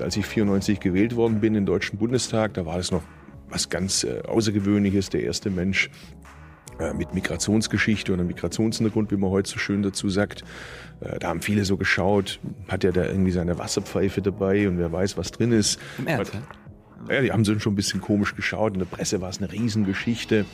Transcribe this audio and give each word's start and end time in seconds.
Als 0.00 0.16
ich 0.16 0.26
94 0.26 0.78
gewählt 0.78 1.16
worden 1.16 1.40
bin 1.40 1.56
im 1.56 1.66
Deutschen 1.66 1.98
Bundestag, 1.98 2.54
da 2.54 2.64
war 2.64 2.78
es 2.78 2.92
noch 2.92 3.02
was 3.48 3.68
ganz 3.68 4.04
äh, 4.04 4.22
Außergewöhnliches, 4.28 5.10
der 5.10 5.24
erste 5.24 5.50
Mensch 5.50 5.90
äh, 6.78 6.94
mit 6.94 7.14
Migrationsgeschichte 7.14 8.12
oder 8.12 8.22
Migrationshintergrund, 8.22 9.10
wie 9.10 9.16
man 9.16 9.30
heute 9.30 9.50
so 9.50 9.58
schön 9.58 9.82
dazu 9.82 10.08
sagt. 10.08 10.44
Äh, 11.00 11.18
da 11.18 11.30
haben 11.30 11.42
viele 11.42 11.64
so 11.64 11.76
geschaut, 11.76 12.38
hat 12.68 12.84
er 12.84 12.92
da 12.92 13.06
irgendwie 13.06 13.32
seine 13.32 13.58
Wasserpfeife 13.58 14.22
dabei 14.22 14.68
und 14.68 14.78
wer 14.78 14.92
weiß, 14.92 15.16
was 15.16 15.32
drin 15.32 15.50
ist. 15.50 15.80
Im 15.98 16.06
Ernst, 16.06 16.32
ja, 17.10 17.20
die 17.20 17.32
haben 17.32 17.44
so 17.44 17.58
schon 17.58 17.72
ein 17.72 17.76
bisschen 17.76 18.00
komisch 18.00 18.36
geschaut. 18.36 18.74
In 18.74 18.78
der 18.78 18.86
Presse 18.86 19.20
war 19.20 19.30
es 19.30 19.38
eine 19.38 19.50
Riesengeschichte. 19.50 20.44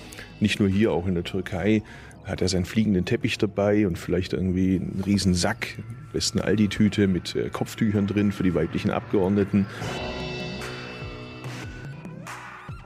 Nicht 0.40 0.58
nur 0.58 0.70
hier, 0.70 0.90
auch 0.92 1.06
in 1.06 1.16
der 1.16 1.24
Türkei 1.24 1.82
hat 2.24 2.40
er 2.40 2.48
seinen 2.48 2.64
fliegenden 2.64 3.04
Teppich 3.04 3.38
dabei 3.38 3.86
und 3.86 3.98
vielleicht 3.98 4.32
irgendwie 4.32 4.76
einen 4.76 5.02
riesen 5.04 5.34
Sack, 5.34 5.78
besten 6.12 6.40
Aldi-Tüte 6.40 7.06
mit 7.06 7.34
äh, 7.36 7.50
Kopftüchern 7.50 8.06
drin 8.06 8.32
für 8.32 8.42
die 8.42 8.54
weiblichen 8.54 8.90
Abgeordneten. 8.90 9.66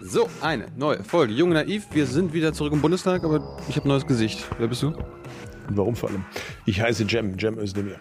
So, 0.01 0.29
eine 0.41 0.67
neue 0.77 1.05
Folge. 1.05 1.35
Jung 1.35 1.51
Naiv, 1.51 1.87
wir 1.93 2.07
sind 2.07 2.33
wieder 2.33 2.53
zurück 2.53 2.73
im 2.73 2.81
Bundestag, 2.81 3.25
aber 3.25 3.59
ich 3.69 3.77
habe 3.77 3.87
ein 3.87 3.91
neues 3.91 4.07
Gesicht. 4.07 4.45
Wer 4.59 4.69
bist 4.69 4.83
du? 4.83 4.89
Und 4.89 5.77
warum 5.77 5.95
vor 5.95 6.09
allem? 6.09 6.25
Ich 6.65 6.81
heiße 6.81 7.07
Cem, 7.07 7.39
Cem 7.39 7.59
Özdemir. 7.59 7.97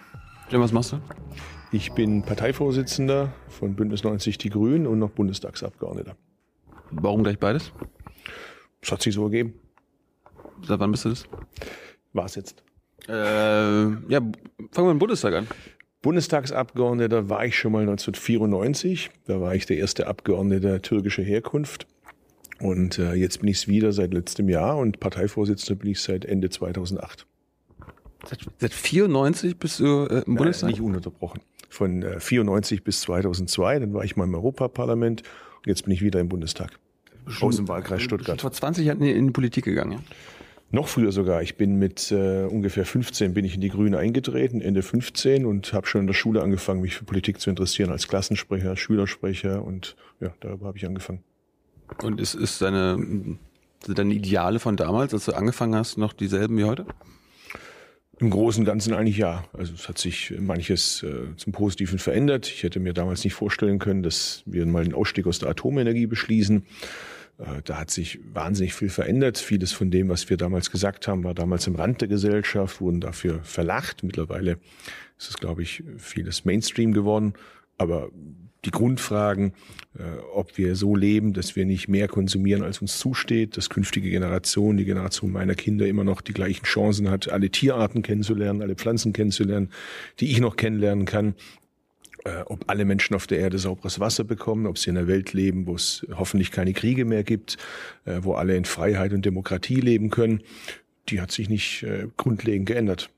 Cem, 0.49 0.61
was 0.61 0.71
machst 0.71 0.93
du? 0.93 1.01
Ich 1.71 1.91
bin 1.91 2.23
Parteivorsitzender 2.23 3.33
von 3.49 3.75
Bündnis 3.75 4.05
90 4.05 4.37
Die 4.37 4.49
Grünen 4.49 4.87
und 4.87 4.99
noch 4.99 5.09
Bundestagsabgeordneter. 5.09 6.15
Warum 6.91 7.23
gleich 7.23 7.39
beides? 7.39 7.73
Das 8.79 8.93
hat 8.93 9.01
sich 9.01 9.13
so 9.13 9.25
ergeben. 9.25 9.55
Seit 10.65 10.79
wann 10.79 10.91
bist 10.91 11.05
du 11.05 11.09
das? 11.09 11.25
War 12.13 12.25
es 12.25 12.35
jetzt. 12.35 12.63
Äh, 13.07 13.13
ja, 13.13 14.19
fangen 14.71 14.87
wir 14.87 14.93
dem 14.93 14.99
Bundestag 14.99 15.33
an. 15.33 15.47
Bundestagsabgeordneter 16.01 17.29
war 17.29 17.45
ich 17.45 17.57
schon 17.57 17.71
mal 17.71 17.81
1994. 17.81 19.09
Da 19.25 19.41
war 19.41 19.55
ich 19.55 19.65
der 19.65 19.77
erste 19.77 20.07
Abgeordnete 20.07 20.81
türkischer 20.81 21.23
Herkunft. 21.23 21.87
Und 22.59 22.97
äh, 22.97 23.13
jetzt 23.13 23.39
bin 23.39 23.49
ich 23.49 23.57
es 23.57 23.67
wieder 23.67 23.91
seit 23.91 24.13
letztem 24.13 24.49
Jahr 24.49 24.77
und 24.77 24.99
Parteivorsitzender 24.99 25.79
bin 25.79 25.91
ich 25.91 26.01
seit 26.01 26.25
Ende 26.25 26.49
2008. 26.49 27.25
Seit, 28.25 28.39
seit 28.57 28.73
94 28.73 29.57
bist 29.57 29.79
du 29.79 30.05
äh, 30.05 30.23
im 30.25 30.35
Bundestag? 30.35 30.69
Nicht 30.69 30.81
ununterbrochen. 30.81 31.41
Von 31.69 32.01
äh, 32.01 32.19
94 32.19 32.83
bis 32.83 33.01
2002, 33.01 33.79
dann 33.79 33.93
war 33.93 34.03
ich 34.03 34.15
mal 34.15 34.23
im 34.23 34.33
Europaparlament 34.33 35.21
und 35.57 35.67
jetzt 35.67 35.83
bin 35.83 35.93
ich 35.93 36.01
wieder 36.01 36.19
im 36.19 36.29
Bundestag. 36.29 36.79
Aus 37.41 37.57
dem 37.57 37.67
Wahlkreis 37.67 38.01
Stuttgart. 38.01 38.41
Vor 38.41 38.51
20 38.51 38.85
Jahren 38.85 39.01
in 39.01 39.27
die 39.27 39.33
Politik 39.33 39.65
gegangen, 39.65 39.91
ja? 39.91 39.99
Noch 40.69 40.89
früher 40.89 41.13
sogar. 41.13 41.41
Ich 41.41 41.55
bin 41.55 41.79
mit 41.79 42.11
äh, 42.11 42.43
ungefähr 42.43 42.85
15 42.85 43.33
bin 43.33 43.45
ich 43.45 43.55
in 43.55 43.61
die 43.61 43.69
Grüne 43.69 43.99
eingetreten, 43.99 44.59
Ende 44.59 44.81
15 44.81 45.45
und 45.45 45.71
habe 45.71 45.87
schon 45.87 46.01
in 46.01 46.07
der 46.07 46.13
Schule 46.13 46.41
angefangen, 46.41 46.81
mich 46.81 46.95
für 46.95 47.05
Politik 47.05 47.39
zu 47.39 47.49
interessieren, 47.49 47.89
als 47.89 48.07
Klassensprecher, 48.07 48.75
Schülersprecher 48.75 49.63
und 49.63 49.95
ja, 50.19 50.33
darüber 50.41 50.67
habe 50.67 50.77
ich 50.77 50.85
angefangen. 50.85 51.23
Und 52.03 52.19
ist, 52.19 52.33
ist 52.33 52.61
deine, 52.61 53.37
deine 53.87 54.13
Ideale 54.13 54.59
von 54.59 54.75
damals, 54.75 55.13
als 55.13 55.25
du 55.25 55.33
angefangen 55.33 55.75
hast, 55.75 55.97
noch 55.97 56.11
dieselben 56.11 56.57
wie 56.57 56.65
heute? 56.65 56.85
Im 58.19 58.29
Großen 58.29 58.61
und 58.61 58.65
Ganzen 58.65 58.93
eigentlich 58.93 59.17
ja. 59.17 59.45
Also 59.53 59.73
es 59.73 59.87
hat 59.87 59.99
sich 59.99 60.33
manches 60.37 61.03
äh, 61.03 61.35
zum 61.37 61.53
Positiven 61.53 61.99
verändert. 61.99 62.47
Ich 62.47 62.63
hätte 62.63 62.79
mir 62.79 62.93
damals 62.93 63.23
nicht 63.23 63.35
vorstellen 63.35 63.79
können, 63.79 64.03
dass 64.03 64.41
wir 64.45 64.65
mal 64.65 64.83
den 64.83 64.95
Ausstieg 64.95 65.27
aus 65.27 65.39
der 65.39 65.49
Atomenergie 65.49 66.07
beschließen. 66.07 66.65
Äh, 67.37 67.61
da 67.63 67.77
hat 67.77 67.91
sich 67.91 68.19
wahnsinnig 68.33 68.73
viel 68.73 68.89
verändert. 68.89 69.37
Vieles 69.37 69.71
von 69.71 69.91
dem, 69.91 70.09
was 70.09 70.29
wir 70.29 70.37
damals 70.37 70.71
gesagt 70.71 71.07
haben, 71.07 71.23
war 71.23 71.33
damals 71.33 71.67
im 71.67 71.75
Rand 71.75 72.01
der 72.01 72.07
Gesellschaft, 72.07 72.81
wurden 72.81 73.01
dafür 73.01 73.43
verlacht. 73.43 74.03
Mittlerweile 74.03 74.59
ist 75.17 75.29
es, 75.29 75.37
glaube 75.37 75.61
ich, 75.63 75.83
vieles 75.97 76.45
Mainstream 76.45 76.93
geworden. 76.93 77.33
Aber 77.77 78.09
die 78.65 78.71
Grundfragen, 78.71 79.53
äh, 79.97 80.03
ob 80.33 80.57
wir 80.57 80.75
so 80.75 80.95
leben, 80.95 81.33
dass 81.33 81.55
wir 81.55 81.65
nicht 81.65 81.87
mehr 81.87 82.07
konsumieren, 82.07 82.63
als 82.63 82.81
uns 82.81 82.97
zusteht, 82.97 83.55
dass 83.55 83.69
künftige 83.69 84.09
Generationen, 84.09 84.77
die 84.77 84.85
Generation 84.85 85.31
meiner 85.31 85.55
Kinder 85.55 85.87
immer 85.87 86.03
noch 86.03 86.21
die 86.21 86.33
gleichen 86.33 86.65
Chancen 86.65 87.09
hat, 87.09 87.29
alle 87.29 87.49
Tierarten 87.49 88.01
kennenzulernen, 88.01 88.61
alle 88.61 88.75
Pflanzen 88.75 89.13
kennenzulernen, 89.13 89.69
die 90.19 90.31
ich 90.31 90.39
noch 90.39 90.55
kennenlernen 90.55 91.05
kann, 91.05 91.35
äh, 92.27 92.43
ob 92.45 92.65
alle 92.67 92.85
Menschen 92.85 93.15
auf 93.15 93.25
der 93.27 93.39
Erde 93.39 93.57
sauberes 93.57 93.99
Wasser 93.99 94.23
bekommen, 94.23 94.67
ob 94.67 94.77
sie 94.77 94.89
in 94.89 94.97
einer 94.97 95.07
Welt 95.07 95.33
leben, 95.33 95.65
wo 95.65 95.75
es 95.75 96.05
hoffentlich 96.13 96.51
keine 96.51 96.73
Kriege 96.73 97.05
mehr 97.05 97.23
gibt, 97.23 97.57
äh, 98.05 98.19
wo 98.21 98.33
alle 98.33 98.55
in 98.55 98.65
Freiheit 98.65 99.13
und 99.13 99.25
Demokratie 99.25 99.79
leben 99.79 100.09
können, 100.09 100.41
die 101.09 101.21
hat 101.21 101.31
sich 101.31 101.49
nicht 101.49 101.83
äh, 101.83 102.07
grundlegend 102.17 102.67
geändert. 102.67 103.09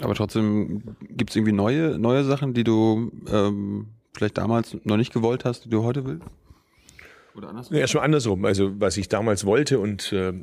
Aber 0.00 0.14
trotzdem 0.14 0.82
gibt 1.08 1.30
es 1.30 1.36
irgendwie 1.36 1.52
neue, 1.52 1.98
neue 1.98 2.24
Sachen, 2.24 2.52
die 2.52 2.64
du 2.64 3.10
ähm, 3.32 3.86
vielleicht 4.12 4.38
damals 4.38 4.76
noch 4.84 4.96
nicht 4.96 5.12
gewollt 5.12 5.44
hast, 5.44 5.64
die 5.64 5.70
du 5.70 5.82
heute 5.82 6.04
willst? 6.04 6.26
Oder 7.34 7.48
andersrum? 7.48 7.74
Ja, 7.74 7.80
erstmal 7.80 8.04
andersrum. 8.04 8.44
Also 8.44 8.80
was 8.80 8.96
ich 8.96 9.08
damals 9.08 9.46
wollte 9.46 9.78
und 9.78 10.12
äh, 10.12 10.34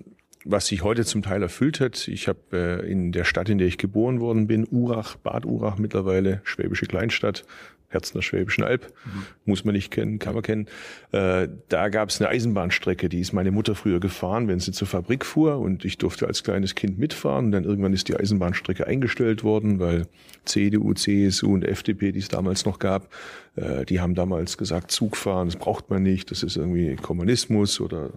was 0.46 0.68
sich 0.68 0.84
heute 0.84 1.04
zum 1.04 1.24
Teil 1.24 1.42
erfüllt 1.42 1.80
hat. 1.80 2.08
Ich 2.08 2.28
habe 2.28 2.40
äh, 2.54 2.90
in 2.90 3.12
der 3.12 3.26
Stadt, 3.26 3.50
in 3.50 3.58
der 3.58 3.68
ich 3.68 3.78
geboren 3.78 4.20
worden 4.20 4.48
bin, 4.48 4.66
Urach, 4.70 5.18
Bad 5.18 5.46
Urach 5.46 5.78
mittlerweile, 5.78 6.42
schwäbische 6.44 6.86
Kleinstadt, 6.86 7.44
Herzen 7.88 8.18
der 8.18 8.22
Schwäbischen 8.22 8.64
Alb, 8.64 8.94
mhm. 9.06 9.24
muss 9.46 9.64
man 9.64 9.74
nicht 9.74 9.90
kennen, 9.90 10.20
kann 10.20 10.34
man 10.34 10.44
kennen. 10.44 10.68
Äh, 11.12 11.48
da 11.70 11.90
gab 11.90 12.10
es 12.10 12.22
eine 12.22 12.30
Eisenbahnstrecke, 12.30 13.10
die 13.10 13.20
ist 13.20 13.34
meine 13.34 13.52
Mutter 13.52 13.74
früher 13.74 14.00
gefahren, 14.00 14.48
wenn 14.48 14.60
sie 14.60 14.72
zur 14.72 14.88
Fabrik 14.88 15.26
fuhr 15.26 15.58
und 15.60 15.86
ich 15.86 15.98
durfte 15.98 16.28
als 16.28 16.44
kleines 16.44 16.76
Kind 16.76 17.00
mitfahren. 17.00 17.46
Und 17.46 17.52
dann 17.52 17.64
irgendwann 17.64 17.94
ist 17.94 18.08
die 18.08 18.16
Eisenbahnstrecke 18.16 18.86
eingestellt 18.86 19.44
worden, 19.44 19.80
weil 19.80 20.08
CDU, 20.46 20.94
CSU 20.94 21.54
und 21.54 21.64
FDP, 21.64 22.12
die 22.12 22.20
es 22.20 22.28
damals 22.28 22.66
noch 22.66 22.80
gab, 22.80 23.10
äh, 23.56 23.86
die 23.86 24.00
haben 24.00 24.14
damals 24.14 24.58
gesagt, 24.58 24.92
Zugfahren, 24.92 25.48
das 25.48 25.56
braucht 25.56 25.90
man 25.90 26.04
nicht, 26.04 26.32
das 26.32 26.44
ist 26.44 26.58
irgendwie 26.58 26.96
Kommunismus 26.96 27.80
oder 27.80 28.12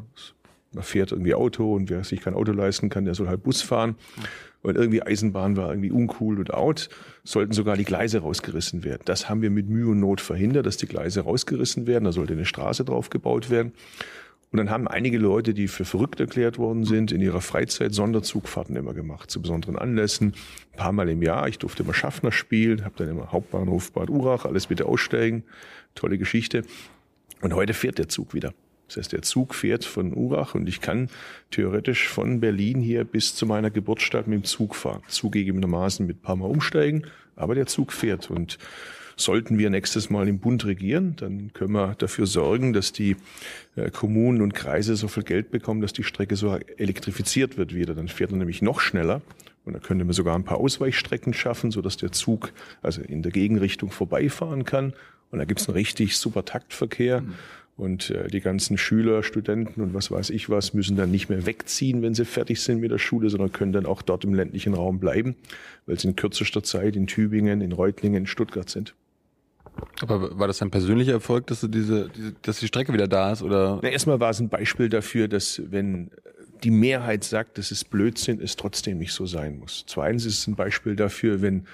man 0.78 0.84
fährt 0.84 1.10
irgendwie 1.10 1.34
Auto 1.34 1.74
und 1.74 1.90
wer 1.90 2.04
sich 2.04 2.20
kein 2.20 2.34
Auto 2.34 2.52
leisten 2.52 2.88
kann, 2.88 3.04
der 3.04 3.16
soll 3.16 3.26
halt 3.26 3.42
Bus 3.42 3.62
fahren. 3.62 3.96
Und 4.62 4.76
irgendwie 4.76 5.02
Eisenbahn 5.02 5.56
war 5.56 5.70
irgendwie 5.70 5.90
uncool 5.90 6.38
und 6.38 6.54
out, 6.54 6.88
sollten 7.24 7.52
sogar 7.52 7.76
die 7.76 7.84
Gleise 7.84 8.20
rausgerissen 8.20 8.84
werden. 8.84 9.02
Das 9.04 9.28
haben 9.28 9.42
wir 9.42 9.50
mit 9.50 9.68
Mühe 9.68 9.88
und 9.88 9.98
Not 9.98 10.20
verhindert, 10.20 10.66
dass 10.66 10.76
die 10.76 10.86
Gleise 10.86 11.22
rausgerissen 11.22 11.88
werden. 11.88 12.04
Da 12.04 12.12
sollte 12.12 12.34
eine 12.34 12.44
Straße 12.44 12.84
drauf 12.84 13.10
gebaut 13.10 13.50
werden. 13.50 13.72
Und 14.52 14.58
dann 14.58 14.70
haben 14.70 14.86
einige 14.86 15.18
Leute, 15.18 15.52
die 15.52 15.66
für 15.66 15.84
verrückt 15.84 16.20
erklärt 16.20 16.58
worden 16.58 16.84
sind, 16.84 17.10
in 17.10 17.20
ihrer 17.20 17.40
Freizeit 17.40 17.92
Sonderzugfahrten 17.92 18.76
immer 18.76 18.94
gemacht, 18.94 19.32
zu 19.32 19.42
besonderen 19.42 19.76
Anlässen, 19.76 20.34
ein 20.72 20.76
paar 20.76 20.92
Mal 20.92 21.08
im 21.08 21.22
Jahr. 21.22 21.48
Ich 21.48 21.58
durfte 21.58 21.82
immer 21.82 21.92
Schaffner 21.92 22.30
spielen, 22.30 22.84
habe 22.84 22.94
dann 22.98 23.08
immer 23.08 23.32
Hauptbahnhof 23.32 23.92
Bad 23.92 24.10
Urach, 24.10 24.44
alles 24.44 24.68
bitte 24.68 24.86
aussteigen. 24.86 25.42
Tolle 25.96 26.18
Geschichte. 26.18 26.62
Und 27.42 27.52
heute 27.54 27.74
fährt 27.74 27.98
der 27.98 28.08
Zug 28.08 28.32
wieder. 28.32 28.54
Das 28.88 28.96
heißt, 28.96 29.12
der 29.12 29.22
Zug 29.22 29.54
fährt 29.54 29.84
von 29.84 30.16
Urach 30.16 30.54
und 30.54 30.68
ich 30.68 30.80
kann 30.80 31.08
theoretisch 31.50 32.08
von 32.08 32.40
Berlin 32.40 32.80
hier 32.80 33.04
bis 33.04 33.34
zu 33.34 33.46
meiner 33.46 33.70
Geburtsstadt 33.70 34.26
mit 34.26 34.40
dem 34.40 34.44
Zug 34.44 34.74
fahren. 34.74 35.02
Zugegebenermaßen 35.08 36.06
mit 36.06 36.18
ein 36.18 36.22
paar 36.22 36.36
Mal 36.36 36.46
umsteigen, 36.46 37.06
aber 37.36 37.54
der 37.54 37.66
Zug 37.66 37.92
fährt 37.92 38.30
und 38.30 38.58
sollten 39.20 39.58
wir 39.58 39.68
nächstes 39.70 40.10
Mal 40.10 40.28
im 40.28 40.38
Bund 40.38 40.64
regieren, 40.64 41.16
dann 41.16 41.52
können 41.52 41.72
wir 41.72 41.94
dafür 41.98 42.26
sorgen, 42.26 42.72
dass 42.72 42.92
die 42.92 43.16
äh, 43.76 43.90
Kommunen 43.90 44.40
und 44.40 44.54
Kreise 44.54 44.96
so 44.96 45.08
viel 45.08 45.24
Geld 45.24 45.50
bekommen, 45.50 45.80
dass 45.80 45.92
die 45.92 46.04
Strecke 46.04 46.36
so 46.36 46.56
elektrifiziert 46.76 47.58
wird 47.58 47.74
wieder. 47.74 47.94
Dann 47.94 48.08
fährt 48.08 48.30
er 48.30 48.36
nämlich 48.36 48.62
noch 48.62 48.80
schneller 48.80 49.20
und 49.64 49.74
da 49.74 49.80
könnte 49.80 50.04
man 50.04 50.14
sogar 50.14 50.34
ein 50.34 50.44
paar 50.44 50.58
Ausweichstrecken 50.58 51.34
schaffen, 51.34 51.70
sodass 51.70 51.96
der 51.96 52.12
Zug 52.12 52.52
also 52.80 53.02
in 53.02 53.22
der 53.22 53.32
Gegenrichtung 53.32 53.90
vorbeifahren 53.90 54.64
kann. 54.64 54.94
Und 55.30 55.40
da 55.40 55.44
gibt's 55.44 55.68
einen 55.68 55.76
richtig 55.76 56.16
super 56.16 56.44
Taktverkehr. 56.44 57.20
Mhm. 57.20 57.34
Und 57.78 58.10
äh, 58.10 58.26
die 58.26 58.40
ganzen 58.40 58.76
Schüler, 58.76 59.22
Studenten 59.22 59.80
und 59.80 59.94
was 59.94 60.10
weiß 60.10 60.30
ich 60.30 60.50
was 60.50 60.74
müssen 60.74 60.96
dann 60.96 61.12
nicht 61.12 61.28
mehr 61.28 61.46
wegziehen, 61.46 62.02
wenn 62.02 62.12
sie 62.12 62.24
fertig 62.24 62.60
sind 62.60 62.80
mit 62.80 62.90
der 62.90 62.98
Schule, 62.98 63.30
sondern 63.30 63.52
können 63.52 63.72
dann 63.72 63.86
auch 63.86 64.02
dort 64.02 64.24
im 64.24 64.34
ländlichen 64.34 64.74
Raum 64.74 64.98
bleiben, 64.98 65.36
weil 65.86 65.98
sie 65.98 66.08
in 66.08 66.16
kürzester 66.16 66.64
Zeit 66.64 66.96
in 66.96 67.06
Tübingen, 67.06 67.60
in 67.60 67.70
Reutlingen, 67.72 68.22
in 68.22 68.26
Stuttgart 68.26 68.68
sind. 68.68 68.94
Aber 70.00 70.36
war 70.36 70.48
das 70.48 70.60
ein 70.60 70.72
persönlicher 70.72 71.12
Erfolg, 71.12 71.46
dass 71.46 71.60
du 71.60 71.68
diese, 71.68 72.10
diese 72.10 72.34
dass 72.42 72.58
die 72.58 72.66
Strecke 72.66 72.92
wieder 72.92 73.06
da 73.06 73.32
ist 73.32 73.42
oder? 73.42 73.78
Na, 73.80 73.88
erstmal 73.88 74.18
war 74.18 74.30
es 74.30 74.40
ein 74.40 74.48
Beispiel 74.48 74.88
dafür, 74.88 75.28
dass 75.28 75.62
wenn 75.70 76.10
die 76.64 76.72
Mehrheit 76.72 77.22
sagt, 77.22 77.58
dass 77.58 77.70
es 77.70 77.84
Blödsinn 77.84 78.40
ist, 78.40 78.58
trotzdem 78.58 78.98
nicht 78.98 79.12
so 79.12 79.26
sein 79.26 79.58
muss. 79.58 79.84
Zweitens 79.86 80.26
ist 80.26 80.38
es 80.40 80.46
ein 80.48 80.56
Beispiel 80.56 80.96
dafür, 80.96 81.40
wenn 81.42 81.66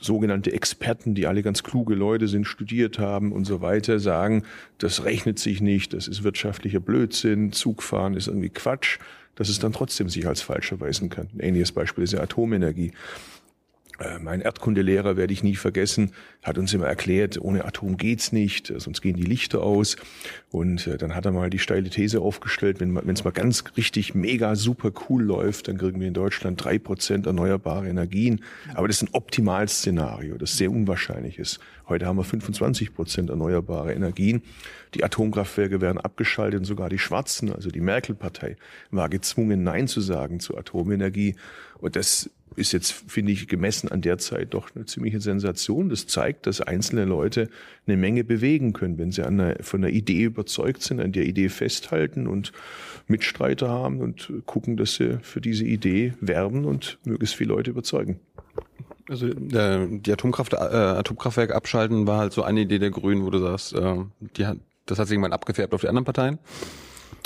sogenannte 0.00 0.52
Experten, 0.52 1.14
die 1.14 1.26
alle 1.26 1.42
ganz 1.42 1.62
kluge 1.62 1.94
Leute 1.94 2.28
sind, 2.28 2.46
studiert 2.46 2.98
haben 2.98 3.32
und 3.32 3.44
so 3.44 3.60
weiter, 3.60 3.98
sagen, 3.98 4.44
das 4.78 5.04
rechnet 5.04 5.38
sich 5.38 5.60
nicht, 5.60 5.92
das 5.92 6.08
ist 6.08 6.24
wirtschaftlicher 6.24 6.80
Blödsinn, 6.80 7.52
Zugfahren 7.52 8.14
ist 8.14 8.26
irgendwie 8.26 8.50
Quatsch, 8.50 8.98
dass 9.34 9.48
es 9.48 9.58
dann 9.58 9.72
trotzdem 9.72 10.08
sich 10.08 10.26
als 10.26 10.42
falsch 10.42 10.72
erweisen 10.72 11.08
kann. 11.08 11.28
Ein 11.34 11.40
ähnliches 11.40 11.72
Beispiel 11.72 12.04
ist 12.04 12.12
ja 12.12 12.20
Atomenergie. 12.20 12.92
Äh, 13.98 14.18
mein 14.18 14.40
Erdkundelehrer 14.40 15.16
werde 15.16 15.32
ich 15.32 15.42
nie 15.42 15.56
vergessen, 15.56 16.12
hat 16.42 16.58
uns 16.58 16.72
immer 16.72 16.86
erklärt, 16.86 17.38
ohne 17.40 17.64
Atom 17.64 17.96
geht's 17.96 18.32
nicht, 18.32 18.72
sonst 18.76 19.00
gehen 19.02 19.16
die 19.16 19.24
Lichter 19.24 19.62
aus. 19.62 19.96
Und 20.50 20.86
äh, 20.86 20.96
dann 20.96 21.14
hat 21.14 21.24
er 21.24 21.32
mal 21.32 21.50
die 21.50 21.58
steile 21.58 21.90
These 21.90 22.20
aufgestellt, 22.20 22.80
wenn 22.80 22.96
es 23.08 23.24
mal 23.24 23.30
ganz 23.30 23.64
richtig 23.76 24.14
mega 24.14 24.56
super 24.56 24.92
cool 25.08 25.22
läuft, 25.22 25.68
dann 25.68 25.78
kriegen 25.78 26.00
wir 26.00 26.08
in 26.08 26.14
Deutschland 26.14 26.62
drei 26.62 26.78
Prozent 26.78 27.26
erneuerbare 27.26 27.88
Energien. 27.88 28.42
Aber 28.74 28.88
das 28.88 29.02
ist 29.02 29.08
ein 29.08 29.14
Optimalszenario, 29.14 30.36
das 30.38 30.56
sehr 30.56 30.70
unwahrscheinlich 30.70 31.38
ist. 31.38 31.60
Heute 31.88 32.06
haben 32.06 32.16
wir 32.16 32.24
25 32.24 32.94
Prozent 32.94 33.30
erneuerbare 33.30 33.92
Energien. 33.92 34.42
Die 34.94 35.04
Atomkraftwerke 35.04 35.80
werden 35.80 35.98
abgeschaltet 35.98 36.60
und 36.60 36.64
sogar 36.64 36.88
die 36.88 36.98
Schwarzen, 36.98 37.52
also 37.52 37.70
die 37.70 37.80
Merkel-Partei, 37.80 38.56
war 38.90 39.08
gezwungen, 39.08 39.62
Nein 39.62 39.88
zu 39.88 40.00
sagen 40.00 40.40
zur 40.40 40.58
Atomenergie. 40.58 41.34
Und 41.78 41.96
das 41.96 42.30
ist 42.56 42.72
jetzt, 42.72 42.92
finde 42.92 43.32
ich, 43.32 43.48
gemessen 43.48 43.90
an 43.90 44.00
der 44.00 44.18
Zeit 44.18 44.54
doch 44.54 44.68
eine 44.74 44.86
ziemliche 44.86 45.20
Sensation. 45.20 45.88
Das 45.88 46.06
zeigt, 46.06 46.46
dass 46.46 46.60
einzelne 46.60 47.04
Leute 47.04 47.48
eine 47.86 47.96
Menge 47.96 48.24
bewegen 48.24 48.72
können, 48.72 48.98
wenn 48.98 49.12
sie 49.12 49.26
einer, 49.26 49.56
von 49.60 49.82
einer 49.82 49.92
Idee 49.92 50.24
überzeugt 50.24 50.82
sind, 50.82 51.00
an 51.00 51.12
der 51.12 51.24
Idee 51.24 51.48
festhalten 51.48 52.26
und 52.26 52.52
Mitstreiter 53.06 53.68
haben 53.68 54.00
und 54.00 54.32
gucken, 54.46 54.76
dass 54.76 54.94
sie 54.94 55.18
für 55.22 55.40
diese 55.40 55.64
Idee 55.64 56.14
werben 56.20 56.64
und 56.64 56.98
möglichst 57.04 57.36
viele 57.36 57.54
Leute 57.54 57.70
überzeugen. 57.70 58.20
Also 59.08 59.26
äh, 59.26 59.88
die 59.90 60.12
Atomkraft, 60.12 60.52
äh, 60.52 60.56
Atomkraftwerke 60.56 61.54
abschalten 61.54 62.06
war 62.06 62.18
halt 62.18 62.32
so 62.32 62.42
eine 62.42 62.60
Idee 62.60 62.78
der 62.78 62.90
Grünen, 62.90 63.24
wo 63.24 63.30
du 63.30 63.38
sagst, 63.38 63.74
äh, 63.74 63.96
die 64.36 64.46
hat, 64.46 64.58
das 64.86 64.98
hat 64.98 65.08
sich 65.08 65.14
irgendwann 65.14 65.32
abgefärbt 65.32 65.74
auf 65.74 65.80
die 65.80 65.88
anderen 65.88 66.04
Parteien. 66.04 66.38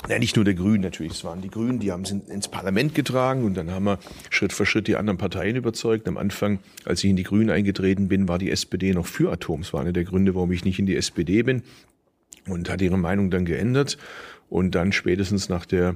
Ja, 0.09 0.19
nicht 0.19 0.37
nur 0.37 0.45
der 0.45 0.53
Grünen 0.53 0.81
natürlich, 0.81 1.13
es 1.13 1.23
waren 1.25 1.41
die 1.41 1.49
Grünen, 1.49 1.79
die 1.79 1.91
haben 1.91 2.03
es 2.03 2.11
ins 2.11 2.47
Parlament 2.47 2.95
getragen 2.95 3.43
und 3.43 3.55
dann 3.55 3.71
haben 3.71 3.83
wir 3.83 3.99
Schritt 4.29 4.53
für 4.53 4.65
Schritt 4.65 4.87
die 4.87 4.95
anderen 4.95 5.17
Parteien 5.17 5.57
überzeugt. 5.57 6.07
Am 6.07 6.17
Anfang, 6.17 6.59
als 6.85 7.03
ich 7.03 7.09
in 7.09 7.17
die 7.17 7.23
Grünen 7.23 7.49
eingetreten 7.49 8.07
bin, 8.07 8.29
war 8.29 8.37
die 8.37 8.49
SPD 8.49 8.93
noch 8.93 9.05
für 9.05 9.31
Atom. 9.31 9.61
Das 9.61 9.73
war 9.73 9.81
einer 9.81 9.91
der 9.91 10.05
Gründe, 10.05 10.33
warum 10.33 10.51
ich 10.53 10.63
nicht 10.63 10.79
in 10.79 10.85
die 10.85 10.95
SPD 10.95 11.43
bin 11.43 11.61
und 12.47 12.69
hat 12.69 12.81
ihre 12.81 12.97
Meinung 12.97 13.29
dann 13.31 13.43
geändert. 13.43 13.97
Und 14.49 14.75
dann 14.75 14.93
spätestens 14.93 15.49
nach 15.49 15.65
der 15.65 15.95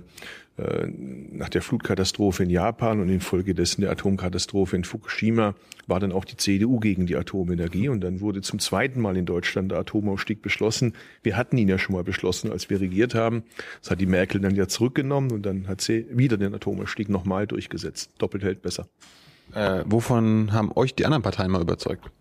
nach 0.58 1.50
der 1.50 1.62
Flutkatastrophe 1.62 2.44
in 2.44 2.50
Japan 2.50 3.00
und 3.00 3.10
infolgedessen 3.10 3.82
der 3.82 3.92
Atomkatastrophe 3.92 4.76
in 4.76 4.84
Fukushima 4.84 5.56
war 5.88 6.00
dann 6.00 6.12
auch 6.12 6.26
die 6.26 6.38
CDU 6.38 6.80
gegen 6.80 7.08
die 7.08 7.16
Atomenergie 7.16 7.90
und 7.90 8.02
dann 8.02 8.22
wurde 8.22 8.42
zum 8.42 8.60
zweiten 8.60 9.02
Mal 9.02 9.18
in 9.18 9.26
Deutschland 9.26 9.72
der 9.72 9.80
Atomausstieg 9.80 10.42
beschlossen. 10.42 10.94
Wir 11.24 11.38
hatten 11.38 11.58
ihn 11.58 11.68
ja 11.68 11.78
schon 11.78 11.96
mal 11.96 12.04
beschlossen, 12.04 12.52
als 12.52 12.70
wir 12.70 12.80
regiert 12.80 13.16
haben. 13.16 13.44
Das 13.82 13.92
hat 13.92 14.02
die 14.02 14.06
Merkel 14.06 14.42
dann 14.42 14.56
ja 14.56 14.68
zurückgenommen 14.68 15.32
und 15.32 15.46
dann 15.46 15.68
hat 15.68 15.82
sie 15.82 16.06
wieder 16.12 16.38
den 16.38 16.54
Atomausstieg 16.54 17.10
nochmal 17.10 17.48
durchgesetzt. 17.48 18.12
Doppelt 18.20 18.44
hält 18.44 18.62
besser. 18.62 18.88
Äh, 19.54 19.84
wovon 19.86 20.54
haben 20.54 20.72
euch 20.76 20.96
die 20.96 21.06
anderen 21.06 21.24
Parteien 21.24 21.52
mal 21.52 21.62
überzeugt? 21.62 22.12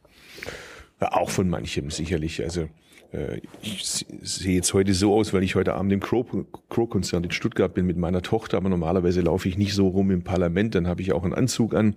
Ja, 1.01 1.13
auch 1.13 1.31
von 1.31 1.49
manchem 1.49 1.91
sicherlich. 1.91 2.43
Also 2.43 2.63
äh, 2.63 2.69
ich 3.61 4.07
sehe 4.23 4.55
jetzt 4.55 4.73
heute 4.73 4.95
so 4.95 5.15
aus, 5.15 5.33
weil 5.33 5.43
ich 5.43 5.57
heute 5.57 5.75
Abend 5.75 5.93
im 5.93 6.01
Crow-Konzert 6.01 7.25
in 7.25 7.31
Stuttgart 7.33 7.75
bin 7.75 7.85
mit 7.85 7.97
meiner 7.97 8.23
Tochter, 8.23 8.57
aber 8.57 8.69
normalerweise 8.69 9.21
laufe 9.21 9.49
ich 9.49 9.59
nicht 9.59 9.75
so 9.75 9.89
rum 9.89 10.13
im 10.13 10.23
Parlament, 10.23 10.77
dann 10.77 10.87
habe 10.87 11.03
ich 11.03 11.13
auch 11.13 11.25
einen 11.25 11.35
Anzug 11.35 11.75
an. 11.75 11.97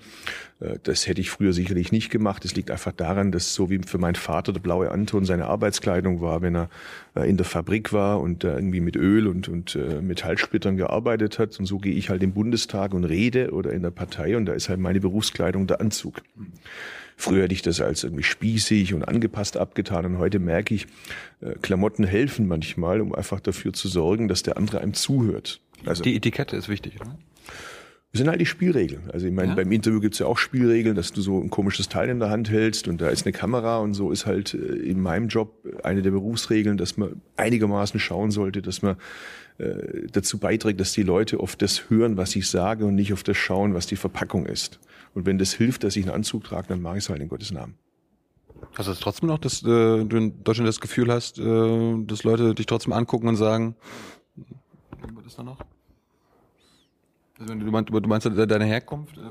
Äh, 0.59 0.79
das 0.81 1.07
hätte 1.07 1.21
ich 1.21 1.29
früher 1.29 1.53
sicherlich 1.53 1.91
nicht 1.91 2.09
gemacht. 2.09 2.43
Das 2.43 2.55
liegt 2.55 2.71
einfach 2.71 2.93
daran, 2.93 3.31
dass 3.31 3.53
so 3.53 3.69
wie 3.69 3.79
für 3.85 3.99
meinen 3.99 4.15
Vater 4.15 4.53
der 4.53 4.59
blaue 4.61 4.89
Anton 4.91 5.25
seine 5.25 5.45
Arbeitskleidung 5.45 6.21
war, 6.21 6.41
wenn 6.41 6.55
er 6.55 6.69
äh, 7.15 7.29
in 7.29 7.37
der 7.37 7.45
Fabrik 7.45 7.93
war 7.93 8.19
und 8.19 8.43
irgendwie 8.43 8.81
mit 8.81 8.95
Öl 8.95 9.27
und, 9.27 9.47
und 9.47 9.77
Metallsplittern 10.01 10.77
gearbeitet 10.77 11.37
hat. 11.37 11.59
Und 11.59 11.65
so 11.65 11.77
gehe 11.77 11.93
ich 11.93 12.09
halt 12.09 12.23
im 12.23 12.33
Bundestag 12.33 12.93
und 12.93 13.03
rede 13.03 13.51
oder 13.51 13.71
in 13.71 13.83
der 13.83 13.91
Partei 13.91 14.35
und 14.35 14.45
da 14.45 14.53
ist 14.53 14.69
halt 14.69 14.79
meine 14.79 14.99
Berufskleidung 14.99 15.67
der 15.67 15.79
Anzug. 15.79 16.21
Früher 17.17 17.43
hätte 17.43 17.53
ich 17.53 17.61
das 17.61 17.81
als 17.81 18.03
irgendwie 18.03 18.23
spießig 18.23 18.93
und 18.93 19.03
angepasst 19.03 19.57
abgetan 19.57 20.05
und 20.05 20.17
heute 20.17 20.39
merke 20.39 20.75
ich, 20.75 20.87
äh, 21.41 21.53
Klamotten 21.61 22.03
helfen 22.03 22.47
manchmal, 22.47 23.01
um 23.01 23.13
einfach 23.13 23.39
dafür 23.39 23.73
zu 23.73 23.87
sorgen, 23.87 24.27
dass 24.27 24.43
der 24.43 24.57
andere 24.57 24.81
einem 24.81 24.93
zuhört. 24.93 25.61
Also, 25.85 26.03
die 26.03 26.15
Etikette 26.15 26.55
ist 26.55 26.69
wichtig, 26.69 26.99
oder? 26.99 27.17
Das 28.13 28.19
sind 28.19 28.29
halt 28.29 28.39
die 28.39 28.45
Spielregeln. 28.45 29.09
Also 29.11 29.25
ich 29.25 29.33
meine, 29.33 29.49
ja. 29.49 29.55
beim 29.55 29.71
Interview 29.71 29.99
gibt's 29.99 30.19
ja 30.19 30.27
auch 30.27 30.37
Spielregeln, 30.37 30.95
dass 30.95 31.13
du 31.13 31.21
so 31.21 31.41
ein 31.41 31.49
komisches 31.49 31.89
Teil 31.89 32.09
in 32.09 32.19
der 32.19 32.29
Hand 32.29 32.47
hältst 32.51 32.87
und 32.87 33.01
da 33.01 33.09
ist 33.09 33.25
eine 33.25 33.33
Kamera 33.33 33.79
und 33.79 33.95
so 33.95 34.11
ist 34.11 34.27
halt 34.27 34.53
äh, 34.53 34.57
in 34.57 35.01
meinem 35.01 35.29
Job 35.29 35.65
eine 35.83 36.03
der 36.03 36.11
Berufsregeln, 36.11 36.77
dass 36.77 36.95
man 36.95 37.21
einigermaßen 37.37 37.99
schauen 37.99 38.29
sollte, 38.29 38.61
dass 38.61 38.83
man 38.83 38.97
äh, 39.57 40.07
dazu 40.11 40.37
beiträgt, 40.37 40.79
dass 40.79 40.93
die 40.93 41.01
Leute 41.01 41.39
auf 41.39 41.55
das 41.55 41.89
hören, 41.89 42.15
was 42.15 42.35
ich 42.35 42.47
sage 42.47 42.85
und 42.85 42.93
nicht 42.93 43.13
auf 43.13 43.23
das 43.23 43.35
schauen, 43.35 43.73
was 43.73 43.87
die 43.87 43.95
Verpackung 43.95 44.45
ist. 44.45 44.79
Und 45.13 45.25
wenn 45.25 45.37
das 45.37 45.53
hilft, 45.53 45.83
dass 45.83 45.95
ich 45.95 46.05
einen 46.05 46.15
Anzug 46.15 46.43
trage, 46.43 46.67
dann 46.67 46.81
mache 46.81 46.97
ich 46.97 47.03
es 47.03 47.09
halt 47.09 47.21
in 47.21 47.29
Gottes 47.29 47.51
Namen. 47.51 47.75
Hast 48.75 48.87
du 48.87 48.93
trotzdem 48.93 49.27
noch, 49.27 49.37
dass 49.37 49.61
äh, 49.61 49.65
du 49.65 50.17
in 50.17 50.43
Deutschland 50.43 50.67
das 50.67 50.79
Gefühl 50.79 51.11
hast, 51.11 51.37
äh, 51.37 52.03
dass 52.05 52.23
Leute 52.23 52.55
dich 52.55 52.65
trotzdem 52.65 52.93
angucken 52.93 53.27
und 53.27 53.35
sagen, 53.35 53.75
was 55.15 55.25
ist 55.25 55.37
da 55.37 55.43
noch? 55.43 55.59
Also 57.39 57.55
du 57.55 57.71
meinst, 57.71 57.89
du 57.89 57.99
meinst 58.07 58.25
deine 58.25 58.65
Herkunft? 58.65 59.17
Äh, 59.17 59.21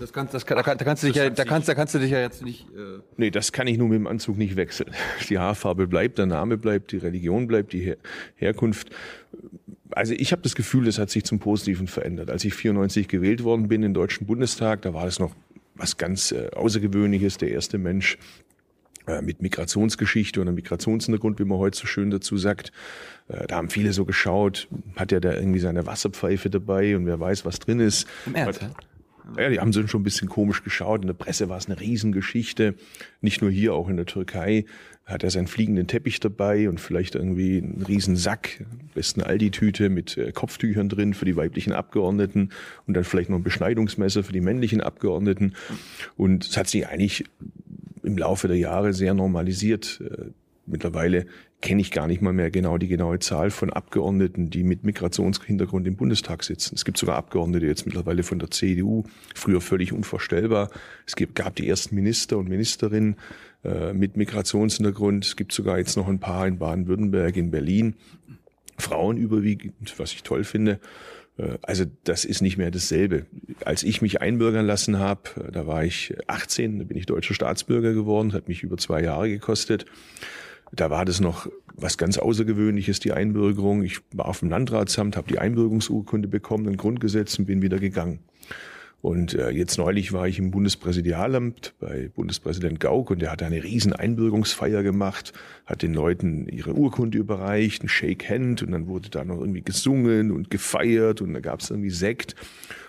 das 0.00 0.12
kannst, 0.12 0.34
das, 0.34 0.44
da, 0.44 0.62
kannst 0.62 1.02
du 1.02 1.06
dich 1.08 1.16
ja, 1.16 1.30
da 1.30 1.44
kannst, 1.44 1.68
da 1.68 1.74
kannst 1.74 1.94
du 1.94 1.98
dich 1.98 2.10
ja 2.10 2.20
jetzt 2.20 2.42
nicht. 2.42 2.68
Äh 2.70 3.00
nee, 3.16 3.30
das 3.30 3.52
kann 3.52 3.66
ich 3.66 3.78
nur 3.78 3.88
mit 3.88 3.96
dem 3.96 4.06
Anzug 4.06 4.36
nicht 4.36 4.56
wechseln. 4.56 4.92
Die 5.28 5.38
Haarfarbe 5.38 5.86
bleibt, 5.86 6.18
der 6.18 6.26
Name 6.26 6.56
bleibt, 6.56 6.92
die 6.92 6.98
Religion 6.98 7.46
bleibt, 7.46 7.72
die 7.72 7.80
Her 7.80 7.96
Herkunft. 8.36 8.90
Also 9.92 10.14
ich 10.14 10.32
habe 10.32 10.42
das 10.42 10.54
Gefühl, 10.54 10.84
das 10.84 10.98
hat 10.98 11.10
sich 11.10 11.24
zum 11.24 11.38
Positiven 11.38 11.86
verändert. 11.86 12.30
Als 12.30 12.44
ich 12.44 12.54
94 12.54 13.08
gewählt 13.08 13.44
worden 13.44 13.68
bin 13.68 13.82
im 13.82 13.94
Deutschen 13.94 14.26
Bundestag, 14.26 14.82
da 14.82 14.94
war 14.94 15.04
das 15.04 15.18
noch 15.18 15.34
was 15.74 15.96
ganz 15.96 16.32
äh, 16.32 16.50
Außergewöhnliches. 16.54 17.38
Der 17.38 17.50
erste 17.50 17.78
Mensch, 17.78 18.18
äh, 19.06 19.20
mit 19.20 19.42
Migrationsgeschichte 19.42 20.40
oder 20.40 20.52
Migrationshintergrund, 20.52 21.40
wie 21.40 21.44
man 21.44 21.58
heute 21.58 21.76
so 21.76 21.86
schön 21.86 22.10
dazu 22.10 22.36
sagt. 22.36 22.70
Äh, 23.28 23.48
da 23.48 23.56
haben 23.56 23.68
viele 23.68 23.92
so 23.92 24.04
geschaut, 24.04 24.68
hat 24.94 25.10
er 25.10 25.20
da 25.20 25.34
irgendwie 25.34 25.58
seine 25.58 25.86
Wasserpfeife 25.86 26.50
dabei 26.50 26.96
und 26.96 27.06
wer 27.06 27.18
weiß, 27.18 27.44
was 27.44 27.58
drin 27.58 27.80
ist. 27.80 28.06
Im 28.26 28.36
Ernst, 28.36 28.60
ja, 29.36 29.48
die 29.48 29.60
haben 29.60 29.72
so 29.72 29.86
schon 29.86 30.02
ein 30.02 30.04
bisschen 30.04 30.28
komisch 30.28 30.62
geschaut. 30.62 31.02
In 31.02 31.06
der 31.06 31.14
Presse 31.14 31.48
war 31.48 31.56
es 31.56 31.66
eine 31.66 31.80
Riesengeschichte. 31.80 32.74
Nicht 33.20 33.40
nur 33.40 33.50
hier, 33.50 33.74
auch 33.74 33.88
in 33.88 33.96
der 33.96 34.06
Türkei 34.06 34.66
hat 35.04 35.24
er 35.24 35.30
seinen 35.30 35.48
fliegenden 35.48 35.86
Teppich 35.86 36.20
dabei 36.20 36.68
und 36.68 36.80
vielleicht 36.80 37.14
irgendwie 37.14 37.58
einen 37.58 37.84
riesen 37.86 38.16
Sack, 38.16 38.64
besten 38.94 39.22
Aldi-Tüte 39.22 39.88
mit 39.88 40.16
äh, 40.16 40.32
Kopftüchern 40.32 40.88
drin 40.88 41.14
für 41.14 41.24
die 41.24 41.36
weiblichen 41.36 41.72
Abgeordneten 41.72 42.50
und 42.86 42.94
dann 42.94 43.04
vielleicht 43.04 43.30
noch 43.30 43.38
ein 43.38 43.42
Beschneidungsmesser 43.42 44.22
für 44.22 44.32
die 44.32 44.40
männlichen 44.40 44.80
Abgeordneten. 44.80 45.54
Und 46.16 46.46
es 46.46 46.56
hat 46.56 46.68
sich 46.68 46.86
eigentlich 46.86 47.24
im 48.02 48.16
Laufe 48.16 48.48
der 48.48 48.58
Jahre 48.58 48.92
sehr 48.92 49.14
normalisiert. 49.14 50.00
Äh, 50.04 50.30
mittlerweile 50.66 51.26
kenne 51.62 51.80
ich 51.80 51.92
gar 51.92 52.08
nicht 52.08 52.20
mal 52.20 52.32
mehr 52.32 52.50
genau 52.50 52.76
die 52.76 52.88
genaue 52.88 53.20
Zahl 53.20 53.50
von 53.50 53.72
Abgeordneten, 53.72 54.50
die 54.50 54.64
mit 54.64 54.84
Migrationshintergrund 54.84 55.86
im 55.86 55.96
Bundestag 55.96 56.42
sitzen. 56.42 56.74
Es 56.74 56.84
gibt 56.84 56.98
sogar 56.98 57.16
Abgeordnete 57.16 57.66
jetzt 57.66 57.86
mittlerweile 57.86 58.24
von 58.24 58.38
der 58.40 58.50
CDU, 58.50 59.04
früher 59.34 59.60
völlig 59.60 59.92
unvorstellbar. 59.92 60.70
Es 61.06 61.14
gab 61.16 61.56
die 61.56 61.68
ersten 61.68 61.94
Minister 61.94 62.36
und 62.36 62.48
Ministerinnen 62.48 63.16
äh, 63.64 63.92
mit 63.92 64.16
Migrationshintergrund. 64.16 65.24
Es 65.24 65.36
gibt 65.36 65.52
sogar 65.52 65.78
jetzt 65.78 65.96
noch 65.96 66.08
ein 66.08 66.20
paar 66.20 66.46
in 66.46 66.58
Baden-Württemberg, 66.58 67.36
in 67.36 67.50
Berlin. 67.50 67.96
Frauen 68.78 69.16
überwiegend, 69.16 69.94
was 69.98 70.12
ich 70.12 70.22
toll 70.22 70.44
finde. 70.44 70.80
Äh, 71.38 71.58
also 71.62 71.84
das 72.04 72.24
ist 72.24 72.42
nicht 72.42 72.56
mehr 72.56 72.70
dasselbe. 72.70 73.26
Als 73.64 73.82
ich 73.82 74.02
mich 74.02 74.20
einbürgern 74.20 74.66
lassen 74.66 74.98
habe, 74.98 75.22
äh, 75.36 75.52
da 75.52 75.66
war 75.66 75.84
ich 75.84 76.14
18, 76.26 76.78
da 76.78 76.84
bin 76.84 76.96
ich 76.96 77.06
deutscher 77.06 77.34
Staatsbürger 77.34 77.92
geworden, 77.94 78.32
hat 78.32 78.48
mich 78.48 78.62
über 78.62 78.76
zwei 78.76 79.02
Jahre 79.02 79.28
gekostet. 79.28 79.86
Da 80.72 80.90
war 80.90 81.04
das 81.04 81.20
noch 81.20 81.48
was 81.74 81.98
ganz 81.98 82.18
Außergewöhnliches, 82.18 83.00
die 83.00 83.12
Einbürgerung. 83.12 83.82
Ich 83.82 84.00
war 84.12 84.26
auf 84.26 84.40
dem 84.40 84.50
Landratsamt, 84.50 85.16
habe 85.16 85.28
die 85.28 85.38
Einbürgerungsurkunde 85.38 86.28
bekommen, 86.28 86.66
ein 86.68 86.76
Grundgesetz 86.76 87.38
und 87.38 87.46
bin 87.46 87.62
wieder 87.62 87.78
gegangen. 87.78 88.20
Und 89.02 89.34
äh, 89.34 89.50
jetzt 89.50 89.78
neulich 89.78 90.12
war 90.12 90.28
ich 90.28 90.38
im 90.38 90.52
Bundespräsidialamt 90.52 91.74
bei 91.80 92.08
Bundespräsident 92.14 92.78
Gauck 92.78 93.10
und 93.10 93.20
der 93.20 93.32
hat 93.32 93.42
eine 93.42 93.64
riesen 93.64 93.92
Einbürgerungsfeier 93.92 94.84
gemacht, 94.84 95.32
hat 95.66 95.82
den 95.82 95.92
Leuten 95.92 96.46
ihre 96.46 96.72
Urkunde 96.72 97.18
überreicht, 97.18 97.82
ein 97.82 97.88
Shake 97.88 98.30
Hand 98.30 98.62
und 98.62 98.70
dann 98.70 98.86
wurde 98.86 99.10
da 99.10 99.24
noch 99.24 99.40
irgendwie 99.40 99.62
gesungen 99.62 100.30
und 100.30 100.50
gefeiert 100.50 101.20
und 101.20 101.34
da 101.34 101.40
gab 101.40 101.60
es 101.60 101.70
irgendwie 101.70 101.90
Sekt. 101.90 102.36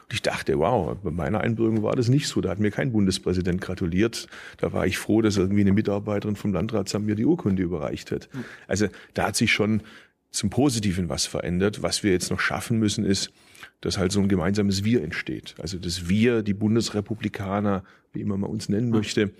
Und 0.03 0.13
ich 0.13 0.22
dachte, 0.22 0.60
wow, 0.60 0.96
bei 1.03 1.10
meiner 1.10 1.41
Einbürgerung 1.41 1.82
war 1.82 1.96
das 1.96 2.10
nicht 2.10 2.27
so. 2.27 2.41
Da 2.41 2.51
hat 2.51 2.60
mir 2.60 2.70
kein 2.70 2.91
Bundespräsident 2.91 3.60
gratuliert. 3.60 4.27
Da 4.58 4.72
war 4.72 4.86
ich 4.86 5.00
froh, 5.00 5.24
dass 5.24 5.38
irgendwie 5.38 5.62
eine 5.62 5.74
Mitarbeiterin 5.74 6.36
vom 6.36 6.53
Landratsamt 6.53 7.08
mir 7.08 7.15
die 7.15 7.25
Urkunde 7.25 7.63
überreicht 7.63 8.12
hat. 8.12 8.29
Also 8.67 8.88
da 9.15 9.29
hat 9.29 9.36
sich 9.36 9.51
schon 9.51 9.82
zum 10.29 10.51
Positiven 10.51 11.10
was 11.10 11.25
verändert. 11.25 11.82
Was 11.82 12.03
wir 12.03 12.12
jetzt 12.12 12.29
noch 12.29 12.39
schaffen 12.39 12.77
müssen, 12.77 13.03
ist, 13.03 13.32
dass 13.83 13.97
halt 13.97 14.13
so 14.13 14.21
ein 14.21 14.29
gemeinsames 14.29 14.85
Wir 14.85 15.03
entsteht. 15.03 15.55
Also 15.61 15.77
dass 15.77 16.07
wir, 16.07 16.41
die 16.41 16.53
Bundesrepublikaner, 16.53 17.83
wie 18.13 18.21
immer 18.21 18.37
man 18.37 18.49
uns 18.49 18.69
nennen 18.69 18.89
möchte, 18.89 19.31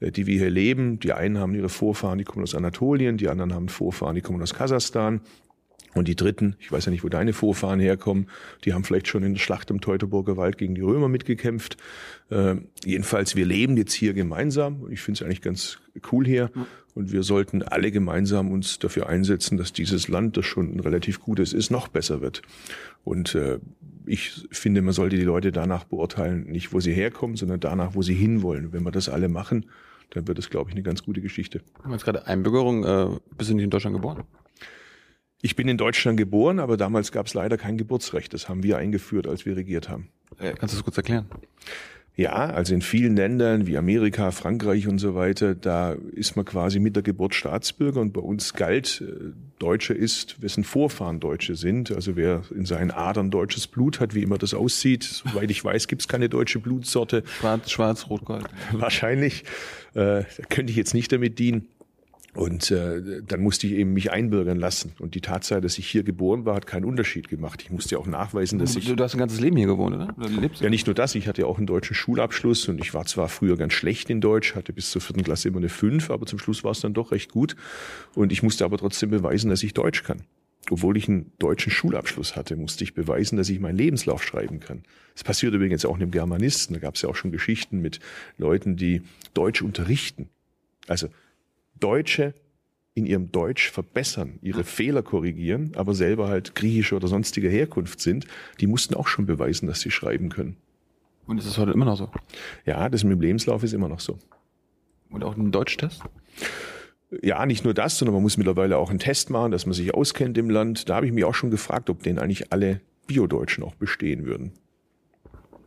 äh, 0.00 0.10
die 0.10 0.26
wir 0.26 0.38
hier 0.38 0.50
leben, 0.50 0.98
die 0.98 1.12
einen 1.12 1.38
haben 1.38 1.54
ihre 1.54 1.68
Vorfahren, 1.68 2.18
die 2.18 2.24
kommen 2.24 2.42
aus 2.42 2.54
Anatolien, 2.54 3.18
die 3.18 3.28
anderen 3.28 3.52
haben 3.52 3.68
Vorfahren, 3.68 4.14
die 4.14 4.22
kommen 4.22 4.40
aus 4.42 4.54
Kasachstan. 4.54 5.20
Und 5.92 6.06
die 6.06 6.14
Dritten, 6.14 6.54
ich 6.60 6.70
weiß 6.70 6.84
ja 6.84 6.92
nicht, 6.92 7.02
wo 7.02 7.08
deine 7.08 7.32
Vorfahren 7.32 7.80
herkommen, 7.80 8.28
die 8.64 8.72
haben 8.72 8.84
vielleicht 8.84 9.08
schon 9.08 9.24
in 9.24 9.34
der 9.34 9.40
Schlacht 9.40 9.70
im 9.70 9.80
Teutoburger 9.80 10.36
Wald 10.36 10.56
gegen 10.56 10.76
die 10.76 10.82
Römer 10.82 11.08
mitgekämpft. 11.08 11.76
Äh, 12.30 12.56
jedenfalls, 12.84 13.34
wir 13.34 13.44
leben 13.44 13.76
jetzt 13.76 13.92
hier 13.92 14.14
gemeinsam. 14.14 14.88
Ich 14.90 15.00
finde 15.00 15.18
es 15.18 15.22
eigentlich 15.22 15.42
ganz 15.42 15.78
cool 16.12 16.24
hier. 16.24 16.50
Und 16.94 17.12
wir 17.12 17.22
sollten 17.22 17.62
alle 17.62 17.90
gemeinsam 17.90 18.50
uns 18.50 18.78
dafür 18.78 19.08
einsetzen, 19.08 19.56
dass 19.56 19.72
dieses 19.72 20.08
Land, 20.08 20.36
das 20.36 20.44
schon 20.44 20.74
ein 20.74 20.80
relativ 20.80 21.20
gutes 21.20 21.52
ist, 21.52 21.70
noch 21.70 21.88
besser 21.88 22.20
wird. 22.20 22.42
Und 23.04 23.34
äh, 23.34 23.58
ich 24.06 24.46
finde, 24.50 24.82
man 24.82 24.92
sollte 24.92 25.16
die 25.16 25.24
Leute 25.24 25.52
danach 25.52 25.84
beurteilen, 25.84 26.50
nicht 26.50 26.72
wo 26.72 26.80
sie 26.80 26.92
herkommen, 26.92 27.36
sondern 27.36 27.60
danach, 27.60 27.94
wo 27.94 28.02
sie 28.02 28.14
hinwollen. 28.14 28.72
Wenn 28.72 28.82
wir 28.82 28.90
das 28.90 29.08
alle 29.08 29.28
machen, 29.28 29.66
dann 30.10 30.26
wird 30.26 30.38
es, 30.38 30.50
glaube 30.50 30.70
ich, 30.70 30.74
eine 30.74 30.82
ganz 30.82 31.04
gute 31.04 31.20
Geschichte. 31.20 31.60
Du 31.78 31.84
haben 31.84 31.92
jetzt 31.92 32.04
gerade 32.04 32.26
Einbürgerung, 32.26 32.84
äh, 32.84 33.18
bist 33.36 33.50
du 33.50 33.54
nicht 33.54 33.64
in 33.64 33.70
Deutschland 33.70 33.94
geboren? 33.94 34.24
Ich 35.42 35.56
bin 35.56 35.68
in 35.68 35.78
Deutschland 35.78 36.18
geboren, 36.18 36.58
aber 36.58 36.76
damals 36.76 37.12
gab 37.12 37.26
es 37.26 37.34
leider 37.34 37.56
kein 37.56 37.78
Geburtsrecht. 37.78 38.34
Das 38.34 38.48
haben 38.48 38.62
wir 38.62 38.76
eingeführt, 38.76 39.26
als 39.26 39.46
wir 39.46 39.56
regiert 39.56 39.88
haben. 39.88 40.10
Äh, 40.38 40.52
kannst 40.52 40.74
du 40.74 40.78
das 40.78 40.84
kurz 40.84 40.96
erklären? 40.96 41.26
Ja, 42.20 42.50
also 42.50 42.74
in 42.74 42.82
vielen 42.82 43.16
Ländern 43.16 43.66
wie 43.66 43.78
Amerika, 43.78 44.30
Frankreich 44.30 44.86
und 44.86 44.98
so 44.98 45.14
weiter, 45.14 45.54
da 45.54 45.96
ist 46.12 46.36
man 46.36 46.44
quasi 46.44 46.78
mit 46.78 46.94
der 46.94 47.02
Geburt 47.02 47.34
Staatsbürger 47.34 47.98
und 47.98 48.12
bei 48.12 48.20
uns 48.20 48.52
galt, 48.52 49.02
äh, 49.02 49.32
Deutsche 49.58 49.94
ist, 49.94 50.42
wessen 50.42 50.62
Vorfahren 50.62 51.18
Deutsche 51.18 51.56
sind. 51.56 51.90
Also 51.90 52.16
wer 52.16 52.42
in 52.54 52.66
seinen 52.66 52.90
Adern 52.90 53.30
deutsches 53.30 53.66
Blut 53.66 54.00
hat, 54.00 54.14
wie 54.14 54.22
immer 54.22 54.36
das 54.36 54.52
aussieht. 54.52 55.02
Soweit 55.02 55.50
ich 55.50 55.64
weiß, 55.64 55.88
gibt 55.88 56.02
es 56.02 56.08
keine 56.08 56.28
deutsche 56.28 56.58
Blutsorte. 56.58 57.22
Schwarz, 57.38 57.70
schwarz, 57.70 58.10
rot, 58.10 58.26
gold. 58.26 58.44
Wahrscheinlich. 58.72 59.44
Äh, 59.94 60.24
da 60.24 60.24
könnte 60.50 60.72
ich 60.72 60.76
jetzt 60.76 60.92
nicht 60.92 61.10
damit 61.12 61.38
dienen. 61.38 61.68
Und 62.34 62.70
äh, 62.70 63.22
dann 63.26 63.40
musste 63.40 63.66
ich 63.66 63.72
eben 63.72 63.92
mich 63.92 64.12
einbürgern 64.12 64.56
lassen. 64.56 64.92
Und 65.00 65.14
die 65.14 65.20
Tatsache, 65.20 65.60
dass 65.60 65.78
ich 65.78 65.88
hier 65.88 66.04
geboren 66.04 66.44
war, 66.44 66.54
hat 66.54 66.66
keinen 66.66 66.84
Unterschied 66.84 67.28
gemacht. 67.28 67.62
Ich 67.62 67.70
musste 67.70 67.96
ja 67.96 67.98
auch 67.98 68.06
nachweisen, 68.06 68.58
dass 68.58 68.74
du, 68.74 68.78
ich. 68.78 68.94
Du 68.94 69.02
hast 69.02 69.14
ein 69.14 69.18
ganzes 69.18 69.40
Leben 69.40 69.56
hier 69.56 69.66
gewohnt, 69.66 69.96
oder? 69.96 70.14
oder 70.16 70.28
lebst 70.28 70.60
ja, 70.60 70.70
nicht 70.70 70.86
nur 70.86 70.94
das. 70.94 71.14
Ich 71.16 71.26
hatte 71.26 71.42
ja 71.42 71.48
auch 71.48 71.58
einen 71.58 71.66
deutschen 71.66 71.94
Schulabschluss 71.94 72.68
und 72.68 72.78
ich 72.78 72.94
war 72.94 73.04
zwar 73.04 73.28
früher 73.28 73.56
ganz 73.56 73.72
schlecht 73.72 74.10
in 74.10 74.20
Deutsch, 74.20 74.54
hatte 74.54 74.72
bis 74.72 74.90
zur 74.90 75.02
vierten 75.02 75.24
Klasse 75.24 75.48
immer 75.48 75.58
eine 75.58 75.68
fünf, 75.68 76.10
aber 76.10 76.26
zum 76.26 76.38
Schluss 76.38 76.62
war 76.62 76.70
es 76.70 76.80
dann 76.80 76.94
doch 76.94 77.10
recht 77.10 77.32
gut. 77.32 77.56
Und 78.14 78.30
ich 78.30 78.42
musste 78.42 78.64
aber 78.64 78.78
trotzdem 78.78 79.10
beweisen, 79.10 79.50
dass 79.50 79.62
ich 79.62 79.74
Deutsch 79.74 80.04
kann. 80.04 80.22
Obwohl 80.70 80.96
ich 80.96 81.08
einen 81.08 81.32
deutschen 81.38 81.72
Schulabschluss 81.72 82.36
hatte, 82.36 82.54
musste 82.54 82.84
ich 82.84 82.94
beweisen, 82.94 83.36
dass 83.36 83.48
ich 83.48 83.58
meinen 83.58 83.76
Lebenslauf 83.76 84.22
schreiben 84.22 84.60
kann. 84.60 84.82
Das 85.14 85.24
passiert 85.24 85.54
übrigens 85.54 85.84
auch 85.84 85.96
einem 85.96 86.10
Germanisten. 86.10 86.74
Da 86.74 86.80
gab 86.80 86.94
es 86.94 87.02
ja 87.02 87.08
auch 87.08 87.16
schon 87.16 87.32
Geschichten 87.32 87.80
mit 87.80 87.98
Leuten, 88.38 88.76
die 88.76 89.02
Deutsch 89.34 89.62
unterrichten. 89.62 90.28
Also 90.86 91.08
Deutsche 91.80 92.34
in 92.94 93.06
ihrem 93.06 93.32
Deutsch 93.32 93.70
verbessern, 93.70 94.38
ihre 94.42 94.64
Fehler 94.64 95.02
korrigieren, 95.02 95.72
aber 95.76 95.94
selber 95.94 96.28
halt 96.28 96.54
griechische 96.54 96.96
oder 96.96 97.08
sonstige 97.08 97.48
Herkunft 97.48 98.00
sind, 98.00 98.26
die 98.60 98.66
mussten 98.66 98.94
auch 98.94 99.06
schon 99.06 99.26
beweisen, 99.26 99.66
dass 99.66 99.80
sie 99.80 99.90
schreiben 99.90 100.28
können. 100.28 100.56
Und 101.26 101.38
ist 101.38 101.46
das 101.46 101.58
heute 101.58 101.72
immer 101.72 101.84
noch 101.84 101.96
so? 101.96 102.10
Ja, 102.66 102.88
das 102.88 103.04
mit 103.04 103.12
dem 103.12 103.20
Lebenslauf 103.20 103.62
ist 103.62 103.72
immer 103.72 103.88
noch 103.88 104.00
so. 104.00 104.18
Und 105.10 105.24
auch 105.24 105.36
ein 105.36 105.52
Deutschtest? 105.52 106.02
Ja, 107.22 107.46
nicht 107.46 107.64
nur 107.64 107.74
das, 107.74 107.98
sondern 107.98 108.14
man 108.14 108.22
muss 108.22 108.36
mittlerweile 108.36 108.76
auch 108.78 108.90
einen 108.90 108.98
Test 108.98 109.30
machen, 109.30 109.50
dass 109.50 109.66
man 109.66 109.72
sich 109.72 109.94
auskennt 109.94 110.38
im 110.38 110.50
Land. 110.50 110.88
Da 110.88 110.96
habe 110.96 111.06
ich 111.06 111.12
mich 111.12 111.24
auch 111.24 111.34
schon 111.34 111.50
gefragt, 111.50 111.90
ob 111.90 112.02
den 112.02 112.18
eigentlich 112.18 112.52
alle 112.52 112.80
Biodeutschen 113.06 113.64
auch 113.64 113.74
bestehen 113.74 114.26
würden. 114.26 114.52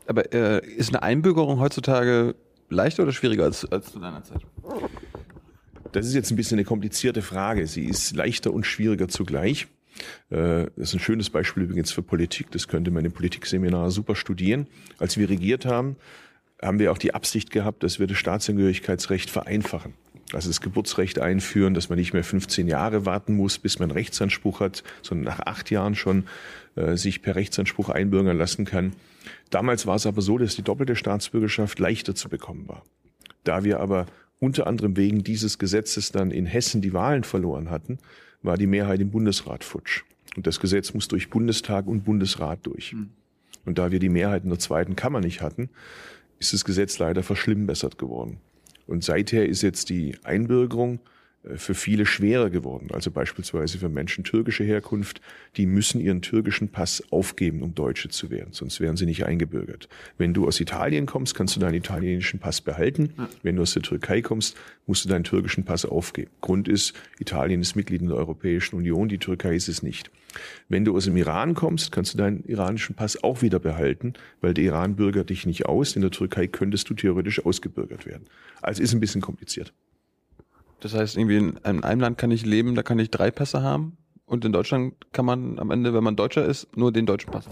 Aber 0.08 0.34
äh, 0.34 0.65
ist 0.65 0.89
eine 0.89 1.03
Einbürgerung 1.03 1.60
heutzutage 1.60 2.36
leichter 2.70 3.03
oder 3.03 3.12
schwieriger 3.12 3.43
als, 3.43 3.65
als 3.72 3.91
zu 3.91 4.00
deiner 4.00 4.24
Zeit? 4.24 4.41
Das 5.93 6.07
ist 6.07 6.15
jetzt 6.15 6.31
ein 6.31 6.35
bisschen 6.35 6.57
eine 6.57 6.65
komplizierte 6.65 7.21
Frage. 7.21 7.67
Sie 7.67 7.85
ist 7.85 8.15
leichter 8.15 8.51
und 8.51 8.65
schwieriger 8.65 9.07
zugleich. 9.07 9.67
Äh, 10.31 10.65
das 10.75 10.89
ist 10.89 10.93
ein 10.95 11.00
schönes 11.00 11.29
Beispiel 11.29 11.63
übrigens 11.63 11.91
für 11.91 12.01
Politik. 12.01 12.50
Das 12.51 12.67
könnte 12.67 12.89
man 12.89 13.05
im 13.05 13.12
Politikseminar 13.12 13.91
super 13.91 14.15
studieren. 14.15 14.67
Als 14.97 15.17
wir 15.17 15.29
regiert 15.29 15.65
haben, 15.65 15.95
haben 16.62 16.79
wir 16.79 16.91
auch 16.91 16.97
die 16.97 17.13
Absicht 17.13 17.51
gehabt, 17.51 17.83
dass 17.83 18.00
wir 18.00 18.07
das 18.07 18.17
Staatsangehörigkeitsrecht 18.17 19.29
vereinfachen. 19.29 19.93
Also 20.31 20.50
das 20.50 20.62
Geburtsrecht 20.62 21.19
einführen, 21.19 21.75
dass 21.75 21.89
man 21.89 22.00
nicht 22.00 22.13
mehr 22.13 22.23
15 22.23 22.67
Jahre 22.67 23.05
warten 23.05 23.35
muss, 23.35 23.59
bis 23.59 23.77
man 23.77 23.91
Rechtsanspruch 23.91 24.62
hat, 24.62 24.83
sondern 25.03 25.25
nach 25.25 25.45
acht 25.45 25.69
Jahren 25.69 25.93
schon 25.93 26.25
äh, 26.75 26.95
sich 26.95 27.21
per 27.21 27.35
Rechtsanspruch 27.35 27.89
einbürgern 27.89 28.38
lassen 28.38 28.65
kann. 28.65 28.93
Damals 29.51 29.85
war 29.85 29.95
es 29.95 30.07
aber 30.07 30.23
so, 30.23 30.39
dass 30.39 30.55
die 30.55 30.63
doppelte 30.63 30.95
Staatsbürgerschaft 30.95 31.77
leichter 31.77 32.15
zu 32.15 32.29
bekommen 32.29 32.67
war. 32.67 32.81
Da 33.43 33.63
wir 33.63 33.79
aber 33.79 34.07
unter 34.43 34.67
anderem 34.67 34.97
wegen 34.97 35.23
dieses 35.23 35.57
Gesetzes 35.57 36.12
dann 36.12 36.29
in 36.29 36.45
Hessen 36.45 36.81
die 36.81 36.91
Wahlen 36.91 37.23
verloren 37.23 37.69
hatten, 37.69 37.97
war 38.41 38.57
die 38.57 38.67
Mehrheit 38.67 39.00
im 39.00 39.09
Bundesrat 39.09 39.63
futsch. 39.63 40.03
Und 40.35 40.45
das 40.47 40.59
Gesetz 40.59 40.93
muss 40.93 41.07
durch 41.07 41.29
Bundestag 41.29 41.88
und 41.88 42.03
Bundesrat 42.03 42.59
durch. 42.63 42.91
Mhm. 42.91 43.12
Und 43.65 43.77
da 43.77 43.91
wir 43.91 44.00
die 44.00 44.09
Mehrheit 44.09 44.43
in 44.43 44.50
der 44.50 44.59
zweiten 44.59 44.97
Kammer 44.97 45.21
nicht 45.21 45.41
hatten, 45.41 45.69
ist 46.39 46.51
das 46.51 46.65
Gesetz 46.65 47.00
leider 47.00 47.23
verschlimmbessert 47.23 47.97
geworden. 47.97 48.41
Und 48.85 49.05
seither 49.05 49.47
ist 49.47 49.62
jetzt 49.62 49.89
die 49.89 50.17
Einbürgerung 50.23 51.00
für 51.55 51.75
viele 51.75 52.05
schwerer 52.05 52.50
geworden. 52.50 52.89
Also 52.93 53.12
beispielsweise 53.12 53.77
für 53.77 53.89
Menschen 53.89 54.23
türkischer 54.23 54.63
Herkunft, 54.63 55.21
die 55.57 55.65
müssen 55.65 56.00
ihren 56.00 56.21
türkischen 56.21 56.69
Pass 56.69 57.03
aufgeben, 57.12 57.62
um 57.62 57.75
Deutsche 57.75 58.09
zu 58.09 58.29
werden, 58.29 58.53
sonst 58.53 58.79
wären 58.79 58.95
sie 58.95 59.05
nicht 59.05 59.25
eingebürgert. 59.25 59.89
Wenn 60.17 60.33
du 60.33 60.47
aus 60.47 60.59
Italien 60.59 61.05
kommst, 61.05 61.35
kannst 61.35 61.55
du 61.55 61.59
deinen 61.59 61.75
italienischen 61.75 62.39
Pass 62.39 62.62
behalten. 62.62 63.13
Wenn 63.41 63.57
du 63.57 63.62
aus 63.62 63.73
der 63.73 63.81
Türkei 63.81 64.21
kommst, 64.21 64.55
musst 64.85 65.03
du 65.03 65.09
deinen 65.09 65.23
türkischen 65.23 65.65
Pass 65.65 65.85
aufgeben. 65.85 66.31
Grund 66.41 66.67
ist, 66.67 66.93
Italien 67.19 67.62
ist 67.62 67.75
Mitglied 67.75 68.01
in 68.01 68.07
der 68.07 68.17
Europäischen 68.17 68.75
Union, 68.77 69.09
die 69.09 69.17
Türkei 69.17 69.55
ist 69.55 69.67
es 69.67 69.83
nicht. 69.83 70.12
Wenn 70.69 70.85
du 70.85 70.95
aus 70.95 71.05
dem 71.05 71.17
Iran 71.17 71.53
kommst, 71.53 71.91
kannst 71.91 72.13
du 72.13 72.17
deinen 72.17 72.43
iranischen 72.45 72.95
Pass 72.95 73.21
auch 73.21 73.41
wieder 73.41 73.59
behalten, 73.59 74.13
weil 74.41 74.53
der 74.53 74.63
Iran 74.63 74.95
bürgert 74.95 75.29
dich 75.29 75.45
nicht 75.45 75.65
aus. 75.65 75.95
In 75.95 76.01
der 76.01 76.12
Türkei 76.12 76.47
könntest 76.47 76.89
du 76.89 76.93
theoretisch 76.93 77.45
ausgebürgert 77.45 78.05
werden. 78.05 78.25
Also 78.62 78.81
ist 78.81 78.93
ein 78.93 79.00
bisschen 79.00 79.21
kompliziert. 79.21 79.73
Das 80.83 80.93
heißt, 80.93 81.15
irgendwie 81.15 81.37
in 81.37 81.57
einem 81.63 81.99
Land 82.01 82.17
kann 82.17 82.29
ich 82.29 82.45
leben, 82.45 82.75
da 82.75 82.83
kann 82.83 82.99
ich 82.99 83.09
drei 83.09 83.31
Pässe 83.31 83.61
haben. 83.61 83.97
Und 84.25 84.43
in 84.43 84.51
Deutschland 84.51 84.95
kann 85.13 85.25
man 85.25 85.57
am 85.57 85.71
Ende, 85.71 85.93
wenn 85.93 86.03
man 86.03 86.17
Deutscher 86.17 86.45
ist, 86.45 86.75
nur 86.75 86.91
den 86.91 87.05
deutschen 87.05 87.31
Pass. 87.31 87.47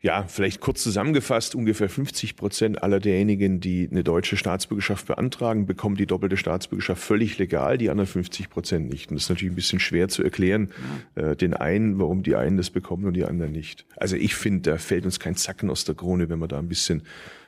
Ja, 0.00 0.24
vielleicht 0.28 0.60
kurz 0.60 0.82
zusammengefasst, 0.82 1.54
ungefähr 1.54 1.88
50 1.88 2.36
Prozent 2.36 2.82
aller 2.82 3.00
derjenigen, 3.00 3.58
die 3.58 3.88
eine 3.90 4.04
deutsche 4.04 4.36
Staatsbürgerschaft 4.36 5.06
beantragen, 5.06 5.66
bekommen 5.66 5.96
die 5.96 6.06
doppelte 6.06 6.36
Staatsbürgerschaft 6.36 7.02
völlig 7.02 7.38
legal, 7.38 7.78
die 7.78 7.90
anderen 7.90 8.06
50 8.06 8.50
Prozent 8.50 8.90
nicht. 8.90 9.10
Und 9.10 9.16
das 9.16 9.24
ist 9.24 9.30
natürlich 9.30 9.52
ein 9.52 9.56
bisschen 9.56 9.80
schwer 9.80 10.08
zu 10.08 10.22
erklären, 10.22 10.70
äh, 11.16 11.34
den 11.34 11.54
einen, 11.54 11.98
warum 11.98 12.22
die 12.22 12.36
einen 12.36 12.58
das 12.58 12.70
bekommen 12.70 13.06
und 13.06 13.14
die 13.14 13.24
anderen 13.24 13.50
nicht. 13.50 13.86
Also 13.96 14.14
ich 14.14 14.34
finde, 14.36 14.72
da 14.72 14.76
fällt 14.76 15.06
uns 15.06 15.18
kein 15.18 15.36
Zacken 15.36 15.70
aus 15.70 15.86
der 15.86 15.94
Krone, 15.94 16.28
wenn 16.28 16.38
wir 16.38 16.48
da 16.48 16.58
ein 16.58 16.68
bisschen 16.68 17.02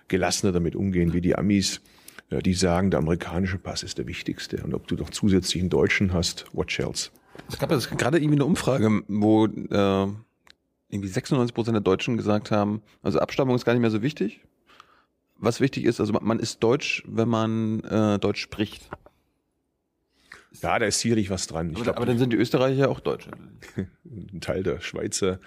gelassener 0.08 0.52
damit 0.52 0.74
umgehen, 0.74 1.12
wie 1.12 1.20
die 1.20 1.36
Amis 1.36 1.82
die 2.30 2.54
sagen, 2.54 2.90
der 2.90 2.98
amerikanische 2.98 3.58
Pass 3.58 3.82
ist 3.82 3.98
der 3.98 4.06
wichtigste. 4.06 4.62
Und 4.62 4.74
ob 4.74 4.88
du 4.88 4.96
noch 4.96 5.10
zusätzlich 5.10 5.62
einen 5.62 5.70
deutschen 5.70 6.12
hast, 6.12 6.46
what 6.52 6.76
else? 6.78 7.10
Es 7.48 7.58
gab 7.58 7.70
jetzt 7.70 7.96
gerade 7.96 8.18
irgendwie 8.18 8.36
eine 8.36 8.44
Umfrage, 8.44 9.02
wo 9.08 9.46
äh, 9.46 10.06
irgendwie 10.88 11.08
96 11.08 11.54
Prozent 11.54 11.74
der 11.74 11.82
Deutschen 11.82 12.16
gesagt 12.16 12.50
haben, 12.50 12.82
also 13.02 13.18
Abstammung 13.18 13.54
ist 13.54 13.64
gar 13.64 13.72
nicht 13.72 13.82
mehr 13.82 13.90
so 13.90 14.02
wichtig. 14.02 14.40
Was 15.38 15.60
wichtig 15.60 15.84
ist, 15.84 16.00
also 16.00 16.14
man 16.14 16.38
ist 16.38 16.62
deutsch, 16.62 17.04
wenn 17.06 17.28
man 17.28 17.80
äh, 17.80 18.18
Deutsch 18.18 18.40
spricht. 18.40 18.88
Ja, 20.62 20.78
da 20.78 20.86
ist 20.86 21.00
sicherlich 21.00 21.28
was 21.28 21.46
dran. 21.46 21.72
Aber, 21.74 21.82
glaub, 21.82 21.96
aber, 21.96 22.06
dann 22.06 22.18
sind 22.18 22.32
die 22.32 22.36
Österreicher 22.38 22.78
ja 22.78 22.88
auch 22.88 23.00
Deutsche. 23.00 23.30
Ein 24.04 24.40
Teil 24.40 24.62
der 24.62 24.80
Schweizer. 24.80 25.38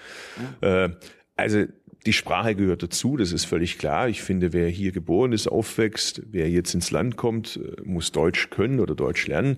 Ja. 0.62 0.86
Äh, 0.86 0.96
also 1.36 1.66
die 2.06 2.14
Sprache 2.14 2.56
gehört 2.56 2.84
dazu, 2.84 3.18
das 3.18 3.32
ist 3.32 3.46
völlig 3.46 3.78
klar. 3.78 4.08
Ich 4.08 4.22
finde, 4.22 4.54
wer 4.54 4.70
hier 4.70 4.92
geboren 4.92 5.34
ist, 5.34 5.48
aufwächst, 5.48 6.22
wer 6.32 6.50
jetzt 6.50 6.74
ins 6.74 6.92
Land 6.92 7.18
kommt, 7.18 7.58
äh, 7.58 7.82
muss 7.84 8.12
Deutsch 8.12 8.50
können 8.50 8.80
oder 8.80 8.96
Deutsch 8.96 9.28
lernen. 9.28 9.58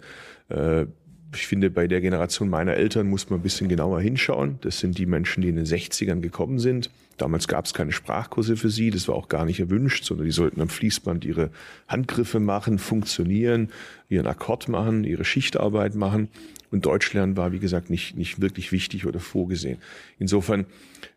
Ich 1.33 1.47
finde, 1.47 1.69
bei 1.69 1.87
der 1.87 2.01
Generation 2.01 2.49
meiner 2.49 2.73
Eltern 2.73 3.07
muss 3.07 3.29
man 3.29 3.39
ein 3.39 3.43
bisschen 3.43 3.69
genauer 3.69 4.01
hinschauen. 4.01 4.57
Das 4.61 4.79
sind 4.79 4.97
die 4.97 5.05
Menschen, 5.05 5.41
die 5.41 5.49
in 5.49 5.55
den 5.55 5.65
60ern 5.65 6.19
gekommen 6.19 6.59
sind. 6.59 6.89
Damals 7.17 7.47
gab 7.47 7.65
es 7.65 7.73
keine 7.73 7.91
Sprachkurse 7.91 8.57
für 8.57 8.69
sie, 8.69 8.89
das 8.89 9.07
war 9.07 9.15
auch 9.15 9.29
gar 9.29 9.45
nicht 9.45 9.59
erwünscht, 9.59 10.05
sondern 10.05 10.25
die 10.25 10.31
sollten 10.31 10.59
am 10.59 10.69
Fließband 10.69 11.23
ihre 11.23 11.51
Handgriffe 11.87 12.39
machen, 12.39 12.79
funktionieren, 12.79 13.69
ihren 14.09 14.25
Akkord 14.25 14.69
machen, 14.69 15.03
ihre 15.03 15.23
Schichtarbeit 15.23 15.93
machen. 15.93 16.29
Und 16.71 16.85
Deutsch 16.85 17.13
lernen 17.13 17.37
war, 17.37 17.51
wie 17.51 17.59
gesagt, 17.59 17.89
nicht, 17.89 18.17
nicht 18.17 18.41
wirklich 18.41 18.71
wichtig 18.71 19.05
oder 19.05 19.19
vorgesehen. 19.19 19.77
Insofern 20.19 20.65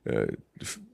äh, 0.04 0.26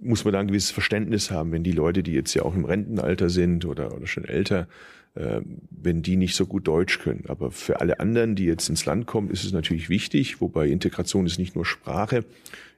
muss 0.00 0.25
man 0.25 0.33
da 0.33 0.41
ein 0.41 0.49
gewisses 0.49 0.71
Verständnis 0.71 1.31
haben, 1.31 1.50
wenn 1.50 1.65
die 1.65 1.73
Leute, 1.73 2.03
die 2.03 2.12
jetzt 2.12 2.35
ja 2.35 2.43
auch 2.43 2.55
im 2.55 2.65
Rentenalter 2.65 3.31
sind 3.31 3.65
oder, 3.65 3.95
oder 3.97 4.07
schon 4.07 4.25
älter, 4.25 4.69
wenn 5.14 6.02
die 6.02 6.17
nicht 6.17 6.37
so 6.37 6.47
gut 6.47 6.69
Deutsch 6.69 7.00
können. 7.00 7.25
Aber 7.26 7.50
für 7.50 7.81
alle 7.81 7.99
anderen, 7.99 8.37
die 8.37 8.45
jetzt 8.45 8.69
ins 8.69 8.87
Land 8.87 9.07
kommen, 9.07 9.31
ist 9.31 9.45
es 9.45 9.52
natürlich 9.52 9.88
wichtig, 9.88 10.40
wobei 10.40 10.69
Integration 10.69 11.26
ist 11.26 11.38
nicht 11.38 11.57
nur 11.57 11.67
Sprache. 11.67 12.25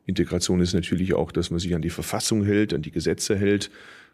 Integration 0.07 0.61
ist 0.61 0.73
natürlich 0.73 1.15
auch, 1.15 1.31
dass 1.31 1.51
man 1.51 1.61
sich 1.61 1.75
an 1.75 1.83
die 1.83 1.91
Verfassung 1.91 2.45
hält, 2.45 2.73
an 2.75 2.83
die 2.83 2.91
Gesetze 2.91 3.37
hält. 3.37 3.71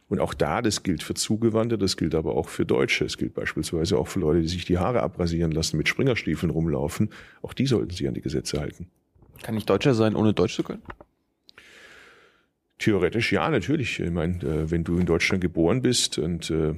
Und 0.09 0.21
auch 0.21 0.35
da, 0.35 0.63
das 0.63 0.83
gilt 0.83 1.03
für 1.03 1.15
Zugewanderte, 1.15 1.83
das 1.83 1.97
gilt 1.97 2.15
aber 2.15 2.35
auch 2.35 2.49
für 2.49 2.65
Deutsche. 2.65 3.05
Es 3.05 3.19
gilt 3.19 3.35
beispielsweise 3.35 3.99
auch 3.99 4.09
für 4.09 4.21
Leute, 4.21 4.41
die 4.41 4.49
sich 4.49 4.65
die 4.65 4.79
Haare 4.79 5.03
abrasieren 5.03 5.53
lassen, 5.53 5.77
mit 5.77 5.89
Springerstiefeln 5.89 6.51
rumlaufen. 6.51 7.11
Auch 7.43 7.53
die 7.53 7.67
sollten 7.67 7.91
sich 7.91 8.09
an 8.09 8.15
die 8.15 8.23
Gesetze 8.23 8.59
halten. 8.59 8.89
Kann 9.43 9.57
ich 9.57 9.67
Deutscher 9.67 9.95
sein, 9.95 10.17
ohne 10.17 10.33
Deutsch 10.33 10.57
zu 10.57 10.63
können? 10.63 10.83
Theoretisch 12.79 13.33
ja, 13.33 13.51
natürlich. 13.51 14.01
Ich 14.01 14.11
meine, 14.11 14.43
äh, 14.43 14.71
wenn 14.71 14.85
du 14.85 14.99
in 14.99 15.07
Deutschland 15.07 15.43
geboren 15.43 15.83
bist 15.83 16.19
und 16.19 16.51
äh, 16.51 16.75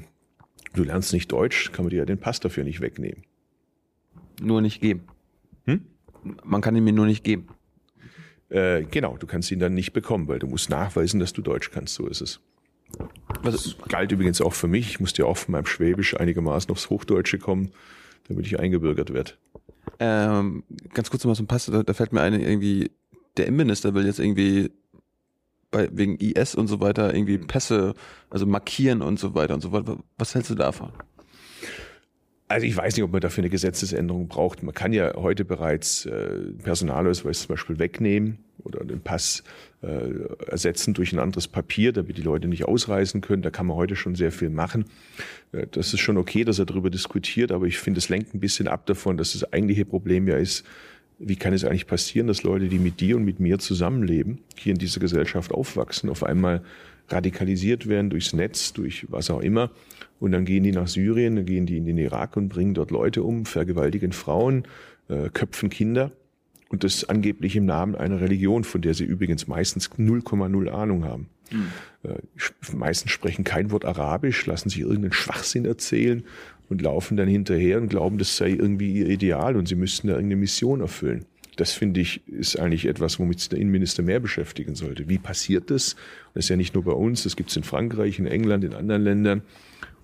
du 0.74 0.84
lernst 0.84 1.12
nicht 1.12 1.30
Deutsch, 1.30 1.72
kann 1.72 1.84
man 1.84 1.90
dir 1.90 1.98
ja 1.98 2.04
den 2.04 2.18
Pass 2.18 2.40
dafür 2.40 2.64
nicht 2.64 2.80
wegnehmen. 2.80 3.24
Nur 4.40 4.60
nicht 4.60 4.80
geben. 4.80 5.02
Hm? 5.66 5.84
Man 6.44 6.60
kann 6.60 6.76
ihn 6.76 6.84
mir 6.84 6.92
nur 6.92 7.06
nicht 7.06 7.24
geben. 7.24 7.48
Äh, 8.48 8.84
genau, 8.84 9.16
du 9.16 9.26
kannst 9.26 9.50
ihn 9.50 9.60
dann 9.60 9.74
nicht 9.74 9.92
bekommen, 9.92 10.28
weil 10.28 10.38
du 10.38 10.46
musst 10.46 10.70
nachweisen, 10.70 11.20
dass 11.20 11.32
du 11.32 11.42
Deutsch 11.42 11.70
kannst. 11.70 11.94
So 11.94 12.06
ist 12.06 12.20
es. 12.20 12.40
Das 13.42 13.76
galt 13.88 14.10
übrigens 14.10 14.40
auch 14.40 14.52
für 14.52 14.66
mich. 14.66 14.88
Ich 14.88 15.00
musste 15.00 15.22
ja 15.22 15.28
auch 15.28 15.36
von 15.36 15.52
meinem 15.52 15.66
Schwäbisch 15.66 16.18
einigermaßen 16.18 16.70
aufs 16.70 16.90
Hochdeutsche 16.90 17.38
kommen, 17.38 17.70
damit 18.28 18.46
ich 18.46 18.58
eingebürgert 18.58 19.12
werde. 19.12 19.32
Ähm, 20.00 20.64
ganz 20.92 21.10
kurz 21.10 21.24
mal 21.24 21.34
so 21.34 21.42
ein 21.42 21.46
Pass, 21.46 21.66
da, 21.66 21.82
da 21.82 21.94
fällt 21.94 22.12
mir 22.12 22.22
ein, 22.22 22.34
irgendwie, 22.40 22.90
der 23.36 23.46
Innenminister 23.46 23.94
will 23.94 24.06
jetzt 24.06 24.18
irgendwie 24.18 24.70
bei, 25.70 25.88
wegen 25.92 26.16
IS 26.16 26.54
und 26.54 26.66
so 26.66 26.80
weiter 26.80 27.14
irgendwie 27.14 27.38
Pässe, 27.38 27.94
also 28.28 28.46
markieren 28.46 29.02
und 29.02 29.18
so 29.18 29.34
weiter 29.34 29.54
und 29.54 29.60
so 29.60 29.72
weiter. 29.72 29.98
Was 30.18 30.34
hältst 30.34 30.50
du 30.50 30.54
davon? 30.54 30.92
Also 32.48 32.66
ich 32.66 32.76
weiß 32.76 32.96
nicht, 32.96 33.04
ob 33.04 33.12
man 33.12 33.20
dafür 33.20 33.42
eine 33.42 33.50
Gesetzesänderung 33.50 34.26
braucht. 34.26 34.64
Man 34.64 34.74
kann 34.74 34.92
ja 34.92 35.14
heute 35.14 35.44
bereits 35.44 36.04
äh, 36.06 36.36
Personalausweis 36.64 37.42
zum 37.42 37.48
Beispiel 37.50 37.78
wegnehmen 37.78 38.38
oder 38.64 38.84
den 38.84 39.00
Pass 39.00 39.44
äh, 39.82 40.48
ersetzen 40.48 40.92
durch 40.92 41.12
ein 41.12 41.20
anderes 41.20 41.46
Papier, 41.46 41.92
damit 41.92 42.18
die 42.18 42.22
Leute 42.22 42.48
nicht 42.48 42.64
ausreisen 42.64 43.20
können. 43.20 43.42
Da 43.42 43.50
kann 43.50 43.66
man 43.66 43.76
heute 43.76 43.94
schon 43.94 44.16
sehr 44.16 44.32
viel 44.32 44.50
machen. 44.50 44.86
Äh, 45.52 45.68
das 45.70 45.94
ist 45.94 46.00
schon 46.00 46.16
okay, 46.16 46.42
dass 46.42 46.58
er 46.58 46.66
darüber 46.66 46.90
diskutiert, 46.90 47.52
aber 47.52 47.66
ich 47.66 47.78
finde, 47.78 47.98
es 47.98 48.08
lenkt 48.08 48.34
ein 48.34 48.40
bisschen 48.40 48.66
ab 48.66 48.84
davon, 48.86 49.16
dass 49.16 49.32
das 49.32 49.52
eigentliche 49.52 49.84
Problem 49.84 50.26
ja 50.26 50.36
ist, 50.36 50.64
wie 51.22 51.36
kann 51.36 51.52
es 51.52 51.64
eigentlich 51.64 51.86
passieren, 51.86 52.26
dass 52.26 52.42
Leute, 52.42 52.68
die 52.68 52.78
mit 52.78 53.00
dir 53.00 53.16
und 53.16 53.24
mit 53.24 53.40
mir 53.40 53.58
zusammenleben, 53.58 54.38
hier 54.56 54.72
in 54.72 54.78
dieser 54.78 55.00
Gesellschaft 55.00 55.52
aufwachsen, 55.52 56.08
auf 56.08 56.24
einmal 56.24 56.62
radikalisiert 57.08 57.86
werden 57.88 58.08
durchs 58.08 58.32
Netz, 58.32 58.72
durch 58.72 59.06
was 59.10 59.30
auch 59.30 59.40
immer. 59.40 59.70
Und 60.18 60.32
dann 60.32 60.46
gehen 60.46 60.64
die 60.64 60.72
nach 60.72 60.88
Syrien, 60.88 61.36
dann 61.36 61.44
gehen 61.44 61.66
die 61.66 61.76
in 61.76 61.84
den 61.84 61.98
Irak 61.98 62.36
und 62.36 62.48
bringen 62.48 62.72
dort 62.72 62.90
Leute 62.90 63.22
um, 63.22 63.44
vergewaltigen 63.44 64.12
Frauen, 64.12 64.64
äh, 65.08 65.28
köpfen 65.28 65.68
Kinder. 65.68 66.12
Und 66.70 66.84
das 66.84 67.08
angeblich 67.08 67.56
im 67.56 67.66
Namen 67.66 67.96
einer 67.96 68.20
Religion, 68.20 68.64
von 68.64 68.80
der 68.80 68.94
sie 68.94 69.04
übrigens 69.04 69.46
meistens 69.46 69.90
0,0 69.90 70.68
Ahnung 70.70 71.04
haben. 71.04 71.28
Mhm. 71.50 71.66
Äh, 72.04 72.76
meistens 72.76 73.10
sprechen 73.10 73.44
kein 73.44 73.72
Wort 73.72 73.84
Arabisch, 73.84 74.46
lassen 74.46 74.70
sich 74.70 74.80
irgendeinen 74.80 75.12
Schwachsinn 75.12 75.66
erzählen 75.66 76.24
und 76.70 76.80
laufen 76.80 77.18
dann 77.18 77.28
hinterher 77.28 77.78
und 77.78 77.88
glauben, 77.88 78.16
das 78.16 78.36
sei 78.36 78.50
irgendwie 78.50 78.94
ihr 78.94 79.08
Ideal 79.08 79.56
und 79.56 79.68
sie 79.68 79.74
müssten 79.74 80.06
da 80.06 80.14
irgendeine 80.14 80.40
Mission 80.40 80.80
erfüllen. 80.80 81.26
Das 81.56 81.72
finde 81.72 82.00
ich 82.00 82.26
ist 82.28 82.58
eigentlich 82.58 82.86
etwas, 82.86 83.18
womit 83.18 83.40
sich 83.40 83.50
der 83.50 83.58
Innenminister 83.58 84.02
mehr 84.02 84.20
beschäftigen 84.20 84.76
sollte. 84.76 85.08
Wie 85.08 85.18
passiert 85.18 85.70
das? 85.70 85.96
Das 86.32 86.44
ist 86.44 86.48
ja 86.48 86.56
nicht 86.56 86.74
nur 86.74 86.84
bei 86.84 86.92
uns, 86.92 87.24
das 87.24 87.36
gibt 87.36 87.50
es 87.50 87.56
in 87.56 87.64
Frankreich, 87.64 88.18
in 88.18 88.26
England, 88.26 88.64
in 88.64 88.72
anderen 88.72 89.02
Ländern. 89.02 89.42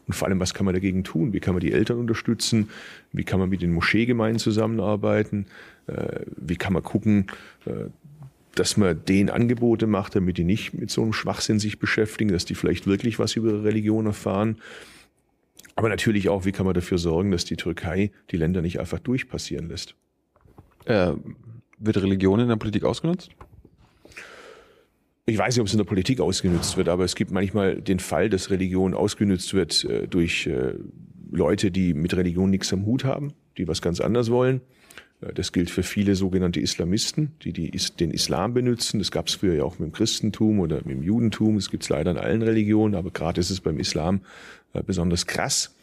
Und 0.06 0.14
vor 0.14 0.28
allem, 0.28 0.38
was 0.38 0.54
kann 0.54 0.66
man 0.66 0.74
dagegen 0.74 1.02
tun? 1.02 1.32
Wie 1.32 1.40
kann 1.40 1.54
man 1.54 1.60
die 1.60 1.72
Eltern 1.72 1.98
unterstützen? 1.98 2.68
Wie 3.12 3.24
kann 3.24 3.40
man 3.40 3.48
mit 3.48 3.62
den 3.62 3.72
Moscheegemeinden 3.72 4.38
zusammenarbeiten? 4.38 5.46
Äh, 5.86 6.20
wie 6.36 6.56
kann 6.56 6.72
man 6.72 6.82
gucken, 6.82 7.26
äh, 7.64 7.90
dass 8.54 8.76
man 8.76 9.04
denen 9.04 9.30
Angebote 9.30 9.86
macht, 9.86 10.14
damit 10.16 10.38
die 10.38 10.44
nicht 10.44 10.74
mit 10.74 10.90
so 10.90 11.02
einem 11.02 11.12
Schwachsinn 11.12 11.58
sich 11.58 11.78
beschäftigen, 11.78 12.32
dass 12.32 12.44
die 12.44 12.54
vielleicht 12.54 12.86
wirklich 12.86 13.18
was 13.18 13.36
über 13.36 13.50
ihre 13.50 13.64
Religion 13.64 14.06
erfahren? 14.06 14.58
Aber 15.76 15.90
natürlich 15.90 16.28
auch, 16.30 16.46
wie 16.46 16.52
kann 16.52 16.64
man 16.66 16.74
dafür 16.74 16.98
sorgen, 16.98 17.30
dass 17.30 17.44
die 17.44 17.56
Türkei 17.56 18.10
die 18.30 18.38
Länder 18.38 18.62
nicht 18.62 18.80
einfach 18.80 18.98
durchpassieren 18.98 19.68
lässt? 19.68 19.94
Äh, 20.86 21.12
wird 21.78 21.98
Religion 21.98 22.40
in 22.40 22.48
der 22.48 22.56
Politik 22.56 22.84
ausgenutzt? 22.84 23.30
Ich 25.26 25.36
weiß 25.36 25.54
nicht, 25.54 25.60
ob 25.60 25.66
es 25.66 25.74
in 25.74 25.78
der 25.78 25.84
Politik 25.84 26.20
ausgenutzt 26.20 26.76
wird, 26.76 26.88
aber 26.88 27.04
es 27.04 27.14
gibt 27.14 27.30
manchmal 27.30 27.82
den 27.82 27.98
Fall, 27.98 28.30
dass 28.30 28.50
Religion 28.50 28.94
ausgenutzt 28.94 29.52
wird 29.52 29.84
äh, 29.84 30.08
durch 30.08 30.46
äh, 30.46 30.74
Leute, 31.30 31.70
die 31.70 31.92
mit 31.92 32.16
Religion 32.16 32.48
nichts 32.48 32.72
am 32.72 32.86
Hut 32.86 33.04
haben, 33.04 33.32
die 33.58 33.68
was 33.68 33.82
ganz 33.82 34.00
anderes 34.00 34.30
wollen. 34.30 34.62
Das 35.20 35.52
gilt 35.52 35.70
für 35.70 35.82
viele 35.82 36.14
sogenannte 36.14 36.60
Islamisten, 36.60 37.32
die, 37.42 37.52
die 37.52 37.70
den 37.98 38.10
Islam 38.10 38.52
benutzen. 38.52 38.98
Das 38.98 39.10
gab 39.10 39.28
es 39.28 39.34
früher 39.34 39.54
ja 39.54 39.64
auch 39.64 39.78
mit 39.78 39.88
dem 39.88 39.92
Christentum 39.92 40.60
oder 40.60 40.76
mit 40.76 40.90
dem 40.90 41.02
Judentum. 41.02 41.56
Das 41.56 41.70
gibt 41.70 41.84
es 41.84 41.88
leider 41.88 42.10
in 42.10 42.18
allen 42.18 42.42
Religionen, 42.42 42.94
aber 42.94 43.10
gerade 43.10 43.40
ist 43.40 43.50
es 43.50 43.60
beim 43.60 43.78
Islam 43.78 44.20
äh, 44.74 44.82
besonders 44.82 45.26
krass. 45.26 45.74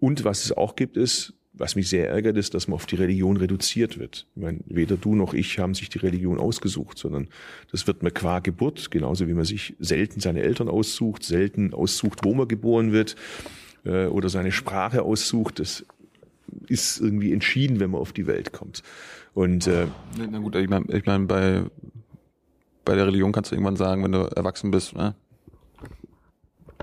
Und 0.00 0.24
was 0.24 0.44
es 0.44 0.52
auch 0.52 0.74
gibt, 0.74 0.96
ist, 0.96 1.34
was 1.52 1.76
mich 1.76 1.88
sehr 1.88 2.08
ärgert, 2.08 2.36
ist, 2.36 2.52
dass 2.54 2.66
man 2.66 2.74
auf 2.74 2.86
die 2.86 2.96
Religion 2.96 3.36
reduziert 3.36 3.96
wird. 3.98 4.26
Ich 4.34 4.42
meine, 4.42 4.58
weder 4.66 4.96
du 4.96 5.14
noch 5.14 5.34
ich 5.34 5.60
haben 5.60 5.74
sich 5.74 5.88
die 5.88 5.98
Religion 5.98 6.38
ausgesucht, 6.38 6.98
sondern 6.98 7.28
das 7.70 7.86
wird 7.86 8.02
man 8.02 8.12
qua 8.12 8.40
Geburt, 8.40 8.90
genauso 8.90 9.28
wie 9.28 9.34
man 9.34 9.44
sich 9.44 9.76
selten 9.78 10.18
seine 10.18 10.42
Eltern 10.42 10.68
aussucht, 10.68 11.22
selten 11.22 11.72
aussucht, 11.72 12.20
wo 12.24 12.34
man 12.34 12.48
geboren 12.48 12.90
wird 12.90 13.14
äh, 13.84 14.06
oder 14.06 14.28
seine 14.28 14.50
Sprache 14.50 15.02
aussucht. 15.02 15.60
Das 15.60 15.86
ist 16.68 17.00
irgendwie 17.00 17.32
entschieden, 17.32 17.80
wenn 17.80 17.90
man 17.90 18.00
auf 18.00 18.12
die 18.12 18.26
Welt 18.26 18.52
kommt. 18.52 18.82
Und 19.34 19.66
äh, 19.66 19.86
na 20.16 20.38
gut, 20.38 20.54
ich 20.56 20.68
meine, 20.68 20.86
ich 20.92 21.06
mein, 21.06 21.26
bei 21.26 21.64
bei 22.84 22.94
der 22.94 23.06
Religion 23.06 23.32
kannst 23.32 23.50
du 23.50 23.54
irgendwann 23.54 23.76
sagen, 23.76 24.04
wenn 24.04 24.12
du 24.12 24.30
erwachsen 24.36 24.70
bist, 24.70 24.94
ne? 24.94 25.14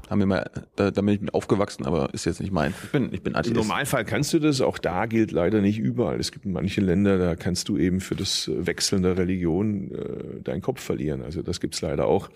haben 0.10 0.20
wir 0.20 0.26
mal, 0.26 0.52
da, 0.76 0.92
da 0.92 1.02
bin 1.02 1.14
ich 1.14 1.22
mit 1.22 1.34
aufgewachsen, 1.34 1.86
aber 1.86 2.14
ist 2.14 2.26
jetzt 2.26 2.42
nicht 2.42 2.52
mein. 2.52 2.74
Ich 2.84 2.92
bin, 2.92 3.14
ich 3.14 3.22
bin 3.24 3.34
Atheist. 3.34 3.56
Im 3.56 3.62
Normalfall 3.62 4.04
kannst 4.04 4.34
du 4.34 4.40
das, 4.40 4.60
auch 4.60 4.78
da 4.78 5.06
gilt 5.06 5.32
leider 5.32 5.62
nicht 5.62 5.80
überall. 5.80 6.20
Es 6.20 6.34
gibt 6.34 6.46
manche 6.46 6.82
Länder, 6.82 7.18
da 7.18 7.38
kannst 7.38 7.70
du 7.70 7.78
eben 7.78 8.02
für 8.02 8.16
das 8.16 8.52
Wechseln 8.54 9.04
der 9.04 9.18
Religion 9.18 9.90
äh, 9.92 10.42
deinen 10.44 10.62
Kopf 10.62 10.82
verlieren. 10.82 11.22
Also 11.22 11.42
das 11.42 11.62
gibt's 11.62 11.82
leider 11.82 12.08
auch. 12.08 12.30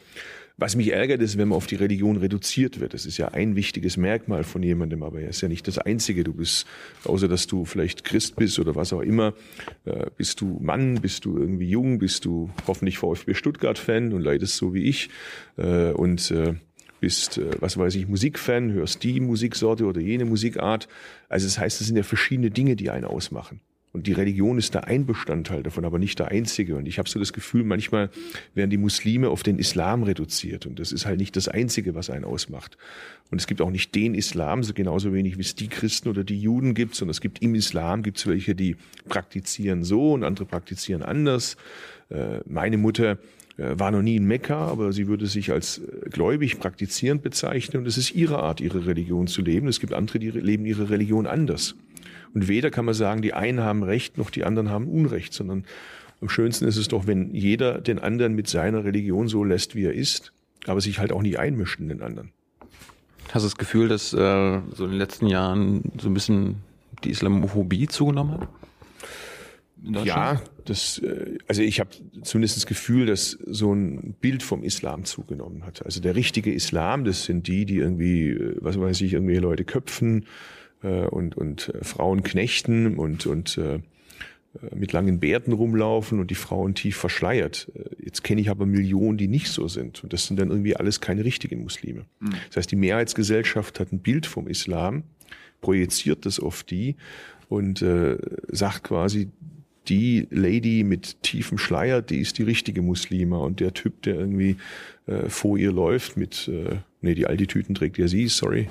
Was 0.57 0.77
mich 0.77 0.93
ärgert, 0.93 1.21
ist, 1.21 1.37
wenn 1.37 1.49
man 1.49 1.57
auf 1.57 1.67
die 1.67 1.75
Religion 1.75 2.15
reduziert 2.15 2.79
wird. 2.79 2.93
Das 2.93 3.05
ist 3.05 3.17
ja 3.17 3.27
ein 3.29 3.57
wichtiges 3.57 3.97
Merkmal 3.97 4.45
von 4.45 4.63
jemandem, 4.63 5.03
aber 5.03 5.19
er 5.19 5.29
ist 5.29 5.41
ja 5.41 5.49
nicht 5.49 5.67
das 5.67 5.77
Einzige. 5.77 6.23
Du 6.23 6.33
bist, 6.33 6.65
außer 7.03 7.27
dass 7.27 7.47
du 7.47 7.65
vielleicht 7.65 8.05
Christ 8.05 8.37
bist 8.37 8.57
oder 8.57 8.73
was 8.73 8.93
auch 8.93 9.01
immer, 9.01 9.33
äh, 9.83 10.05
bist 10.15 10.39
du 10.39 10.57
Mann, 10.61 11.01
bist 11.01 11.25
du 11.25 11.37
irgendwie 11.37 11.69
jung, 11.69 11.99
bist 11.99 12.23
du 12.23 12.49
hoffentlich 12.67 12.97
VfB 12.97 13.33
Stuttgart-Fan 13.33 14.13
und 14.13 14.21
leidest 14.21 14.55
so 14.55 14.73
wie 14.73 14.83
ich. 14.83 15.09
Äh, 15.57 15.91
und 15.91 16.31
äh, 16.31 16.53
bist, 17.01 17.41
was 17.59 17.77
weiß 17.77 17.93
ich, 17.95 18.07
Musikfan, 18.07 18.71
hörst 18.71 19.03
die 19.03 19.19
Musiksorte 19.19 19.85
oder 19.85 19.99
jene 19.99 20.23
Musikart. 20.23 20.87
Also 21.27 21.45
das 21.45 21.59
heißt, 21.59 21.81
es 21.81 21.87
sind 21.87 21.97
ja 21.97 22.03
verschiedene 22.03 22.49
Dinge, 22.49 22.77
die 22.77 22.89
einen 22.89 23.05
ausmachen. 23.05 23.59
Und 23.95 24.07
die 24.07 24.11
Religion 24.11 24.57
ist 24.57 24.75
da 24.75 24.81
ein 24.81 25.05
Bestandteil 25.05 25.63
davon, 25.63 25.85
aber 25.85 25.99
nicht 25.99 26.19
der 26.19 26.27
einzige. 26.27 26.75
Und 26.75 26.85
ich 26.85 26.99
habe 26.99 27.07
so 27.07 27.17
das 27.17 27.31
Gefühl, 27.31 27.63
manchmal 27.63 28.09
werden 28.53 28.69
die 28.69 28.75
Muslime 28.75 29.29
auf 29.29 29.41
den 29.41 29.57
Islam 29.57 30.03
reduziert. 30.03 30.65
Und 30.65 30.79
das 30.79 30.91
ist 30.91 31.05
halt 31.05 31.17
nicht 31.17 31.37
das 31.37 31.47
Einzige, 31.47 31.95
was 31.95 32.09
einen 32.09 32.25
ausmacht. 32.25 32.77
Und 33.31 33.39
es 33.39 33.47
gibt 33.47 33.61
auch 33.61 33.71
nicht 33.71 33.95
den 33.95 34.13
Islam, 34.13 34.63
so 34.63 34.73
genauso 34.73 35.13
wenig 35.13 35.37
wie 35.37 35.41
es 35.43 35.55
die 35.55 35.69
Christen 35.69 36.09
oder 36.09 36.25
die 36.25 36.37
Juden 36.37 36.73
gibt, 36.73 36.93
sondern 36.93 37.11
es 37.11 37.21
gibt 37.21 37.41
im 37.41 37.55
Islam 37.55 38.03
gibt 38.03 38.17
es 38.17 38.27
welche, 38.27 38.53
die 38.53 38.75
praktizieren 39.07 39.85
so 39.85 40.11
und 40.11 40.25
andere 40.25 40.45
praktizieren 40.45 41.01
anders. 41.01 41.55
Äh, 42.09 42.39
meine 42.45 42.75
Mutter 42.75 43.17
äh, 43.55 43.79
war 43.79 43.91
noch 43.91 44.01
nie 44.01 44.17
in 44.17 44.25
Mekka, 44.25 44.67
aber 44.67 44.91
sie 44.91 45.07
würde 45.07 45.25
sich 45.27 45.53
als 45.53 45.77
äh, 45.77 46.09
gläubig 46.09 46.59
praktizierend 46.59 47.23
bezeichnen 47.23 47.83
und 47.83 47.87
es 47.87 47.97
ist 47.97 48.13
ihre 48.13 48.39
Art, 48.39 48.59
ihre 48.59 48.87
Religion 48.87 49.27
zu 49.27 49.41
leben. 49.41 49.69
Es 49.69 49.79
gibt 49.79 49.93
andere, 49.93 50.19
die 50.19 50.31
leben 50.31 50.65
ihre 50.65 50.89
Religion 50.89 51.27
anders. 51.27 51.75
Und 52.33 52.47
weder 52.47 52.71
kann 52.71 52.85
man 52.85 52.93
sagen, 52.93 53.21
die 53.21 53.33
einen 53.33 53.61
haben 53.61 53.83
Recht, 53.83 54.17
noch 54.17 54.29
die 54.29 54.43
anderen 54.43 54.69
haben 54.69 54.87
Unrecht, 54.87 55.33
sondern 55.33 55.65
am 56.21 56.29
schönsten 56.29 56.65
ist 56.65 56.77
es 56.77 56.87
doch, 56.87 57.07
wenn 57.07 57.33
jeder 57.33 57.81
den 57.81 57.99
anderen 57.99 58.33
mit 58.33 58.47
seiner 58.47 58.83
Religion 58.83 59.27
so 59.27 59.43
lässt, 59.43 59.75
wie 59.75 59.85
er 59.85 59.93
ist, 59.93 60.31
aber 60.65 60.81
sich 60.81 60.99
halt 60.99 61.11
auch 61.11 61.21
nie 61.21 61.37
einmischt 61.37 61.79
in 61.79 61.89
den 61.89 62.01
anderen. 62.01 62.31
Hast 63.31 63.43
du 63.43 63.47
das 63.47 63.57
Gefühl, 63.57 63.89
dass 63.89 64.13
äh, 64.13 64.61
so 64.73 64.85
in 64.85 64.91
den 64.91 64.97
letzten 64.97 65.27
Jahren 65.27 65.91
so 65.99 66.07
ein 66.07 66.13
bisschen 66.13 66.57
die 67.03 67.09
Islamophobie 67.09 67.87
zugenommen 67.87 68.39
hat? 68.39 68.49
Ja, 70.05 70.41
das, 70.63 70.99
äh, 70.99 71.37
also 71.47 71.61
ich 71.61 71.79
habe 71.79 71.89
zumindest 72.23 72.57
das 72.57 72.65
Gefühl, 72.65 73.05
dass 73.05 73.31
so 73.45 73.73
ein 73.73 74.15
Bild 74.19 74.41
vom 74.41 74.63
Islam 74.63 75.05
zugenommen 75.05 75.65
hat. 75.65 75.85
Also 75.85 76.01
der 76.01 76.15
richtige 76.15 76.51
Islam, 76.51 77.03
das 77.03 77.25
sind 77.25 77.47
die, 77.47 77.65
die 77.65 77.77
irgendwie, 77.77 78.29
äh, 78.29 78.57
was 78.61 78.79
weiß 78.79 79.01
ich, 79.01 79.13
irgendwie 79.13 79.37
Leute 79.37 79.63
köpfen 79.63 80.25
äh, 80.85 81.07
und, 81.07 81.35
und 81.35 81.69
äh, 81.69 81.83
Frauen 81.83 82.23
knechten 82.23 82.97
und, 82.97 83.25
und 83.25 83.57
äh, 83.57 83.79
mit 84.73 84.93
langen 84.93 85.19
Bärten 85.19 85.51
rumlaufen 85.51 86.19
und 86.21 86.31
die 86.31 86.35
Frauen 86.35 86.75
tief 86.75 86.95
verschleiert. 86.95 87.69
Jetzt 88.01 88.23
kenne 88.23 88.39
ich 88.39 88.49
aber 88.49 88.65
Millionen, 88.65 89.17
die 89.17 89.27
nicht 89.27 89.49
so 89.49 89.67
sind. 89.67 90.01
Und 90.01 90.13
das 90.13 90.27
sind 90.27 90.39
dann 90.39 90.49
irgendwie 90.49 90.77
alles 90.77 91.01
keine 91.01 91.25
richtigen 91.25 91.61
Muslime. 91.63 92.05
Mhm. 92.21 92.35
Das 92.47 92.57
heißt, 92.57 92.71
die 92.71 92.77
Mehrheitsgesellschaft 92.77 93.81
hat 93.81 93.91
ein 93.91 93.99
Bild 93.99 94.25
vom 94.25 94.47
Islam, 94.47 95.03
projiziert 95.59 96.25
das 96.25 96.39
auf 96.39 96.63
die 96.63 96.95
und 97.49 97.81
äh, 97.81 98.17
sagt 98.47 98.85
quasi, 98.85 99.29
die 99.89 100.25
Lady 100.31 100.85
mit 100.85 101.21
tiefem 101.21 101.57
Schleier, 101.57 102.01
die 102.01 102.19
ist 102.19 102.37
die 102.37 102.43
richtige 102.43 102.81
Muslima 102.81 103.39
und 103.39 103.59
der 103.59 103.73
Typ, 103.73 104.03
der 104.03 104.15
irgendwie 104.15 104.55
äh, 105.05 105.27
vor 105.27 105.57
ihr 105.57 105.73
läuft 105.73 106.15
mit, 106.15 106.47
äh, 106.47 106.77
nee, 107.01 107.13
die 107.13 107.27
Aldi-Tüten 107.27 107.75
trägt 107.75 107.97
ja 107.97 108.07
sie, 108.07 108.27
sorry, 108.29 108.69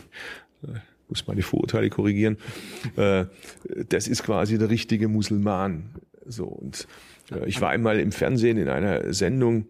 äh, 0.63 0.79
muss 1.09 1.27
meine 1.27 1.43
Vorurteile 1.43 1.91
korrigieren, 1.91 2.37
äh, 2.97 3.27
das 3.89 4.09
ist 4.09 4.23
quasi 4.23 4.59
der 4.59 4.71
richtige 4.71 5.09
Musulman. 5.09 5.91
So 6.27 6.45
und 6.45 6.87
äh, 7.31 7.47
ich 7.47 7.61
war 7.61 7.71
einmal 7.71 8.01
im 8.01 8.13
Fernsehen 8.13 8.57
in 8.57 8.69
einer 8.69 9.13
Sendung, 9.13 9.67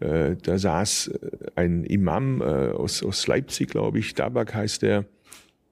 äh, 0.00 0.36
da 0.42 0.58
saß 0.58 1.08
äh, 1.08 1.30
ein 1.56 1.84
Imam 1.84 2.40
äh, 2.40 2.44
aus, 2.44 3.02
aus 3.02 3.26
Leipzig, 3.26 3.68
glaube 3.68 3.98
ich, 3.98 4.14
Dabak 4.14 4.54
heißt 4.54 4.82
der, 4.82 5.04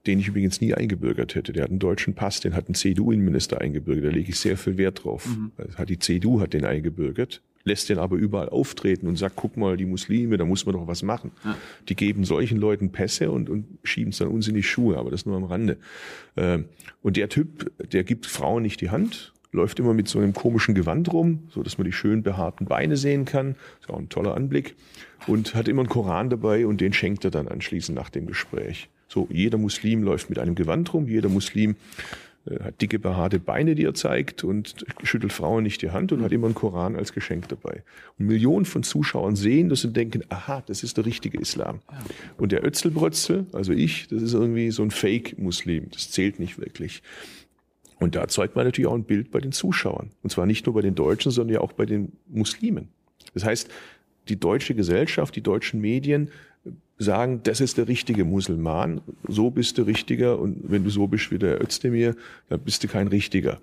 den 0.06 0.18
ich 0.20 0.28
übrigens 0.28 0.60
nie 0.60 0.74
eingebürgert 0.74 1.34
hätte. 1.34 1.52
Der 1.52 1.64
hat 1.64 1.70
einen 1.70 1.78
deutschen 1.78 2.14
Pass, 2.14 2.40
den 2.40 2.54
hat 2.54 2.68
ein 2.68 2.74
CDU-Innenminister 2.74 3.60
eingebürgert. 3.60 4.04
Da 4.04 4.10
lege 4.10 4.30
ich 4.30 4.38
sehr 4.38 4.56
viel 4.56 4.76
Wert 4.78 5.04
drauf. 5.04 5.26
Mhm. 5.26 5.52
Hat 5.76 5.88
die 5.88 5.98
CDU 5.98 6.40
hat 6.40 6.52
den 6.52 6.64
eingebürgert, 6.64 7.42
lässt 7.66 7.88
den 7.88 7.98
aber 7.98 8.16
überall 8.16 8.48
auftreten 8.48 9.08
und 9.08 9.16
sagt, 9.16 9.36
guck 9.36 9.56
mal, 9.56 9.76
die 9.76 9.84
Muslime, 9.84 10.36
da 10.36 10.44
muss 10.44 10.64
man 10.64 10.74
doch 10.74 10.86
was 10.86 11.02
machen. 11.02 11.32
Ja. 11.44 11.56
Die 11.88 11.96
geben 11.96 12.24
solchen 12.24 12.58
Leuten 12.58 12.92
Pässe 12.92 13.30
und, 13.30 13.50
und 13.50 13.66
schieben 13.82 14.10
es 14.10 14.18
dann 14.18 14.28
uns 14.28 14.48
in 14.48 14.54
die 14.54 14.62
Schuhe, 14.62 14.96
aber 14.96 15.10
das 15.10 15.26
nur 15.26 15.36
am 15.36 15.44
Rande. 15.44 15.76
Ähm, 16.36 16.66
und 17.02 17.16
der 17.16 17.28
Typ, 17.28 17.70
der 17.92 18.04
gibt 18.04 18.26
Frauen 18.26 18.62
nicht 18.62 18.80
die 18.80 18.90
Hand, 18.90 19.32
läuft 19.52 19.80
immer 19.80 19.94
mit 19.94 20.06
so 20.06 20.20
einem 20.20 20.32
komischen 20.32 20.74
Gewand 20.74 21.12
rum, 21.12 21.48
so 21.50 21.62
dass 21.62 21.76
man 21.76 21.84
die 21.84 21.92
schön 21.92 22.22
behaarten 22.22 22.66
Beine 22.66 22.96
sehen 22.96 23.24
kann. 23.24 23.56
Ist 23.80 23.90
auch 23.90 23.98
ein 23.98 24.08
toller 24.08 24.34
Anblick. 24.34 24.76
Und 25.26 25.54
hat 25.54 25.66
immer 25.66 25.82
einen 25.82 25.88
Koran 25.88 26.30
dabei 26.30 26.66
und 26.66 26.80
den 26.80 26.92
schenkt 26.92 27.24
er 27.24 27.30
dann 27.30 27.48
anschließend 27.48 27.96
nach 27.96 28.10
dem 28.10 28.26
Gespräch. 28.26 28.88
So, 29.08 29.28
jeder 29.30 29.58
Muslim 29.58 30.02
läuft 30.02 30.28
mit 30.28 30.38
einem 30.38 30.54
Gewand 30.54 30.92
rum, 30.92 31.08
jeder 31.08 31.28
Muslim 31.28 31.76
hat 32.62 32.80
dicke 32.80 32.98
behaarte 32.98 33.40
Beine, 33.40 33.74
die 33.74 33.84
er 33.84 33.94
zeigt 33.94 34.44
und 34.44 34.84
schüttelt 35.02 35.32
Frauen 35.32 35.64
nicht 35.64 35.82
die 35.82 35.90
Hand 35.90 36.12
und 36.12 36.22
hat 36.22 36.32
immer 36.32 36.46
einen 36.46 36.54
Koran 36.54 36.96
als 36.96 37.12
Geschenk 37.12 37.48
dabei. 37.48 37.82
Und 38.18 38.26
Millionen 38.26 38.64
von 38.64 38.82
Zuschauern 38.82 39.36
sehen 39.36 39.68
das 39.68 39.84
und 39.84 39.96
denken, 39.96 40.22
aha, 40.28 40.62
das 40.66 40.82
ist 40.82 40.96
der 40.96 41.06
richtige 41.06 41.38
Islam. 41.38 41.80
Und 42.36 42.52
der 42.52 42.64
Ötzelbrötzel, 42.64 43.46
also 43.52 43.72
ich, 43.72 44.08
das 44.08 44.22
ist 44.22 44.34
irgendwie 44.34 44.70
so 44.70 44.82
ein 44.82 44.90
Fake-Muslim. 44.90 45.90
Das 45.90 46.10
zählt 46.10 46.38
nicht 46.38 46.58
wirklich. 46.58 47.02
Und 47.98 48.14
da 48.14 48.28
zeigt 48.28 48.56
man 48.56 48.64
natürlich 48.64 48.88
auch 48.88 48.94
ein 48.94 49.04
Bild 49.04 49.30
bei 49.30 49.40
den 49.40 49.52
Zuschauern. 49.52 50.10
Und 50.22 50.30
zwar 50.30 50.46
nicht 50.46 50.66
nur 50.66 50.74
bei 50.74 50.82
den 50.82 50.94
Deutschen, 50.94 51.32
sondern 51.32 51.54
ja 51.54 51.60
auch 51.60 51.72
bei 51.72 51.86
den 51.86 52.12
Muslimen. 52.28 52.88
Das 53.34 53.44
heißt, 53.44 53.70
die 54.28 54.38
deutsche 54.38 54.74
Gesellschaft, 54.74 55.34
die 55.36 55.42
deutschen 55.42 55.80
Medien 55.80 56.30
sagen, 56.98 57.40
das 57.42 57.60
ist 57.60 57.78
der 57.78 57.88
richtige 57.88 58.24
Musulman, 58.24 59.00
so 59.28 59.50
bist 59.50 59.78
du 59.78 59.82
richtiger 59.82 60.38
und 60.38 60.70
wenn 60.70 60.84
du 60.84 60.90
so 60.90 61.06
bist 61.06 61.30
wie 61.30 61.38
der 61.38 61.60
Özdemir, 61.60 62.16
dann 62.48 62.60
bist 62.60 62.82
du 62.84 62.88
kein 62.88 63.08
richtiger. 63.08 63.60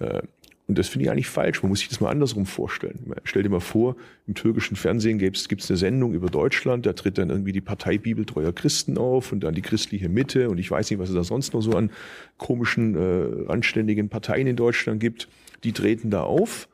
Äh, 0.00 0.22
und 0.66 0.78
das 0.78 0.88
finde 0.88 1.04
ich 1.04 1.10
eigentlich 1.10 1.28
falsch. 1.28 1.62
Man 1.62 1.68
muss 1.68 1.80
sich 1.80 1.90
das 1.90 2.00
mal 2.00 2.08
andersrum 2.08 2.46
vorstellen. 2.46 3.12
Stell 3.24 3.42
dir 3.42 3.50
mal 3.50 3.60
vor, 3.60 3.96
im 4.26 4.34
türkischen 4.34 4.76
Fernsehen 4.76 5.18
gibt 5.18 5.36
es 5.36 5.70
eine 5.70 5.76
Sendung 5.76 6.14
über 6.14 6.28
Deutschland, 6.28 6.86
da 6.86 6.94
tritt 6.94 7.18
dann 7.18 7.28
irgendwie 7.28 7.52
die 7.52 7.60
Partei 7.60 7.98
Bibeltreuer 7.98 8.52
Christen 8.52 8.96
auf 8.96 9.30
und 9.30 9.40
dann 9.40 9.54
die 9.54 9.60
christliche 9.60 10.08
Mitte 10.08 10.48
und 10.48 10.56
ich 10.58 10.70
weiß 10.70 10.90
nicht, 10.90 10.98
was 10.98 11.10
es 11.10 11.14
da 11.14 11.22
sonst 11.22 11.52
noch 11.52 11.60
so 11.60 11.72
an 11.72 11.90
komischen, 12.38 12.96
äh, 12.96 13.46
anständigen 13.48 14.08
Parteien 14.08 14.46
in 14.46 14.56
Deutschland 14.56 15.00
gibt. 15.00 15.28
Die 15.64 15.72
treten 15.72 16.08
da 16.08 16.22
auf 16.22 16.68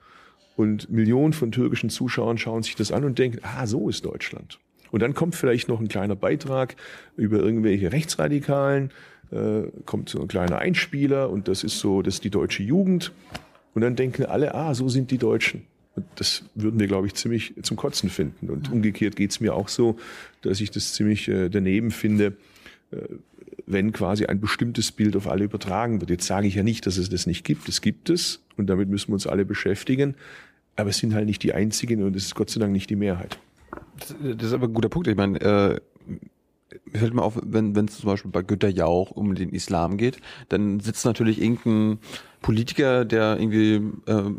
und 0.55 0.89
Millionen 0.89 1.33
von 1.33 1.51
türkischen 1.51 1.91
Zuschauern 1.91 2.39
schauen 2.39 2.63
sich 2.63 2.77
das 2.77 2.93
an 2.93 3.05
und 3.05 3.19
denken, 3.19 3.41
ah, 3.43 3.67
so 3.67 3.89
ist 3.89 4.05
Deutschland. 4.05 4.61
Und 4.91 5.03
dann 5.03 5.15
kommt 5.15 5.35
vielleicht 5.35 5.69
noch 5.69 5.81
ein 5.81 5.89
kleiner 5.89 6.17
Beitrag 6.17 6.77
über 7.17 7.39
irgendwelche 7.39 7.93
Rechtsradikalen, 7.93 8.91
äh, 9.31 9.63
kommt 9.87 10.09
so 10.09 10.21
ein 10.21 10.29
kleiner 10.29 10.59
Einspieler 10.59 11.31
und 11.31 11.49
das 11.49 11.65
ist 11.65 11.79
so, 11.79 12.03
das 12.03 12.15
ist 12.15 12.25
die 12.25 12.31
deutsche 12.31 12.63
Jugend. 12.63 13.13
Und 13.75 13.83
dann 13.83 13.97
denken 13.97 14.25
alle, 14.25 14.55
ah, 14.55 14.75
so 14.75 14.89
sind 14.89 15.11
die 15.11 15.19
Deutschen. 15.19 15.63
Und 15.95 16.07
das 16.17 16.45
würden 16.55 16.81
wir, 16.81 16.87
glaube 16.87 17.07
ich, 17.07 17.15
ziemlich 17.15 17.55
zum 17.63 17.77
Kotzen 17.77 18.11
finden. 18.11 18.49
Und 18.51 18.71
umgekehrt 18.71 19.17
geht's 19.17 19.41
mir 19.41 19.55
auch 19.55 19.69
so, 19.69 19.99
dass 20.43 20.61
ich 20.61 20.71
das 20.71 20.93
ziemlich 20.93 21.29
äh, 21.29 21.49
daneben 21.49 21.91
finde, 21.91 22.37
äh, 22.91 22.97
wenn 23.67 23.93
quasi 23.93 24.27
ein 24.27 24.41
bestimmtes 24.41 24.91
Bild 24.91 25.17
auf 25.17 25.29
alle 25.29 25.45
übertragen 25.45 26.01
wird. 26.01 26.11
Jetzt 26.11 26.27
sage 26.27 26.47
ich 26.47 26.55
ja 26.55 26.63
nicht, 26.63 26.87
dass 26.87 26.97
es 26.97 27.09
das 27.09 27.27
nicht 27.27 27.45
gibt. 27.45 27.69
Es 27.69 27.81
gibt 27.81 28.11
es 28.11 28.41
und 28.57 28.67
damit 28.69 28.89
müssen 28.89 29.09
wir 29.09 29.15
uns 29.15 29.27
alle 29.27 29.45
beschäftigen. 29.45 30.15
Aber 30.77 30.91
es 30.91 30.99
sind 30.99 31.15
halt 31.15 31.27
nicht 31.27 31.43
die 31.43 31.53
einzigen 31.53 32.03
und 32.03 32.17
es 32.17 32.27
ist 32.27 32.35
Gott 32.35 32.51
sei 32.51 32.61
Dank 32.61 32.73
nicht 32.73 32.91
die 32.91 32.97
Mehrheit. 32.97 33.39
Das, 34.01 34.47
ist 34.49 34.53
aber 34.53 34.67
ein 34.67 34.75
guter 34.75 34.89
Punkt. 34.89 35.09
Ich 35.09 35.17
meine, 35.17 35.41
äh, 35.41 35.81
mir 36.93 36.99
fällt 36.99 37.15
mal 37.15 37.23
auf, 37.23 37.39
wenn 37.43 37.75
wenn 37.77 37.87
es 37.87 37.99
zum 37.99 38.09
Beispiel 38.09 38.31
bei 38.31 38.43
Günter 38.43 38.69
Jauch 38.69 39.11
um 39.11 39.35
den 39.35 39.51
Islam 39.51 39.97
geht, 39.97 40.21
dann 40.49 40.81
sitzt 40.81 41.05
natürlich 41.05 41.41
irgendein 41.41 41.99
Politiker, 42.43 43.05
der 43.05 43.39
irgendwie, 43.39 43.75
äh, 44.07 44.31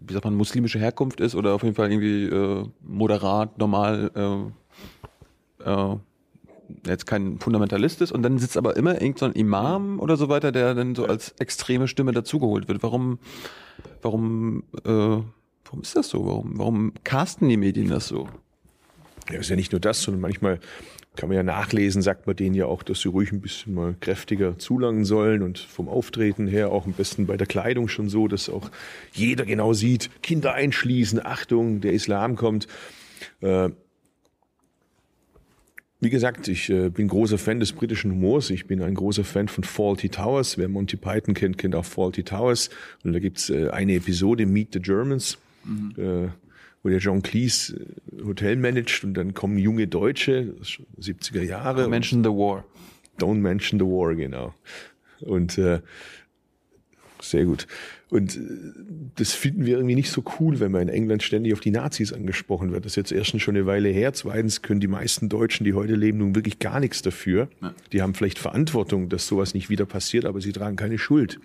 wie 0.00 0.12
sagt 0.12 0.24
man, 0.24 0.34
muslimische 0.34 0.78
Herkunft 0.78 1.20
ist 1.20 1.34
oder 1.34 1.54
auf 1.54 1.62
jeden 1.62 1.74
Fall 1.74 1.90
irgendwie 1.90 2.24
äh, 2.24 2.66
moderat, 2.82 3.58
normal, 3.58 4.10
äh, 4.14 5.70
äh, 5.70 5.96
jetzt 6.86 7.06
kein 7.06 7.38
Fundamentalist 7.38 8.00
ist 8.02 8.12
und 8.12 8.22
dann 8.22 8.38
sitzt 8.38 8.56
aber 8.56 8.76
immer 8.76 9.00
irgendein 9.00 9.32
so 9.32 9.38
Imam 9.38 10.00
oder 10.00 10.16
so 10.16 10.28
weiter, 10.28 10.52
der 10.52 10.74
dann 10.74 10.94
so 10.94 11.06
als 11.06 11.30
extreme 11.38 11.88
Stimme 11.88 12.12
dazugeholt 12.12 12.68
wird. 12.68 12.82
Warum, 12.82 13.18
warum, 14.02 14.64
äh, 14.84 14.88
warum 15.64 15.80
ist 15.80 15.96
das 15.96 16.08
so? 16.08 16.26
Warum, 16.26 16.58
warum 16.58 16.92
casten 17.04 17.48
die 17.48 17.56
Medien 17.56 17.88
das 17.88 18.08
so? 18.08 18.28
Ja, 19.30 19.40
ist 19.40 19.50
ja 19.50 19.56
nicht 19.56 19.72
nur 19.72 19.80
das, 19.80 20.02
sondern 20.02 20.20
manchmal 20.20 20.60
kann 21.16 21.28
man 21.28 21.36
ja 21.36 21.42
nachlesen, 21.42 22.02
sagt 22.02 22.26
man 22.26 22.36
denen 22.36 22.54
ja 22.54 22.66
auch, 22.66 22.82
dass 22.82 23.00
sie 23.00 23.08
ruhig 23.08 23.32
ein 23.32 23.40
bisschen 23.40 23.74
mal 23.74 23.94
kräftiger 23.98 24.58
zulangen 24.58 25.04
sollen 25.04 25.42
und 25.42 25.58
vom 25.58 25.88
Auftreten 25.88 26.46
her 26.46 26.70
auch 26.70 26.86
am 26.86 26.92
besten 26.92 27.26
bei 27.26 27.36
der 27.36 27.46
Kleidung 27.46 27.88
schon 27.88 28.08
so, 28.08 28.28
dass 28.28 28.48
auch 28.48 28.70
jeder 29.12 29.44
genau 29.44 29.72
sieht, 29.72 30.10
Kinder 30.22 30.52
einschließen, 30.54 31.24
Achtung, 31.24 31.80
der 31.80 31.92
Islam 31.92 32.36
kommt. 32.36 32.68
Äh, 33.40 33.70
wie 35.98 36.10
gesagt, 36.10 36.46
ich 36.48 36.68
äh, 36.68 36.90
bin 36.90 37.08
großer 37.08 37.38
Fan 37.38 37.58
des 37.58 37.72
britischen 37.72 38.12
Humors. 38.12 38.50
Ich 38.50 38.66
bin 38.66 38.82
ein 38.82 38.94
großer 38.94 39.24
Fan 39.24 39.48
von 39.48 39.64
Faulty 39.64 40.10
Towers. 40.10 40.58
Wer 40.58 40.68
Monty 40.68 40.96
Python 40.96 41.32
kennt, 41.32 41.56
kennt 41.56 41.74
auch 41.74 41.86
Faulty 41.86 42.22
Towers. 42.22 42.68
Und 43.02 43.14
da 43.14 43.18
gibt's 43.18 43.48
äh, 43.48 43.70
eine 43.70 43.94
Episode, 43.94 44.44
Meet 44.44 44.74
the 44.74 44.80
Germans. 44.80 45.38
Mhm. 45.64 46.32
Wo 46.86 46.90
der 46.90 47.00
John 47.00 47.20
Cleese 47.20 47.80
äh, 48.16 48.22
Hotel 48.22 48.54
managt 48.54 49.02
und 49.02 49.14
dann 49.14 49.34
kommen 49.34 49.58
junge 49.58 49.88
Deutsche, 49.88 50.54
70er 51.00 51.42
Jahre. 51.42 51.86
Don't 51.86 51.88
mention 51.88 52.22
the 52.22 52.30
war. 52.30 52.64
Don't 53.18 53.40
mention 53.40 53.80
the 53.80 53.84
war, 53.84 54.14
genau. 54.14 54.54
Und 55.18 55.58
äh, 55.58 55.80
sehr 57.20 57.44
gut. 57.44 57.66
Und 58.08 58.36
äh, 58.36 58.40
das 59.16 59.32
finden 59.32 59.66
wir 59.66 59.78
irgendwie 59.78 59.96
nicht 59.96 60.12
so 60.12 60.22
cool, 60.38 60.60
wenn 60.60 60.70
man 60.70 60.82
in 60.82 60.88
England 60.90 61.24
ständig 61.24 61.54
auf 61.54 61.60
die 61.60 61.72
Nazis 61.72 62.12
angesprochen 62.12 62.70
wird. 62.70 62.84
Das 62.84 62.92
ist 62.92 62.96
jetzt 62.96 63.10
erstens 63.10 63.42
schon 63.42 63.56
eine 63.56 63.66
Weile 63.66 63.88
her. 63.88 64.12
Zweitens 64.12 64.62
können 64.62 64.78
die 64.78 64.86
meisten 64.86 65.28
Deutschen, 65.28 65.64
die 65.64 65.74
heute 65.74 65.96
leben, 65.96 66.18
nun 66.18 66.36
wirklich 66.36 66.60
gar 66.60 66.78
nichts 66.78 67.02
dafür. 67.02 67.48
Die 67.92 68.00
haben 68.00 68.14
vielleicht 68.14 68.38
Verantwortung, 68.38 69.08
dass 69.08 69.26
sowas 69.26 69.54
nicht 69.54 69.70
wieder 69.70 69.86
passiert, 69.86 70.24
aber 70.24 70.40
sie 70.40 70.52
tragen 70.52 70.76
keine 70.76 70.98
Schuld. 70.98 71.40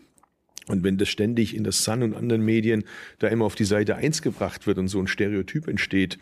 Und 0.67 0.84
wenn 0.84 0.97
das 0.97 1.10
ständig 1.10 1.56
in 1.56 1.63
der 1.63 1.74
Sun 1.74 2.04
und 2.04 2.15
anderen 2.15 2.43
Medien 2.43 2.84
da 3.19 3.28
immer 3.28 3.45
auf 3.45 3.56
die 3.56 3.65
Seite 3.65 3.95
eins 3.95 4.21
gebracht 4.21 4.67
wird 4.67 4.78
und 4.78 4.88
so 4.88 5.00
ein 5.00 5.08
Stereotyp 5.08 5.67
entsteht, 5.67 6.19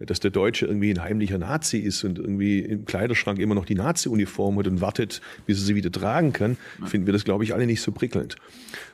dass 0.00 0.18
der 0.18 0.32
Deutsche 0.32 0.66
irgendwie 0.66 0.90
ein 0.90 1.02
heimlicher 1.02 1.38
Nazi 1.38 1.78
ist 1.78 2.02
und 2.02 2.18
irgendwie 2.18 2.58
im 2.60 2.84
Kleiderschrank 2.84 3.38
immer 3.38 3.54
noch 3.54 3.64
die 3.64 3.76
Nazi-Uniform 3.76 4.58
hat 4.58 4.66
und 4.66 4.80
wartet, 4.80 5.20
bis 5.46 5.58
er 5.58 5.64
sie 5.64 5.74
wieder 5.76 5.92
tragen 5.92 6.32
kann, 6.32 6.56
finden 6.84 7.06
wir 7.06 7.12
das, 7.12 7.24
glaube 7.24 7.44
ich, 7.44 7.54
alle 7.54 7.66
nicht 7.66 7.80
so 7.80 7.92
prickelnd. 7.92 8.36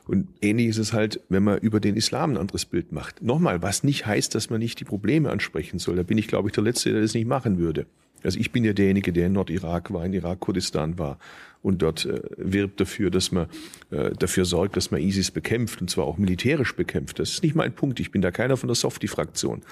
Und 0.07 0.29
ähnlich 0.43 0.67
ist 0.67 0.79
es 0.79 0.93
halt, 0.93 1.21
wenn 1.29 1.43
man 1.43 1.59
über 1.59 1.81
den 1.81 1.97
Islam 1.97 2.33
ein 2.33 2.37
anderes 2.37 2.67
Bild 2.67 2.93
macht. 2.93 3.23
Nochmal, 3.23 3.63
was 3.63 3.83
nicht 3.83 4.07
heißt, 4.07 4.35
dass 4.35 4.51
man 4.51 4.61
nicht 4.61 4.79
die 4.81 4.85
Probleme 4.85 5.31
ansprechen 5.31 5.79
soll. 5.79 5.97
Da 5.97 6.03
bin 6.03 6.19
ich, 6.19 6.29
glaube 6.29 6.49
ich, 6.49 6.53
der 6.53 6.65
Letzte, 6.65 6.93
der 6.93 7.01
das 7.01 7.15
nicht 7.15 7.27
machen 7.27 7.59
würde. 7.59 7.87
Also 8.25 8.39
ich 8.39 8.53
bin 8.53 8.65
ja 8.65 8.73
derjenige, 8.73 9.13
der 9.13 9.27
in 9.27 9.33
Nordirak 9.33 9.93
war, 9.93 10.05
in 10.05 10.13
Irak-Kurdistan 10.13 10.99
war 10.99 11.19
und 11.63 11.83
dort 11.83 12.07
äh, 12.07 12.23
wirbt 12.37 12.81
dafür, 12.81 13.11
dass 13.11 13.33
man 13.33 13.47
äh, 13.91 14.11
dafür 14.19 14.45
sorgt, 14.45 14.77
dass 14.77 14.91
man 14.91 15.01
ISIS 15.01 15.31
bekämpft 15.31 15.81
und 15.81 15.91
zwar 15.91 16.07
auch 16.07 16.19
militärisch 16.19 16.75
bekämpft. 16.75 17.19
Das 17.19 17.31
ist 17.31 17.43
nicht 17.43 17.55
mein 17.55 17.75
Punkt. 17.75 18.01
Ich 18.01 18.11
bin 18.11 18.23
da 18.23 18.31
keiner 18.31 18.57
von 18.57 18.69
der 18.69 18.75
Softie-Fraktion. 18.75 19.63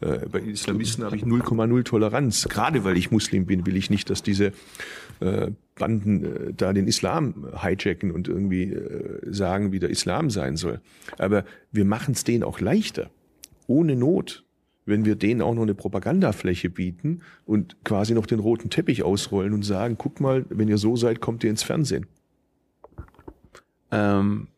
Äh, 0.00 0.26
bei 0.30 0.40
Islamisten 0.40 1.04
habe 1.04 1.16
ich 1.16 1.22
0,0 1.22 1.84
Toleranz. 1.84 2.48
Gerade 2.48 2.84
weil 2.84 2.96
ich 2.96 3.10
Muslim 3.10 3.46
bin, 3.46 3.66
will 3.66 3.76
ich 3.76 3.90
nicht, 3.90 4.10
dass 4.10 4.22
diese 4.22 4.52
äh, 5.20 5.50
Banden 5.76 6.24
äh, 6.24 6.52
da 6.54 6.72
den 6.72 6.88
Islam 6.88 7.46
hijacken 7.62 8.10
und 8.10 8.28
irgendwie 8.28 8.64
äh, 8.64 9.20
sagen, 9.32 9.72
wie 9.72 9.78
der 9.78 9.90
Islam 9.90 10.30
sein 10.30 10.56
soll. 10.56 10.80
Aber 11.18 11.44
wir 11.70 11.84
machen 11.84 12.12
es 12.12 12.24
denen 12.24 12.42
auch 12.42 12.60
leichter, 12.60 13.10
ohne 13.66 13.94
Not 13.94 14.45
wenn 14.86 15.04
wir 15.04 15.16
denen 15.16 15.42
auch 15.42 15.54
noch 15.54 15.62
eine 15.62 15.74
Propagandafläche 15.74 16.70
bieten 16.70 17.20
und 17.44 17.76
quasi 17.84 18.14
noch 18.14 18.26
den 18.26 18.38
roten 18.38 18.70
Teppich 18.70 19.02
ausrollen 19.02 19.52
und 19.52 19.64
sagen, 19.64 19.96
guck 19.98 20.20
mal, 20.20 20.46
wenn 20.48 20.68
ihr 20.68 20.78
so 20.78 20.96
seid, 20.96 21.20
kommt 21.20 21.44
ihr 21.44 21.50
ins 21.50 21.64
Fernsehen. 21.64 22.06
Ähm, 23.90 24.48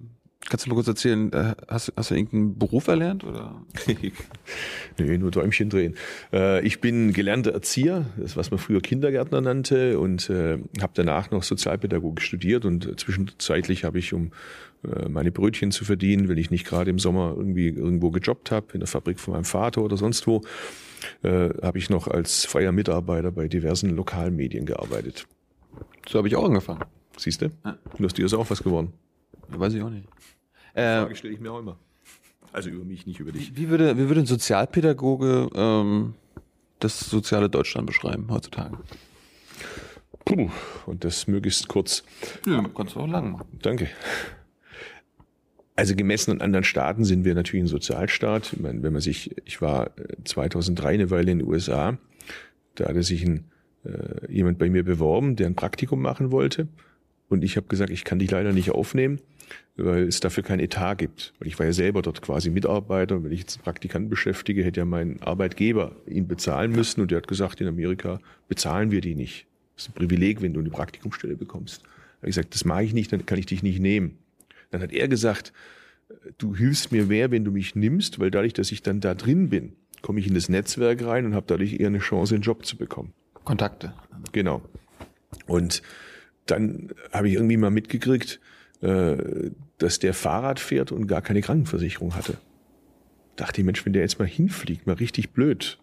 kannst 0.49 0.67
du 0.67 0.71
mal 0.71 0.75
kurz 0.75 0.89
erzählen, 0.89 1.33
äh, 1.33 1.55
hast, 1.69 1.93
hast 1.97 2.11
du 2.11 2.15
irgendeinen 2.15 2.59
Beruf 2.59 2.89
erlernt 2.89 3.25
oder? 3.25 3.63
nee, 4.99 5.19
nur 5.19 5.31
Däumchen 5.31 5.71
drehen. 5.71 5.95
Äh, 6.33 6.65
ich 6.67 6.81
bin 6.81 7.13
gelernter 7.13 7.53
Erzieher, 7.53 8.07
das 8.17 8.37
was 8.37 8.51
man 8.51 8.59
früher 8.59 8.81
Kindergärtner 8.81 9.41
nannte 9.41 9.99
und 9.99 10.31
äh, 10.31 10.59
habe 10.81 10.93
danach 10.95 11.31
noch 11.31 11.43
Sozialpädagogik 11.43 12.23
studiert 12.23 12.65
und 12.65 12.99
zwischenzeitlich 12.99 13.85
habe 13.85 13.99
ich 13.99 14.13
um 14.13 14.33
meine 15.09 15.33
Brötchen 15.33 15.73
zu 15.73 15.85
verdienen, 15.85 16.29
wenn 16.29 16.39
ich 16.39 16.53
nicht 16.53 16.65
gerade 16.65 16.89
im 16.89 17.01
Sommer 17.01 17.35
irgendwie 17.37 17.67
irgendwo 17.67 18.13
gejobbt 18.13 18.53
habe, 18.53 18.67
in 18.75 18.79
der 18.79 18.87
Fabrik 18.87 19.19
von 19.19 19.35
meinem 19.35 19.45
Vater 19.45 19.83
oder 19.83 19.97
sonst 19.97 20.29
wo, 20.29 20.43
habe 21.25 21.79
ich 21.79 21.91
noch 21.91 22.07
als 22.07 22.45
freier 22.45 22.71
Mitarbeiter 22.71 23.33
bei 23.33 23.49
diversen 23.49 23.91
Lokalmedien 23.91 24.67
gearbeitet. 24.67 25.27
So 26.09 26.19
habe 26.19 26.29
ich 26.29 26.37
auch 26.37 26.45
angefangen. 26.45 26.85
Siehst 27.17 27.43
du? 27.43 27.51
Ja. 27.65 27.77
Du 27.99 28.05
hast 28.05 28.17
dir 28.17 28.39
auch 28.39 28.51
was 28.51 28.63
geworden. 28.63 28.93
Weiß 29.49 29.75
ich 29.75 29.83
auch 29.83 29.91
nicht. 29.91 30.07
Äh, 30.75 31.01
Frage 31.01 31.17
stelle 31.17 31.35
ich 31.35 31.41
mir 31.41 31.53
auch 31.53 31.59
immer. 31.59 31.79
Also 32.53 32.71
über 32.71 32.85
mich, 32.85 33.07
nicht 33.07 33.21
über 33.21 33.33
dich. 33.33 33.57
Wie 33.57 33.69
würde, 33.69 33.97
wie 33.99 34.09
würde 34.09 34.21
ein 34.21 34.27
Sozialpädagoge 34.27 35.51
ähm, 35.55 36.15
das 36.79 36.99
soziale 37.01 37.51
Deutschland 37.51 37.87
beschreiben 37.87 38.29
heutzutage? 38.31 38.79
Puh, 40.25 40.51
und 40.87 41.05
das 41.05 41.27
möglichst 41.27 41.69
kurz. 41.69 42.05
Ja, 42.47 42.65
kannst 42.75 42.95
du 42.95 43.01
auch 43.01 43.07
lang 43.07 43.33
machen. 43.33 43.47
Danke. 43.63 43.89
Also 45.77 45.95
gemessen 45.95 46.33
an 46.33 46.41
anderen 46.41 46.65
Staaten 46.65 47.05
sind 47.05 47.25
wir 47.25 47.35
natürlich 47.35 47.65
ein 47.65 47.69
Sozialstaat. 47.69 48.53
Ich 48.53 48.61
meine, 48.61 48.83
wenn 48.83 48.93
man 48.93 49.01
sich, 49.01 49.37
ich 49.45 49.63
war 49.63 49.91
2003 50.25 50.91
äh, 50.91 50.95
eine 50.95 51.11
Weile 51.11 51.31
in 51.31 51.39
den 51.39 51.49
USA, 51.49 51.99
da 52.75 52.89
hatte 52.89 53.03
sich 53.03 53.25
ein, 53.25 53.45
äh, 53.85 54.33
jemand 54.33 54.59
bei 54.59 54.69
mir 54.71 54.85
beworben, 54.85 55.37
der 55.37 55.47
ein 55.47 55.55
Praktikum 55.55 56.03
machen 56.03 56.33
wollte. 56.33 56.69
Und 57.29 57.45
ich 57.45 57.57
habe 57.57 57.69
gesagt, 57.69 57.91
ich 57.91 58.05
kann 58.05 58.19
dich 58.19 58.31
leider 58.31 58.53
nicht 58.53 58.71
aufnehmen, 58.73 59.21
weil 59.77 60.05
es 60.05 60.21
dafür 60.21 60.43
kein 60.43 60.61
Etat 60.61 60.97
gibt. 60.97 61.35
Weil 61.39 61.49
ich 61.49 61.59
war 61.59 61.67
ja 61.67 61.73
selber 61.73 62.03
dort 62.03 62.23
quasi 62.23 62.51
Mitarbeiter. 62.51 63.23
Wenn 63.23 63.33
ich 63.33 63.41
jetzt 63.41 63.57
einen 63.57 63.65
Praktikanten 63.65 64.11
beschäftige, 64.11 64.65
hätte 64.65 64.81
ja 64.81 64.85
mein 64.85 65.23
Arbeitgeber 65.23 65.97
ihn 66.07 66.27
bezahlen 66.27 66.73
müssen. 66.73 67.01
Und 67.01 67.11
der 67.11 67.19
hat 67.19 67.29
gesagt, 67.29 67.61
in 67.61 67.69
Amerika 67.69 68.21
bezahlen 68.49 68.91
wir 68.91 69.01
die 69.01 69.15
nicht. 69.15 69.47
Das 69.75 69.85
ist 69.85 69.91
ein 69.91 69.95
Privileg, 69.95 70.43
wenn 70.43 70.53
du 70.53 70.61
eine 70.61 70.71
Praktikumsstelle 70.71 71.37
bekommst. 71.37 71.83
Da 71.83 71.89
habe 72.23 72.31
ich 72.31 72.37
gesagt, 72.37 72.55
das 72.55 72.65
mache 72.65 72.83
ich 72.83 72.95
nicht, 72.95 73.13
dann 73.13 73.27
kann 73.27 73.39
ich 73.39 73.47
dich 73.47 73.63
nicht 73.63 73.79
nehmen. 73.79 74.19
Dann 74.71 74.83
hat 74.83 74.93
er 74.93 75.07
gesagt, 75.07 75.53
du 76.39 76.57
hilfst 76.57 76.91
mir 76.91 77.05
mehr, 77.07 77.31
wenn 77.31 77.45
du 77.45 77.53
mich 77.53 77.75
nimmst, 77.75 78.19
weil 78.19 78.31
dadurch, 78.31 78.53
dass 78.53 78.73
ich 78.73 78.83
dann 78.83 79.01
da 79.01 79.15
drin 79.15 79.49
bin, 79.51 79.75
komme 80.03 80.21
ich 80.21 80.27
in 80.27 80.35
das 80.35 80.49
Netzwerk 80.49 81.05
rein 81.05 81.27
und 81.27 81.35
habe 81.35 81.47
dadurch 81.47 81.75
eher 81.75 81.89
eine 81.89 81.99
Chance, 81.99 82.35
einen 82.35 82.43
Job 82.43 82.65
zu 82.65 82.77
bekommen. 82.77 83.13
Kontakte. 83.45 83.95
Genau. 84.33 84.63
Und 85.47 85.83
dann 86.47 86.91
habe 87.13 87.29
ich 87.29 87.35
irgendwie 87.35 87.57
mal 87.57 87.71
mitgekriegt, 87.71 88.41
dass 88.81 89.99
der 89.99 90.15
Fahrrad 90.15 90.61
fährt 90.61 90.93
und 90.93 91.07
gar 91.07 91.23
keine 91.23 91.41
Krankenversicherung 91.41 92.15
hatte. 92.15 92.37
Dachte 93.37 93.61
ich, 93.61 93.65
Mensch, 93.65 93.85
wenn 93.85 93.93
der 93.93 94.03
jetzt 94.03 94.19
mal 94.19 94.29
hinfliegt, 94.29 94.87
mal 94.87 94.95
richtig 94.95 95.31
blöd. 95.31 95.79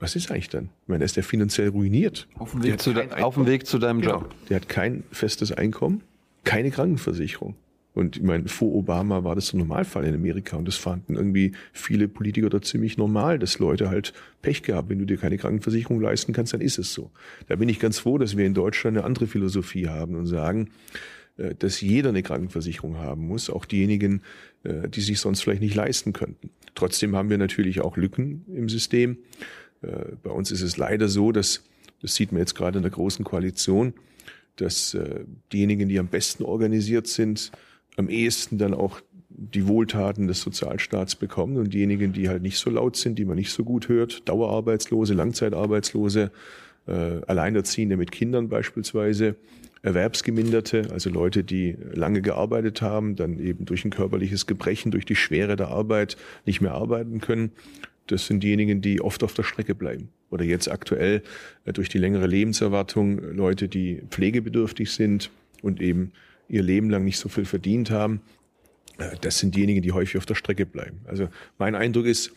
Was 0.00 0.14
ist 0.14 0.30
eigentlich 0.30 0.48
dann? 0.48 0.70
Ich 0.82 0.88
meine, 0.88 1.04
ist 1.04 1.16
der 1.16 1.24
finanziell 1.24 1.68
ruiniert. 1.68 2.28
Auf 2.38 2.52
dem 2.52 2.62
Weg, 2.62 2.80
zu, 2.80 2.92
de 2.92 3.10
auf 3.10 3.34
dem 3.34 3.46
Weg 3.46 3.66
zu 3.66 3.78
deinem 3.78 4.00
genau. 4.00 4.20
Job. 4.20 4.34
Der 4.48 4.56
hat 4.56 4.68
kein 4.68 5.02
festes 5.10 5.50
Einkommen, 5.50 6.02
keine 6.44 6.70
Krankenversicherung. 6.70 7.56
Und 7.94 8.16
ich 8.16 8.22
meine, 8.22 8.46
vor 8.46 8.72
Obama 8.76 9.24
war 9.24 9.34
das 9.34 9.50
der 9.50 9.58
Normalfall 9.58 10.04
in 10.04 10.14
Amerika 10.14 10.56
und 10.56 10.68
das 10.68 10.76
fanden 10.76 11.16
irgendwie 11.16 11.52
viele 11.72 12.06
Politiker 12.06 12.48
da 12.48 12.62
ziemlich 12.62 12.96
normal, 12.96 13.40
dass 13.40 13.58
Leute 13.58 13.90
halt 13.90 14.12
Pech 14.40 14.62
gehabt. 14.62 14.88
Wenn 14.88 15.00
du 15.00 15.04
dir 15.04 15.16
keine 15.16 15.36
Krankenversicherung 15.36 16.00
leisten 16.00 16.32
kannst, 16.32 16.52
dann 16.52 16.60
ist 16.60 16.78
es 16.78 16.94
so. 16.94 17.10
Da 17.48 17.56
bin 17.56 17.68
ich 17.68 17.80
ganz 17.80 17.98
froh, 17.98 18.16
dass 18.18 18.36
wir 18.36 18.46
in 18.46 18.54
Deutschland 18.54 18.96
eine 18.96 19.04
andere 19.04 19.26
Philosophie 19.26 19.88
haben 19.88 20.14
und 20.14 20.26
sagen, 20.26 20.68
äh, 20.68 21.17
dass 21.58 21.80
jeder 21.80 22.10
eine 22.10 22.22
Krankenversicherung 22.22 22.98
haben 22.98 23.26
muss, 23.26 23.50
auch 23.50 23.64
diejenigen, 23.64 24.22
äh, 24.64 24.88
die 24.88 25.00
sich 25.00 25.20
sonst 25.20 25.42
vielleicht 25.42 25.62
nicht 25.62 25.74
leisten 25.74 26.12
könnten. 26.12 26.50
Trotzdem 26.74 27.16
haben 27.16 27.30
wir 27.30 27.38
natürlich 27.38 27.80
auch 27.80 27.96
Lücken 27.96 28.44
im 28.54 28.68
System. 28.68 29.18
Äh, 29.82 30.16
bei 30.22 30.30
uns 30.30 30.50
ist 30.50 30.62
es 30.62 30.76
leider 30.76 31.08
so, 31.08 31.32
dass, 31.32 31.64
das 32.02 32.14
sieht 32.14 32.32
man 32.32 32.40
jetzt 32.40 32.54
gerade 32.54 32.78
in 32.78 32.82
der 32.82 32.92
großen 32.92 33.24
Koalition, 33.24 33.94
dass 34.56 34.96
diejenigen, 35.52 35.88
die 35.88 36.00
am 36.00 36.08
besten 36.08 36.42
organisiert 36.42 37.06
sind, 37.06 37.52
am 37.96 38.08
ehesten 38.08 38.58
dann 38.58 38.74
auch 38.74 39.00
die 39.28 39.68
Wohltaten 39.68 40.26
des 40.26 40.40
Sozialstaats 40.40 41.14
bekommen 41.14 41.58
und 41.58 41.72
diejenigen, 41.72 42.12
die 42.12 42.28
halt 42.28 42.42
nicht 42.42 42.58
so 42.58 42.70
laut 42.70 42.96
sind, 42.96 43.18
die 43.20 43.24
man 43.24 43.36
nicht 43.36 43.52
so 43.52 43.62
gut 43.62 43.88
hört, 43.88 44.28
Dauerarbeitslose, 44.28 45.14
Langzeitarbeitslose, 45.14 46.32
äh, 46.88 47.20
Alleinerziehende 47.26 47.96
mit 47.96 48.10
Kindern 48.10 48.48
beispielsweise, 48.48 49.36
Erwerbsgeminderte, 49.82 50.88
also 50.90 51.10
Leute, 51.10 51.44
die 51.44 51.76
lange 51.92 52.22
gearbeitet 52.22 52.82
haben, 52.82 53.16
dann 53.16 53.38
eben 53.38 53.64
durch 53.64 53.84
ein 53.84 53.90
körperliches 53.90 54.46
Gebrechen, 54.46 54.90
durch 54.90 55.04
die 55.04 55.16
Schwere 55.16 55.56
der 55.56 55.68
Arbeit 55.68 56.16
nicht 56.46 56.60
mehr 56.60 56.72
arbeiten 56.72 57.20
können. 57.20 57.52
Das 58.06 58.26
sind 58.26 58.42
diejenigen, 58.42 58.80
die 58.80 59.00
oft 59.00 59.22
auf 59.22 59.34
der 59.34 59.42
Strecke 59.42 59.74
bleiben. 59.74 60.08
Oder 60.30 60.44
jetzt 60.44 60.70
aktuell 60.70 61.22
äh, 61.64 61.72
durch 61.72 61.88
die 61.88 61.98
längere 61.98 62.26
Lebenserwartung 62.26 63.18
Leute, 63.18 63.68
die 63.68 64.02
pflegebedürftig 64.10 64.90
sind 64.90 65.30
und 65.62 65.80
eben 65.80 66.12
ihr 66.48 66.62
Leben 66.62 66.90
lang 66.90 67.04
nicht 67.04 67.18
so 67.18 67.28
viel 67.28 67.44
verdient 67.44 67.90
haben, 67.90 68.22
äh, 68.98 69.16
das 69.20 69.38
sind 69.38 69.54
diejenigen, 69.54 69.82
die 69.82 69.92
häufig 69.92 70.18
auf 70.18 70.26
der 70.26 70.34
Strecke 70.34 70.66
bleiben. 70.66 71.00
Also 71.04 71.28
mein 71.58 71.74
Eindruck 71.74 72.06
ist, 72.06 72.32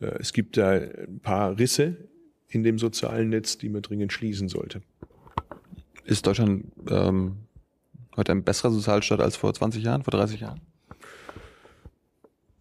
äh, 0.00 0.06
es 0.18 0.32
gibt 0.32 0.56
da 0.56 0.72
ein 0.72 1.20
paar 1.22 1.58
Risse 1.58 1.96
in 2.48 2.62
dem 2.62 2.78
sozialen 2.78 3.30
Netz, 3.30 3.58
die 3.58 3.68
man 3.68 3.82
dringend 3.82 4.12
schließen 4.12 4.48
sollte. 4.48 4.82
Ist 6.04 6.26
Deutschland 6.26 6.66
ähm, 6.88 7.36
heute 8.16 8.32
ein 8.32 8.44
besserer 8.44 8.70
Sozialstaat 8.70 9.20
als 9.20 9.36
vor 9.36 9.54
20 9.54 9.82
Jahren, 9.82 10.02
vor 10.02 10.12
30 10.12 10.40
Jahren? 10.40 10.60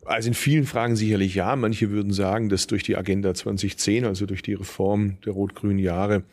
Also 0.05 0.29
in 0.29 0.33
vielen 0.33 0.65
Fragen 0.65 0.95
sicherlich 0.95 1.35
ja. 1.35 1.55
Manche 1.55 1.89
würden 1.89 2.13
sagen, 2.13 2.49
dass 2.49 2.67
durch 2.67 2.83
die 2.83 2.97
Agenda 2.97 3.33
2010, 3.33 4.05
also 4.05 4.25
durch 4.25 4.41
die 4.41 4.53
Reform 4.53 5.17
der 5.25 5.33
rot-grünen 5.33 5.79
Jahre, 5.79 6.23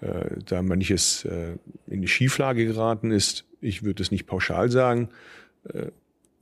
äh, 0.00 0.30
da 0.46 0.62
manches 0.62 1.24
äh, 1.24 1.56
in 1.86 2.02
die 2.02 2.08
Schieflage 2.08 2.66
geraten 2.66 3.10
ist. 3.10 3.44
Ich 3.60 3.82
würde 3.82 4.02
es 4.02 4.10
nicht 4.10 4.26
pauschal 4.26 4.70
sagen, 4.70 5.08
äh, 5.72 5.86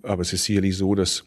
aber 0.03 0.23
es 0.23 0.33
ist 0.33 0.45
sicherlich 0.45 0.77
so, 0.77 0.95
dass 0.95 1.27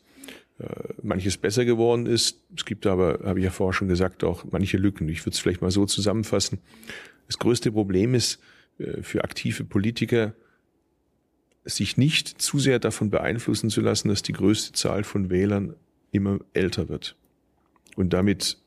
äh, 0.60 0.66
manches 1.02 1.38
besser 1.38 1.66
geworden 1.66 2.06
ist. 2.06 2.42
Es 2.56 2.66
gibt 2.66 2.86
aber, 2.86 3.20
habe 3.24 3.40
ich 3.40 3.46
ja 3.46 3.52
vorher 3.52 3.74
schon 3.74 3.88
gesagt, 3.88 4.24
auch 4.24 4.46
manche 4.52 4.78
Lücken. 4.78 5.10
Ich 5.10 5.22
würde 5.22 5.34
es 5.34 5.40
vielleicht 5.40 5.62
mal 5.62 5.72
so 5.72 5.86
zusammenfassen. 5.86 6.60
Das 7.28 7.40
größte 7.40 7.72
Problem 7.72 8.14
ist 8.14 8.40
für 9.02 9.24
aktive 9.24 9.64
Politiker, 9.64 10.34
sich 11.66 11.98
nicht 11.98 12.42
zu 12.42 12.60
sehr 12.60 12.80
davon 12.80 13.10
beeinflussen 13.10 13.70
zu 13.70 13.82
lassen, 13.82 14.10
dass 14.10 14.24
die 14.24 14.34
größte 14.34 14.74
Zahl 14.74 15.04
von 15.04 15.30
Wählern 15.30 15.76
immer 16.12 16.40
älter 16.54 16.90
wird. 16.90 17.16
Und 17.96 18.14
damit 18.14 18.58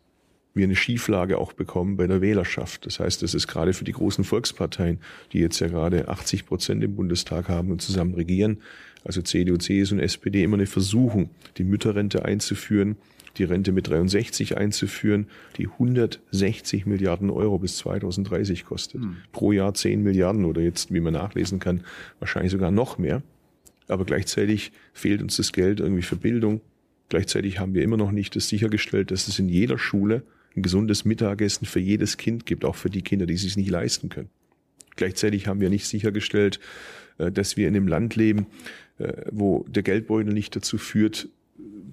wir 0.55 0.65
eine 0.65 0.77
Schieflage 0.77 1.39
auch 1.39 1.53
bekommen 1.53 1.97
bei 1.97 2.07
der 2.07 2.21
Wählerschaft. 2.21 2.85
Das 2.87 3.01
heißt, 3.01 3.23
das 3.23 3.35
ist 3.35 3.49
gerade 3.49 3.73
für 3.73 3.85
die 3.85 3.93
großen 3.93 4.25
Volksparteien, 4.25 4.99
die 5.33 5.39
jetzt 5.39 5.59
ja 5.61 5.69
gerade 5.69 6.09
80 6.09 6.47
Prozent 6.47 6.85
im 6.85 6.95
Bundestag 6.95 7.49
haben 7.49 7.71
und 7.71 7.81
zusammen 7.81 8.15
regieren, 8.15 8.59
also 9.05 9.23
CDU, 9.23 9.57
CSU 9.57 9.95
und 9.95 10.01
SPD, 10.01 10.43
immer 10.43 10.57
eine 10.57 10.67
Versuchung, 10.67 11.31
die 11.57 11.65
Mütterrente 11.65 12.25
einzuführen, 12.25 12.97
die 13.39 13.45
Rente 13.45 13.73
mit 13.73 13.89
63 13.89 14.57
einzuführen, 14.57 15.27
die 15.57 15.69
160 15.69 16.87
Milliarden 16.87 17.31
Euro 17.31 17.59
bis 17.59 17.77
2030 17.79 18.65
kostet. 18.65 19.01
Mhm. 19.01 19.17
Pro 19.33 19.53
Jahr 19.53 19.75
10 19.75 20.03
Milliarden 20.03 20.45
oder 20.45 20.61
jetzt, 20.61 20.93
wie 20.93 21.01
man 21.01 21.15
nachlesen 21.15 21.59
kann, 21.59 21.85
wahrscheinlich 22.19 22.53
sogar 22.53 22.71
noch 22.71 22.99
mehr. 22.99 23.23
Aber 23.89 24.05
gleichzeitig 24.05 24.73
fehlt 24.93 25.23
uns 25.23 25.37
das 25.37 25.53
Geld 25.53 25.81
irgendwie 25.81 26.03
für 26.03 26.17
Bildung. 26.17 26.61
Gleichzeitig 27.09 27.59
haben 27.59 27.75
wir 27.75 27.83
immer 27.83 27.97
noch 27.97 28.13
nicht 28.13 28.37
das 28.37 28.49
sichergestellt, 28.49 29.11
dass 29.11 29.29
es 29.29 29.39
in 29.39 29.49
jeder 29.49 29.79
Schule 29.79 30.23
ein 30.57 30.63
gesundes 30.63 31.05
Mittagessen 31.05 31.67
für 31.67 31.81
jedes 31.81 32.17
Kind 32.17 32.47
gibt, 32.47 32.65
auch 32.65 32.77
für 32.77 32.91
die 32.91 33.03
Kinder, 33.03 33.27
die 33.27 33.35
es 33.35 33.43
sich 33.43 33.57
nicht 33.57 33.71
leisten 33.71 34.09
können. 34.09 34.29
Gleichzeitig 34.97 35.47
haben 35.47 35.61
wir 35.61 35.71
nicht 35.71 35.87
sichergestellt, 35.87 36.61
äh, 37.19 37.33
dass 37.33 37.57
wir 37.57 37.69
in 37.69 37.77
einem 37.77 37.89
Land 37.89 38.17
leben, 38.17 38.47
äh, 38.99 39.25
wo 39.31 39.65
der 39.69 39.83
Geldbeutel 39.83 40.33
nicht 40.33 40.55
dazu 40.55 40.79
führt, 40.79 41.29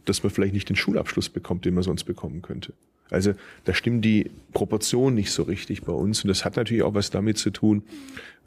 dass 0.06 0.24
man 0.24 0.32
vielleicht 0.32 0.54
nicht 0.54 0.70
den 0.70 0.76
Schulabschluss 0.76 1.30
bekommt, 1.30 1.66
den 1.66 1.74
man 1.74 1.84
sonst 1.84 2.04
bekommen 2.04 2.42
könnte. 2.42 2.74
Also 3.10 3.34
da 3.66 3.74
stimmen 3.74 4.02
die 4.02 4.30
Proportionen 4.54 5.16
nicht 5.16 5.32
so 5.32 5.44
richtig 5.44 5.82
bei 5.82 5.94
uns. 5.94 6.24
Und 6.24 6.28
das 6.28 6.46
hat 6.46 6.58
natürlich 6.58 6.84
auch 6.84 6.94
was 6.94 7.10
damit 7.10 7.38
zu 7.38 7.50
tun, 7.50 7.84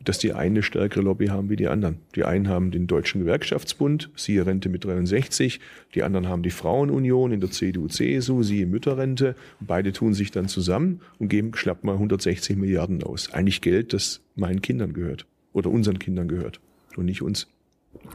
dass 0.04 0.18
die 0.18 0.32
einen 0.32 0.56
eine 0.56 0.62
stärkere 0.62 1.02
Lobby 1.02 1.26
haben 1.28 1.48
wie 1.48 1.56
die 1.56 1.68
anderen. 1.68 1.98
Die 2.14 2.24
einen 2.24 2.48
haben 2.48 2.70
den 2.70 2.86
Deutschen 2.86 3.20
Gewerkschaftsbund, 3.20 4.10
siehe 4.16 4.44
Rente 4.44 4.68
mit 4.68 4.84
63. 4.84 5.60
Die 5.94 6.02
anderen 6.02 6.28
haben 6.28 6.42
die 6.42 6.50
Frauenunion 6.50 7.32
in 7.32 7.40
der 7.40 7.50
CDU, 7.50 7.86
CSU, 7.86 8.42
siehe 8.42 8.66
Mütterrente. 8.66 9.36
beide 9.60 9.92
tun 9.92 10.14
sich 10.14 10.30
dann 10.30 10.48
zusammen 10.48 11.00
und 11.18 11.28
geben 11.28 11.54
schlapp 11.54 11.84
mal 11.84 11.94
160 11.94 12.56
Milliarden 12.56 13.02
aus. 13.02 13.32
Eigentlich 13.32 13.60
Geld, 13.60 13.92
das 13.92 14.20
meinen 14.34 14.60
Kindern 14.60 14.92
gehört 14.92 15.26
oder 15.52 15.70
unseren 15.70 15.98
Kindern 15.98 16.28
gehört 16.28 16.60
und 16.96 17.04
nicht 17.06 17.22
uns. 17.22 17.46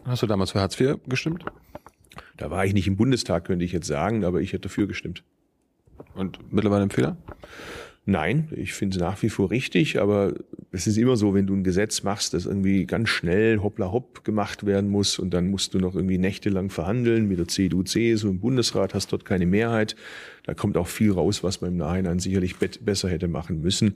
Hast 0.05 0.23
du 0.23 0.27
damals 0.27 0.51
für 0.51 0.59
Hartz 0.59 0.79
IV 0.79 0.97
gestimmt? 1.07 1.45
Da 2.37 2.51
war 2.51 2.65
ich 2.65 2.73
nicht 2.73 2.87
im 2.87 2.97
Bundestag, 2.97 3.45
könnte 3.45 3.65
ich 3.65 3.71
jetzt 3.71 3.87
sagen, 3.87 4.23
aber 4.23 4.41
ich 4.41 4.53
hätte 4.53 4.63
dafür 4.63 4.87
gestimmt. 4.87 5.23
Und 6.13 6.39
mittlerweile 6.51 6.83
ein 6.83 6.89
Fehler? 6.89 7.17
Nein, 8.09 8.47
ich 8.55 8.73
finde 8.73 8.95
es 8.95 9.01
nach 9.01 9.21
wie 9.21 9.27
vor 9.27 9.51
richtig, 9.51 9.99
aber 9.99 10.33
es 10.71 10.87
ist 10.87 10.97
immer 10.97 11.17
so, 11.17 11.33
wenn 11.33 11.45
du 11.45 11.53
ein 11.53 11.65
Gesetz 11.65 12.03
machst, 12.03 12.33
das 12.33 12.45
irgendwie 12.45 12.85
ganz 12.85 13.09
schnell 13.09 13.57
hoppla 13.57 13.91
hopp 13.91 14.23
gemacht 14.23 14.65
werden 14.65 14.89
muss 14.89 15.19
und 15.19 15.33
dann 15.33 15.49
musst 15.49 15.73
du 15.73 15.79
noch 15.79 15.93
irgendwie 15.93 16.17
nächtelang 16.17 16.69
verhandeln 16.69 17.27
mit 17.27 17.37
der 17.37 17.49
CDU, 17.49 17.83
CSU 17.83 18.29
im 18.29 18.39
Bundesrat, 18.39 18.93
hast 18.93 19.11
dort 19.11 19.25
keine 19.25 19.45
Mehrheit. 19.45 19.97
Da 20.43 20.53
kommt 20.53 20.77
auch 20.77 20.87
viel 20.87 21.11
raus, 21.11 21.43
was 21.43 21.59
man 21.59 21.71
im 21.71 21.77
Nachhinein 21.77 22.19
sicherlich 22.19 22.55
besser 22.55 23.09
hätte 23.09 23.27
machen 23.27 23.59
müssen. 23.59 23.95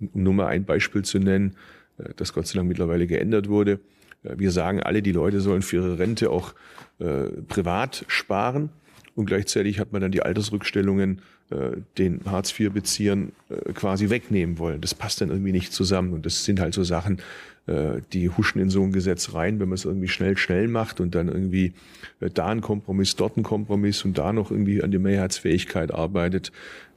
Um 0.00 0.22
nur 0.22 0.32
mal 0.32 0.46
ein 0.46 0.64
Beispiel 0.64 1.02
zu 1.02 1.18
nennen, 1.18 1.54
äh, 1.98 2.14
das 2.16 2.32
Gott 2.32 2.46
sei 2.46 2.56
Dank 2.56 2.70
mittlerweile 2.70 3.06
geändert 3.06 3.50
wurde. 3.50 3.80
Äh, 4.22 4.38
wir 4.38 4.50
sagen 4.50 4.82
alle, 4.82 5.02
die 5.02 5.12
Leute 5.12 5.40
sollen 5.40 5.62
für 5.62 5.76
ihre 5.76 5.98
Rente 5.98 6.30
auch 6.30 6.54
äh, 6.98 7.24
privat 7.48 8.04
sparen. 8.08 8.70
und 9.14 9.26
gleichzeitig 9.26 9.78
hat 9.78 9.92
man 9.92 10.00
dann 10.00 10.12
die 10.12 10.22
Altersrückstellungen 10.22 11.20
äh, 11.50 11.76
den 11.98 12.20
Hartz-IV-Beziehern 12.24 13.32
äh, 13.50 13.72
quasi 13.72 14.08
wegnehmen 14.08 14.58
wollen. 14.58 14.80
Das 14.80 14.94
passt 14.94 15.20
dann 15.20 15.28
irgendwie 15.30 15.52
nicht 15.52 15.72
zusammen. 15.72 16.12
Und 16.12 16.24
das 16.24 16.44
sind 16.44 16.60
halt 16.60 16.72
so 16.72 16.82
Sachen, 16.82 17.18
äh, 17.66 18.00
die 18.12 18.30
huschen 18.30 18.60
in 18.60 18.70
so 18.70 18.82
ein 18.82 18.92
Gesetz 18.92 19.34
rein, 19.34 19.60
wenn 19.60 19.68
man 19.68 19.74
es 19.74 19.84
irgendwie 19.84 20.08
schnell, 20.08 20.36
schnell 20.36 20.66
macht 20.66 21.00
und 21.00 21.14
dann 21.14 21.28
irgendwie 21.28 21.74
äh, 22.20 22.30
da 22.30 22.46
ein 22.46 22.60
Kompromiss, 22.60 23.16
dort 23.16 23.36
ein 23.36 23.42
Kompromiss 23.42 24.04
und 24.04 24.16
da 24.16 24.32
noch 24.32 24.50
irgendwie 24.50 24.82
an 24.82 24.90
die 24.90 24.98
Mehrheitsfähigkeit 24.98 25.92
arbeitet, 25.92 26.52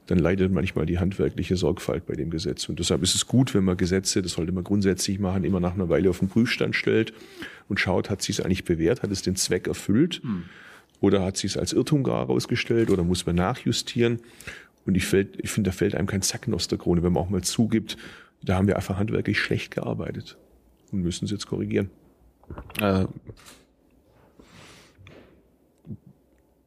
dann 0.06 0.18
leidet 0.18 0.52
manchmal 0.52 0.86
die 0.86 0.98
handwerkliche 0.98 1.56
Sorgfalt 1.56 2.06
bei 2.06 2.14
dem 2.14 2.30
Gesetz. 2.30 2.68
Und 2.68 2.78
deshalb 2.78 3.02
ist 3.02 3.14
es 3.14 3.26
gut, 3.26 3.54
wenn 3.54 3.64
man 3.64 3.76
Gesetze, 3.76 4.22
das 4.22 4.32
sollte 4.32 4.52
man 4.52 4.62
grundsätzlich 4.62 5.18
machen, 5.18 5.44
immer 5.44 5.60
nach 5.60 5.74
einer 5.74 5.88
Weile 5.88 6.10
auf 6.10 6.20
den 6.20 6.28
Prüfstand 6.28 6.76
stellt 6.76 7.12
und 7.68 7.80
schaut, 7.80 8.08
hat 8.08 8.22
sich 8.22 8.38
es 8.38 8.44
eigentlich 8.44 8.64
bewährt, 8.64 9.02
hat 9.02 9.10
es 9.10 9.22
den 9.22 9.36
Zweck 9.36 9.66
erfüllt 9.66 10.22
hm. 10.22 10.44
oder 11.00 11.24
hat 11.24 11.36
sich 11.36 11.52
es 11.52 11.56
als 11.56 11.72
Irrtum 11.72 12.04
gar 12.04 12.20
herausgestellt 12.20 12.90
oder 12.90 13.02
muss 13.02 13.26
man 13.26 13.36
nachjustieren. 13.36 14.20
Und 14.86 14.96
ich, 14.96 15.06
fällt, 15.06 15.42
ich 15.42 15.50
finde, 15.50 15.70
da 15.70 15.76
fällt 15.76 15.96
einem 15.96 16.06
kein 16.06 16.22
Zacken 16.22 16.54
aus 16.54 16.68
der 16.68 16.78
Krone, 16.78 17.02
wenn 17.02 17.12
man 17.12 17.24
auch 17.24 17.30
mal 17.30 17.42
zugibt, 17.42 17.96
da 18.42 18.54
haben 18.54 18.68
wir 18.68 18.76
einfach 18.76 18.96
handwerklich 18.96 19.40
schlecht 19.40 19.72
gearbeitet 19.72 20.36
und 20.92 21.02
müssen 21.02 21.24
es 21.24 21.32
jetzt 21.32 21.48
korrigieren. 21.48 21.90
Äh, 22.80 23.06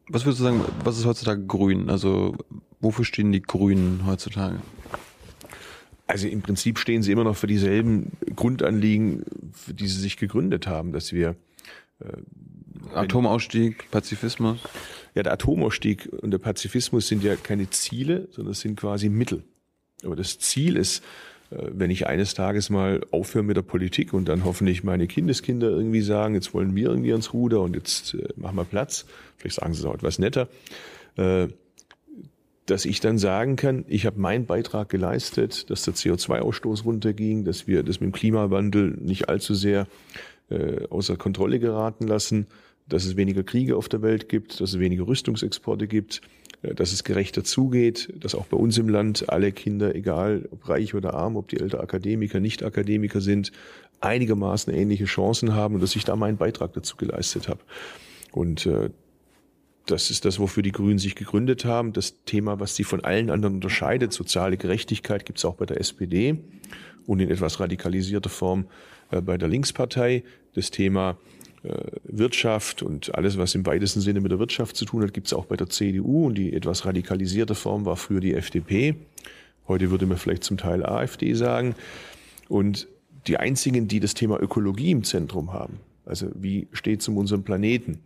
was 0.09 0.25
würdest 0.25 0.41
du 0.41 0.43
sagen, 0.43 0.65
was 0.83 0.97
ist 0.97 1.05
heutzutage 1.05 1.45
grün? 1.45 1.89
Also 1.89 2.35
wofür 2.79 3.05
stehen 3.05 3.31
die 3.31 3.41
Grünen 3.41 4.05
heutzutage? 4.05 4.59
Also 6.07 6.27
im 6.27 6.41
Prinzip 6.41 6.79
stehen 6.79 7.03
sie 7.03 7.11
immer 7.11 7.23
noch 7.23 7.37
für 7.37 7.47
dieselben 7.47 8.13
Grundanliegen, 8.35 9.25
für 9.53 9.73
die 9.73 9.87
sie 9.87 9.99
sich 9.99 10.17
gegründet 10.17 10.65
haben, 10.65 10.91
dass 10.91 11.13
wir 11.13 11.35
äh, 11.99 12.95
Atomausstieg, 12.95 13.91
Pazifismus. 13.91 14.59
Ja, 15.13 15.23
der 15.23 15.33
Atomausstieg 15.33 16.09
und 16.21 16.31
der 16.31 16.39
Pazifismus 16.39 17.07
sind 17.07 17.23
ja 17.23 17.35
keine 17.35 17.69
Ziele, 17.69 18.27
sondern 18.31 18.53
sind 18.53 18.79
quasi 18.79 19.09
Mittel. 19.09 19.43
Aber 20.03 20.15
das 20.15 20.39
Ziel 20.39 20.77
ist, 20.77 21.03
äh, 21.51 21.57
wenn 21.71 21.91
ich 21.91 22.07
eines 22.07 22.33
Tages 22.33 22.69
mal 22.69 23.01
aufhöre 23.11 23.43
mit 23.43 23.57
der 23.57 23.61
Politik 23.61 24.13
und 24.13 24.29
dann 24.29 24.45
hoffentlich 24.45 24.83
meine 24.83 25.07
Kindeskinder 25.07 25.69
irgendwie 25.69 26.01
sagen, 26.01 26.35
jetzt 26.35 26.53
wollen 26.53 26.75
wir 26.75 26.89
irgendwie 26.89 27.11
ans 27.11 27.33
Ruder 27.33 27.61
und 27.61 27.75
jetzt 27.75 28.13
äh, 28.13 28.29
machen 28.35 28.55
wir 28.55 28.65
Platz, 28.65 29.05
vielleicht 29.37 29.57
sagen 29.57 29.73
sie 29.73 29.81
es 29.81 29.85
auch 29.85 29.95
etwas 29.95 30.19
netter, 30.19 30.47
äh, 31.17 31.47
dass 32.69 32.85
ich 32.85 32.99
dann 32.99 33.17
sagen 33.17 33.55
kann, 33.55 33.85
ich 33.87 34.05
habe 34.05 34.19
meinen 34.19 34.45
Beitrag 34.45 34.89
geleistet, 34.89 35.69
dass 35.69 35.83
der 35.83 35.95
CO2-Ausstoß 35.95 36.83
runterging, 36.83 37.43
dass 37.43 37.67
wir 37.67 37.83
das 37.83 37.99
mit 37.99 38.11
dem 38.11 38.13
Klimawandel 38.13 38.97
nicht 39.01 39.29
allzu 39.29 39.53
sehr 39.55 39.87
äh, 40.49 40.85
außer 40.89 41.17
Kontrolle 41.17 41.59
geraten 41.59 42.07
lassen, 42.07 42.47
dass 42.87 43.05
es 43.05 43.15
weniger 43.15 43.43
Kriege 43.43 43.75
auf 43.75 43.89
der 43.89 44.01
Welt 44.01 44.29
gibt, 44.29 44.59
dass 44.61 44.71
es 44.71 44.79
weniger 44.79 45.07
Rüstungsexporte 45.07 45.87
gibt, 45.87 46.21
äh, 46.61 46.75
dass 46.75 46.91
es 46.91 47.03
gerechter 47.03 47.43
zugeht, 47.43 48.13
dass 48.19 48.35
auch 48.35 48.45
bei 48.45 48.57
uns 48.57 48.77
im 48.77 48.89
Land 48.89 49.29
alle 49.29 49.51
Kinder, 49.51 49.95
egal 49.95 50.47
ob 50.51 50.69
reich 50.69 50.93
oder 50.93 51.13
arm, 51.13 51.37
ob 51.37 51.47
die 51.47 51.59
Eltern 51.59 51.81
Akademiker, 51.81 52.39
nicht 52.39 52.63
Akademiker 52.63 53.21
sind, 53.21 53.51
einigermaßen 54.01 54.73
ähnliche 54.73 55.05
Chancen 55.05 55.53
haben 55.53 55.75
und 55.75 55.81
dass 55.81 55.95
ich 55.95 56.05
da 56.05 56.15
meinen 56.15 56.37
Beitrag 56.37 56.73
dazu 56.73 56.97
geleistet 56.97 57.47
habe. 57.47 57.61
Und 58.31 58.65
äh, 58.65 58.89
das 59.91 60.09
ist 60.09 60.25
das, 60.25 60.39
wofür 60.39 60.63
die 60.63 60.71
Grünen 60.71 60.99
sich 60.99 61.15
gegründet 61.15 61.65
haben. 61.65 61.93
Das 61.93 62.23
Thema, 62.25 62.59
was 62.59 62.75
sie 62.75 62.83
von 62.83 63.03
allen 63.03 63.29
anderen 63.29 63.55
unterscheidet, 63.55 64.13
soziale 64.13 64.57
Gerechtigkeit, 64.57 65.25
gibt 65.25 65.39
es 65.39 65.45
auch 65.45 65.55
bei 65.55 65.65
der 65.65 65.79
SPD 65.79 66.37
und 67.05 67.19
in 67.19 67.29
etwas 67.29 67.59
radikalisierter 67.59 68.29
Form 68.29 68.65
äh, 69.11 69.21
bei 69.21 69.37
der 69.37 69.47
Linkspartei. 69.47 70.23
Das 70.53 70.71
Thema 70.71 71.17
äh, 71.63 71.73
Wirtschaft 72.03 72.83
und 72.83 73.15
alles, 73.15 73.37
was 73.37 73.55
im 73.55 73.65
weitesten 73.65 74.01
Sinne 74.01 74.21
mit 74.21 74.31
der 74.31 74.39
Wirtschaft 74.39 74.75
zu 74.75 74.85
tun 74.85 75.03
hat, 75.03 75.13
gibt 75.13 75.27
es 75.27 75.33
auch 75.33 75.45
bei 75.45 75.55
der 75.55 75.69
CDU 75.69 76.27
und 76.27 76.35
die 76.35 76.53
etwas 76.53 76.85
radikalisierte 76.85 77.55
Form 77.55 77.85
war 77.85 77.97
früher 77.97 78.19
die 78.19 78.33
FDP. 78.33 78.95
Heute 79.67 79.91
würde 79.91 80.05
man 80.05 80.17
vielleicht 80.17 80.43
zum 80.43 80.57
Teil 80.57 80.85
AfD 80.85 81.33
sagen. 81.33 81.75
Und 82.47 82.87
die 83.27 83.37
einzigen, 83.37 83.87
die 83.87 83.99
das 83.99 84.13
Thema 84.13 84.39
Ökologie 84.39 84.91
im 84.91 85.03
Zentrum 85.03 85.53
haben, 85.53 85.79
also 86.09 86.27
wie 86.33 86.67
steht 86.73 87.01
es 87.01 87.07
um 87.07 87.17
unseren 87.17 87.43
Planeten? 87.43 87.99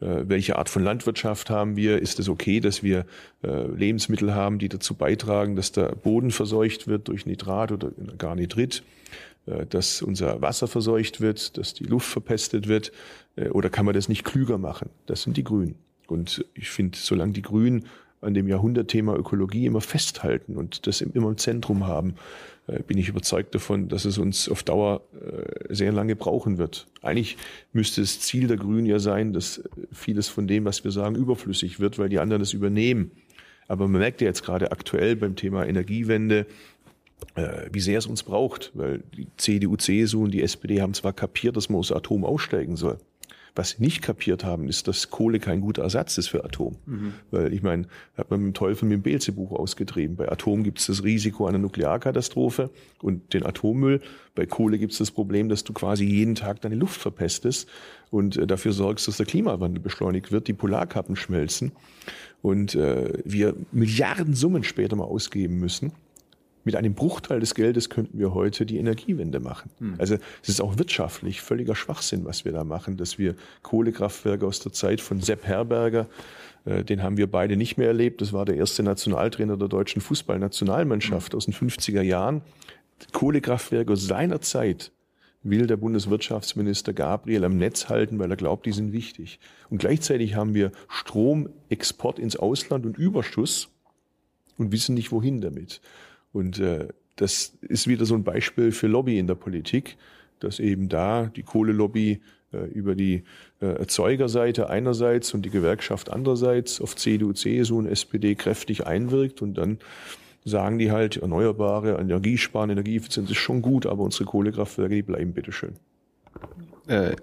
Äh, 0.00 0.24
welche 0.26 0.56
Art 0.56 0.68
von 0.68 0.84
Landwirtschaft 0.84 1.50
haben 1.50 1.76
wir? 1.76 2.00
Ist 2.00 2.20
es 2.20 2.28
okay, 2.28 2.60
dass 2.60 2.82
wir 2.82 3.06
äh, 3.42 3.66
Lebensmittel 3.66 4.34
haben, 4.34 4.58
die 4.58 4.68
dazu 4.68 4.94
beitragen, 4.94 5.56
dass 5.56 5.72
der 5.72 5.94
Boden 5.94 6.30
verseucht 6.30 6.86
wird 6.86 7.08
durch 7.08 7.26
Nitrat 7.26 7.72
oder 7.72 7.90
gar 8.18 8.36
Nitrit? 8.36 8.82
Äh, 9.46 9.66
dass 9.66 10.02
unser 10.02 10.42
Wasser 10.42 10.68
verseucht 10.68 11.20
wird, 11.20 11.56
dass 11.56 11.74
die 11.74 11.84
Luft 11.84 12.08
verpestet 12.08 12.68
wird? 12.68 12.92
Äh, 13.36 13.48
oder 13.48 13.70
kann 13.70 13.86
man 13.86 13.94
das 13.94 14.08
nicht 14.08 14.24
klüger 14.24 14.58
machen? 14.58 14.90
Das 15.06 15.22
sind 15.22 15.36
die 15.36 15.44
Grünen. 15.44 15.76
Und 16.06 16.44
ich 16.54 16.70
finde, 16.70 16.98
solange 16.98 17.32
die 17.32 17.42
Grünen 17.42 17.86
an 18.20 18.34
dem 18.34 18.48
Jahrhundertthema 18.48 19.14
Ökologie 19.14 19.66
immer 19.66 19.80
festhalten 19.80 20.56
und 20.56 20.86
das 20.86 21.00
immer 21.00 21.28
im 21.28 21.38
Zentrum 21.38 21.86
haben, 21.86 22.14
bin 22.66 22.98
ich 22.98 23.08
überzeugt 23.08 23.54
davon, 23.54 23.88
dass 23.88 24.04
es 24.04 24.18
uns 24.18 24.48
auf 24.48 24.62
Dauer 24.62 25.02
äh, 25.14 25.72
sehr 25.72 25.92
lange 25.92 26.16
brauchen 26.16 26.58
wird. 26.58 26.86
Eigentlich 27.00 27.36
müsste 27.72 28.00
das 28.00 28.20
Ziel 28.20 28.48
der 28.48 28.56
Grünen 28.56 28.86
ja 28.86 28.98
sein, 28.98 29.32
dass 29.32 29.62
vieles 29.92 30.28
von 30.28 30.48
dem, 30.48 30.64
was 30.64 30.82
wir 30.82 30.90
sagen, 30.90 31.14
überflüssig 31.14 31.78
wird, 31.78 31.98
weil 31.98 32.08
die 32.08 32.18
anderen 32.18 32.42
es 32.42 32.52
übernehmen. 32.52 33.12
Aber 33.68 33.86
man 33.88 34.00
merkt 34.00 34.20
ja 34.20 34.26
jetzt 34.26 34.42
gerade 34.42 34.72
aktuell 34.72 35.16
beim 35.16 35.36
Thema 35.36 35.64
Energiewende, 35.66 36.46
äh, 37.34 37.68
wie 37.72 37.80
sehr 37.80 37.98
es 37.98 38.06
uns 38.06 38.22
braucht, 38.22 38.72
weil 38.74 39.02
die 39.16 39.28
CDU, 39.36 39.76
CSU 39.76 40.24
und 40.24 40.32
die 40.32 40.42
SPD 40.42 40.80
haben 40.80 40.94
zwar 40.94 41.12
kapiert, 41.12 41.56
dass 41.56 41.68
man 41.68 41.78
aus 41.78 41.92
Atom 41.92 42.24
aussteigen 42.24 42.76
soll, 42.76 42.98
was 43.56 43.70
sie 43.70 43.82
nicht 43.82 44.02
kapiert 44.02 44.44
haben, 44.44 44.68
ist, 44.68 44.86
dass 44.86 45.10
Kohle 45.10 45.40
kein 45.40 45.60
guter 45.60 45.82
Ersatz 45.82 46.18
ist 46.18 46.28
für 46.28 46.44
Atom. 46.44 46.76
Mhm. 46.86 47.14
Weil 47.30 47.52
ich 47.52 47.62
meine, 47.62 47.86
hat 48.16 48.30
man 48.30 48.40
mit 48.40 48.48
dem 48.48 48.54
Teufel 48.54 48.86
mit 48.86 48.98
dem 48.98 49.02
Beelzebub 49.02 49.52
ausgetrieben. 49.52 50.16
Bei 50.16 50.30
Atom 50.30 50.62
gibt 50.62 50.78
es 50.78 50.86
das 50.86 51.02
Risiko 51.02 51.46
einer 51.46 51.58
Nuklearkatastrophe 51.58 52.70
und 53.00 53.32
den 53.32 53.44
Atommüll. 53.44 54.00
Bei 54.34 54.46
Kohle 54.46 54.78
gibt 54.78 54.92
es 54.92 54.98
das 54.98 55.10
Problem, 55.10 55.48
dass 55.48 55.64
du 55.64 55.72
quasi 55.72 56.04
jeden 56.04 56.34
Tag 56.34 56.60
deine 56.60 56.74
Luft 56.74 57.00
verpestest 57.00 57.68
und 58.10 58.36
äh, 58.36 58.46
dafür 58.46 58.72
sorgst, 58.72 59.08
dass 59.08 59.16
der 59.16 59.26
Klimawandel 59.26 59.82
beschleunigt 59.82 60.30
wird, 60.30 60.48
die 60.48 60.52
Polarkappen 60.52 61.16
schmelzen 61.16 61.72
und 62.42 62.74
äh, 62.74 63.12
wir 63.24 63.54
Milliardensummen 63.72 64.62
später 64.62 64.96
mal 64.96 65.04
ausgeben 65.04 65.58
müssen 65.58 65.92
mit 66.66 66.74
einem 66.74 66.94
Bruchteil 66.94 67.38
des 67.38 67.54
Geldes 67.54 67.90
könnten 67.90 68.18
wir 68.18 68.34
heute 68.34 68.66
die 68.66 68.76
Energiewende 68.78 69.38
machen. 69.38 69.70
Hm. 69.78 69.94
Also 69.98 70.16
es 70.42 70.48
ist 70.48 70.60
auch 70.60 70.78
wirtschaftlich 70.78 71.40
völliger 71.40 71.76
Schwachsinn, 71.76 72.24
was 72.24 72.44
wir 72.44 72.50
da 72.50 72.64
machen, 72.64 72.96
dass 72.96 73.18
wir 73.18 73.36
Kohlekraftwerke 73.62 74.44
aus 74.44 74.58
der 74.58 74.72
Zeit 74.72 75.00
von 75.00 75.20
Sepp 75.20 75.46
Herberger, 75.46 76.08
äh, 76.64 76.82
den 76.82 77.04
haben 77.04 77.18
wir 77.18 77.30
beide 77.30 77.56
nicht 77.56 77.78
mehr 77.78 77.86
erlebt. 77.86 78.20
Das 78.20 78.32
war 78.32 78.44
der 78.44 78.56
erste 78.56 78.82
Nationaltrainer 78.82 79.56
der 79.56 79.68
deutschen 79.68 80.02
Fußballnationalmannschaft 80.02 81.32
hm. 81.32 81.36
aus 81.36 81.44
den 81.44 81.54
50er 81.54 82.02
Jahren. 82.02 82.42
Kohlekraftwerke 83.12 83.92
aus 83.92 84.04
seiner 84.04 84.40
Zeit 84.40 84.90
will 85.44 85.68
der 85.68 85.76
Bundeswirtschaftsminister 85.76 86.92
Gabriel 86.92 87.44
am 87.44 87.58
Netz 87.58 87.88
halten, 87.88 88.18
weil 88.18 88.32
er 88.32 88.36
glaubt, 88.36 88.66
die 88.66 88.72
sind 88.72 88.92
wichtig. 88.92 89.38
Und 89.70 89.78
gleichzeitig 89.78 90.34
haben 90.34 90.54
wir 90.54 90.72
Stromexport 90.88 92.18
ins 92.18 92.34
Ausland 92.34 92.86
und 92.86 92.98
Überschuss 92.98 93.68
und 94.58 94.72
wissen 94.72 94.96
nicht, 94.96 95.12
wohin 95.12 95.40
damit. 95.40 95.80
Und 96.36 96.58
äh, 96.58 96.88
das 97.16 97.54
ist 97.62 97.88
wieder 97.88 98.04
so 98.04 98.14
ein 98.14 98.22
Beispiel 98.22 98.70
für 98.70 98.88
Lobby 98.88 99.18
in 99.18 99.26
der 99.26 99.36
Politik, 99.36 99.96
dass 100.38 100.60
eben 100.60 100.90
da 100.90 101.30
die 101.34 101.42
Kohlelobby 101.42 102.20
äh, 102.52 102.66
über 102.66 102.94
die 102.94 103.24
äh, 103.62 103.66
Erzeugerseite 103.68 104.68
einerseits 104.68 105.32
und 105.32 105.46
die 105.46 105.50
Gewerkschaft 105.50 106.12
andererseits 106.12 106.78
auf 106.78 106.94
CDU, 106.94 107.32
CSU 107.32 107.78
und 107.78 107.86
SPD 107.86 108.34
kräftig 108.34 108.86
einwirkt 108.86 109.40
und 109.40 109.54
dann 109.54 109.78
sagen 110.44 110.78
die 110.78 110.92
halt, 110.92 111.16
erneuerbare 111.16 111.96
Energiesparen, 111.98 112.68
Energieeffizienz 112.68 113.30
ist 113.30 113.38
schon 113.38 113.62
gut, 113.62 113.86
aber 113.86 114.02
unsere 114.02 114.26
Kohlekraftwerke, 114.26 114.94
die 114.94 115.02
bleiben 115.02 115.32
bitteschön. 115.32 115.76
Äh, 116.86 117.16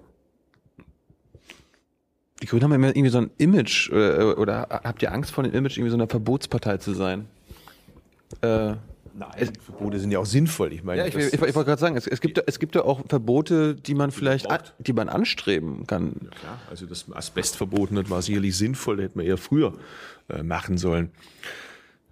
die 2.42 2.46
Grünen 2.46 2.64
haben 2.64 2.82
ja 2.82 2.88
irgendwie 2.88 3.10
so 3.10 3.18
ein 3.18 3.30
Image, 3.38 3.90
oder, 3.92 4.38
oder 4.38 4.68
habt 4.68 5.02
ihr 5.02 5.12
Angst 5.12 5.30
vor 5.30 5.44
dem 5.44 5.54
Image, 5.54 5.78
irgendwie 5.78 5.90
so 5.90 5.96
eine 5.96 6.08
Verbotspartei 6.08 6.78
zu 6.78 6.94
sein? 6.94 7.26
Äh, 8.40 8.74
Nein, 9.16 9.52
Verbote 9.60 10.00
sind 10.00 10.10
ja 10.10 10.18
auch 10.18 10.26
sinnvoll. 10.26 10.72
Ich 10.72 10.82
meine, 10.82 11.02
ja, 11.02 11.06
ich, 11.06 11.14
ich, 11.14 11.34
ich 11.34 11.40
wollte 11.40 11.64
gerade 11.64 11.80
sagen, 11.80 11.96
es, 11.96 12.06
es, 12.06 12.20
gibt, 12.20 12.42
es 12.44 12.58
gibt 12.58 12.74
ja 12.74 12.82
auch 12.82 13.00
Verbote, 13.08 13.76
die 13.76 13.94
man 13.94 14.10
vielleicht, 14.10 14.50
an, 14.50 14.60
die 14.78 14.92
man 14.92 15.08
anstreben 15.08 15.86
kann. 15.86 16.16
Ja, 16.22 16.30
klar. 16.30 16.60
Also 16.68 16.86
das 16.86 17.06
Asbestverbot 17.12 17.90
das 17.92 18.10
war 18.10 18.22
sicherlich 18.22 18.56
sinnvoll, 18.56 18.96
das 18.96 19.04
hätte 19.04 19.18
man 19.18 19.26
eher 19.26 19.38
früher 19.38 19.74
äh, 20.28 20.42
machen 20.42 20.78
sollen. 20.78 21.10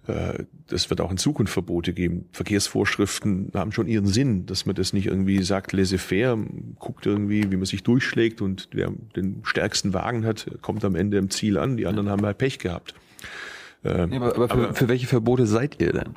Äh, 0.07 0.45
das 0.67 0.89
wird 0.89 1.01
auch 1.01 1.11
in 1.11 1.17
Zukunft 1.17 1.51
Verbote 1.51 1.93
geben. 1.93 2.29
Verkehrsvorschriften 2.31 3.51
haben 3.53 3.73
schon 3.73 3.87
ihren 3.87 4.07
Sinn, 4.07 4.45
dass 4.45 4.65
man 4.65 4.75
das 4.75 4.93
nicht 4.93 5.07
irgendwie 5.07 5.43
sagt, 5.43 5.73
laissez-faire, 5.73 6.37
guckt 6.79 7.05
irgendwie, 7.05 7.51
wie 7.51 7.57
man 7.57 7.65
sich 7.65 7.83
durchschlägt 7.83 8.41
und 8.41 8.69
wer 8.71 8.91
den 9.15 9.41
stärksten 9.43 9.93
Wagen 9.93 10.25
hat, 10.25 10.47
kommt 10.61 10.85
am 10.85 10.95
Ende 10.95 11.17
im 11.17 11.29
Ziel 11.29 11.57
an. 11.57 11.75
Die 11.75 11.85
anderen 11.85 12.09
haben 12.09 12.25
halt 12.25 12.37
Pech 12.37 12.59
gehabt. 12.59 12.93
Äh, 13.83 14.07
ja, 14.07 14.15
aber, 14.15 14.35
aber, 14.35 14.47
für, 14.47 14.53
aber 14.53 14.73
für 14.73 14.87
welche 14.87 15.07
Verbote 15.07 15.45
seid 15.45 15.81
ihr 15.81 15.91
denn? 15.91 16.13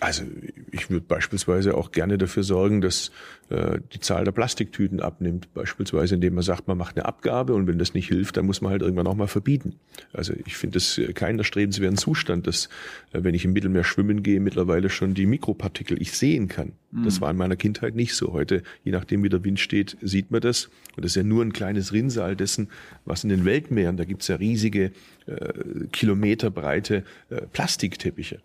Also 0.00 0.22
ich 0.70 0.90
würde 0.90 1.04
beispielsweise 1.06 1.76
auch 1.76 1.90
gerne 1.90 2.18
dafür 2.18 2.44
sorgen, 2.44 2.80
dass 2.80 3.10
äh, 3.48 3.78
die 3.92 3.98
Zahl 3.98 4.24
der 4.24 4.32
Plastiktüten 4.32 5.00
abnimmt. 5.00 5.52
Beispielsweise 5.54 6.14
indem 6.14 6.34
man 6.34 6.44
sagt, 6.44 6.68
man 6.68 6.78
macht 6.78 6.96
eine 6.96 7.04
Abgabe 7.06 7.54
und 7.54 7.66
wenn 7.66 7.78
das 7.78 7.94
nicht 7.94 8.06
hilft, 8.06 8.36
dann 8.36 8.46
muss 8.46 8.60
man 8.60 8.70
halt 8.70 8.82
irgendwann 8.82 9.08
auch 9.08 9.16
mal 9.16 9.26
verbieten. 9.26 9.74
Also 10.12 10.34
ich 10.46 10.56
finde 10.56 10.78
es 10.78 11.00
keinen 11.14 11.38
erstrebenswerten 11.38 11.98
Zustand, 11.98 12.46
dass 12.46 12.66
äh, 13.12 13.24
wenn 13.24 13.34
ich 13.34 13.44
im 13.44 13.52
Mittelmeer 13.52 13.82
schwimmen 13.82 14.22
gehe, 14.22 14.38
mittlerweile 14.38 14.88
schon 14.88 15.14
die 15.14 15.26
Mikropartikel 15.26 16.00
ich 16.00 16.12
sehen 16.12 16.46
kann. 16.46 16.72
Mhm. 16.92 17.04
Das 17.04 17.20
war 17.20 17.30
in 17.30 17.36
meiner 17.36 17.56
Kindheit 17.56 17.96
nicht 17.96 18.14
so. 18.14 18.32
Heute, 18.32 18.62
je 18.84 18.92
nachdem 18.92 19.24
wie 19.24 19.28
der 19.28 19.42
Wind 19.42 19.58
steht, 19.58 19.96
sieht 20.00 20.30
man 20.30 20.40
das. 20.40 20.66
Und 20.96 21.04
das 21.04 21.12
ist 21.12 21.16
ja 21.16 21.22
nur 21.24 21.44
ein 21.44 21.52
kleines 21.52 21.92
Rinnsal 21.92 22.36
dessen, 22.36 22.68
was 23.04 23.24
in 23.24 23.30
den 23.30 23.44
Weltmeeren, 23.44 23.96
da 23.96 24.04
gibt's 24.04 24.28
ja 24.28 24.36
riesige 24.36 24.92
äh, 25.26 25.52
kilometerbreite 25.90 27.04
äh, 27.30 27.42
Plastikteppiche. 27.52 28.40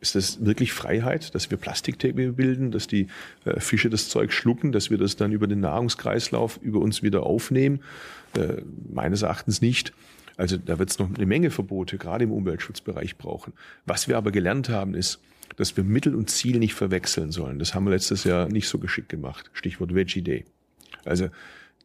Ist 0.00 0.14
das 0.14 0.44
wirklich 0.44 0.72
Freiheit, 0.72 1.34
dass 1.34 1.50
wir 1.50 1.58
Plastikteppiche 1.58 2.32
bilden, 2.32 2.70
dass 2.70 2.86
die 2.86 3.08
äh, 3.44 3.60
Fische 3.60 3.90
das 3.90 4.08
Zeug 4.08 4.32
schlucken, 4.32 4.72
dass 4.72 4.90
wir 4.90 4.96
das 4.96 5.16
dann 5.16 5.32
über 5.32 5.46
den 5.46 5.60
Nahrungskreislauf 5.60 6.58
über 6.62 6.80
uns 6.80 7.02
wieder 7.02 7.24
aufnehmen? 7.24 7.80
Äh, 8.34 8.62
meines 8.90 9.22
Erachtens 9.22 9.60
nicht. 9.60 9.92
Also 10.36 10.56
da 10.56 10.78
wird 10.78 10.90
es 10.90 10.98
noch 10.98 11.14
eine 11.14 11.26
Menge 11.26 11.50
Verbote, 11.50 11.98
gerade 11.98 12.24
im 12.24 12.32
Umweltschutzbereich 12.32 13.18
brauchen. 13.18 13.52
Was 13.84 14.08
wir 14.08 14.16
aber 14.16 14.32
gelernt 14.32 14.70
haben, 14.70 14.94
ist, 14.94 15.20
dass 15.56 15.76
wir 15.76 15.84
Mittel 15.84 16.14
und 16.14 16.30
Ziel 16.30 16.58
nicht 16.58 16.72
verwechseln 16.72 17.30
sollen. 17.30 17.58
Das 17.58 17.74
haben 17.74 17.84
wir 17.84 17.90
letztes 17.90 18.24
Jahr 18.24 18.48
nicht 18.48 18.68
so 18.68 18.78
geschickt 18.78 19.10
gemacht. 19.10 19.50
Stichwort 19.52 19.94
Veggie 19.94 20.22
Day. 20.22 20.46
Also 21.04 21.28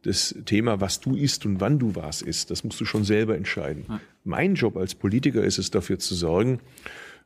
das 0.04 0.34
Thema, 0.46 0.80
was 0.80 1.00
du 1.00 1.16
isst 1.16 1.44
und 1.44 1.60
wann 1.60 1.78
du 1.78 1.94
was 1.94 2.22
isst, 2.22 2.50
das 2.50 2.64
musst 2.64 2.80
du 2.80 2.84
schon 2.84 3.04
selber 3.04 3.36
entscheiden. 3.36 4.00
Mein 4.24 4.54
Job 4.54 4.76
als 4.76 4.94
Politiker 4.94 5.42
ist 5.42 5.58
es, 5.58 5.70
dafür 5.70 5.98
zu 5.98 6.14
sorgen, 6.14 6.60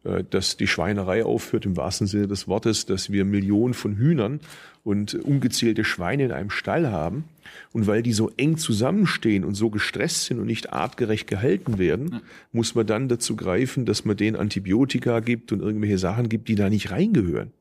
dass 0.03 0.57
die 0.57 0.67
Schweinerei 0.67 1.25
aufhört 1.25 1.67
im 1.67 1.77
wahrsten 1.77 2.07
Sinne 2.07 2.27
des 2.27 2.49
Wortes, 2.49 2.87
dass 2.87 3.13
wir 3.13 3.25
Millionen 3.25 3.75
von 3.75 3.97
Hühnern 3.97 4.41
und 4.83 5.15
ungezählte 5.15 5.85
Schweine 5.85 6.25
in 6.25 6.33
einem 6.33 6.51
Stall 6.51 6.91
haben. 6.91 7.25
Und 7.73 7.87
weil 7.87 8.03
die 8.03 8.13
so 8.13 8.31
eng 8.37 8.57
zusammenstehen 8.57 9.45
und 9.45 9.55
so 9.55 9.69
gestresst 9.69 10.25
sind 10.25 10.39
und 10.39 10.47
nicht 10.47 10.73
artgerecht 10.73 11.27
gehalten 11.27 11.79
werden, 11.79 12.21
muss 12.53 12.75
man 12.75 12.87
dann 12.87 13.09
dazu 13.09 13.37
greifen, 13.37 13.85
dass 13.85 14.05
man 14.05 14.17
denen 14.17 14.37
Antibiotika 14.37 15.21
gibt 15.21 15.53
und 15.53 15.61
irgendwelche 15.61 15.99
Sachen 15.99 16.29
gibt, 16.29 16.49
die 16.49 16.55
da 16.55 16.71
nicht 16.71 16.91
reingehören. 16.91 17.53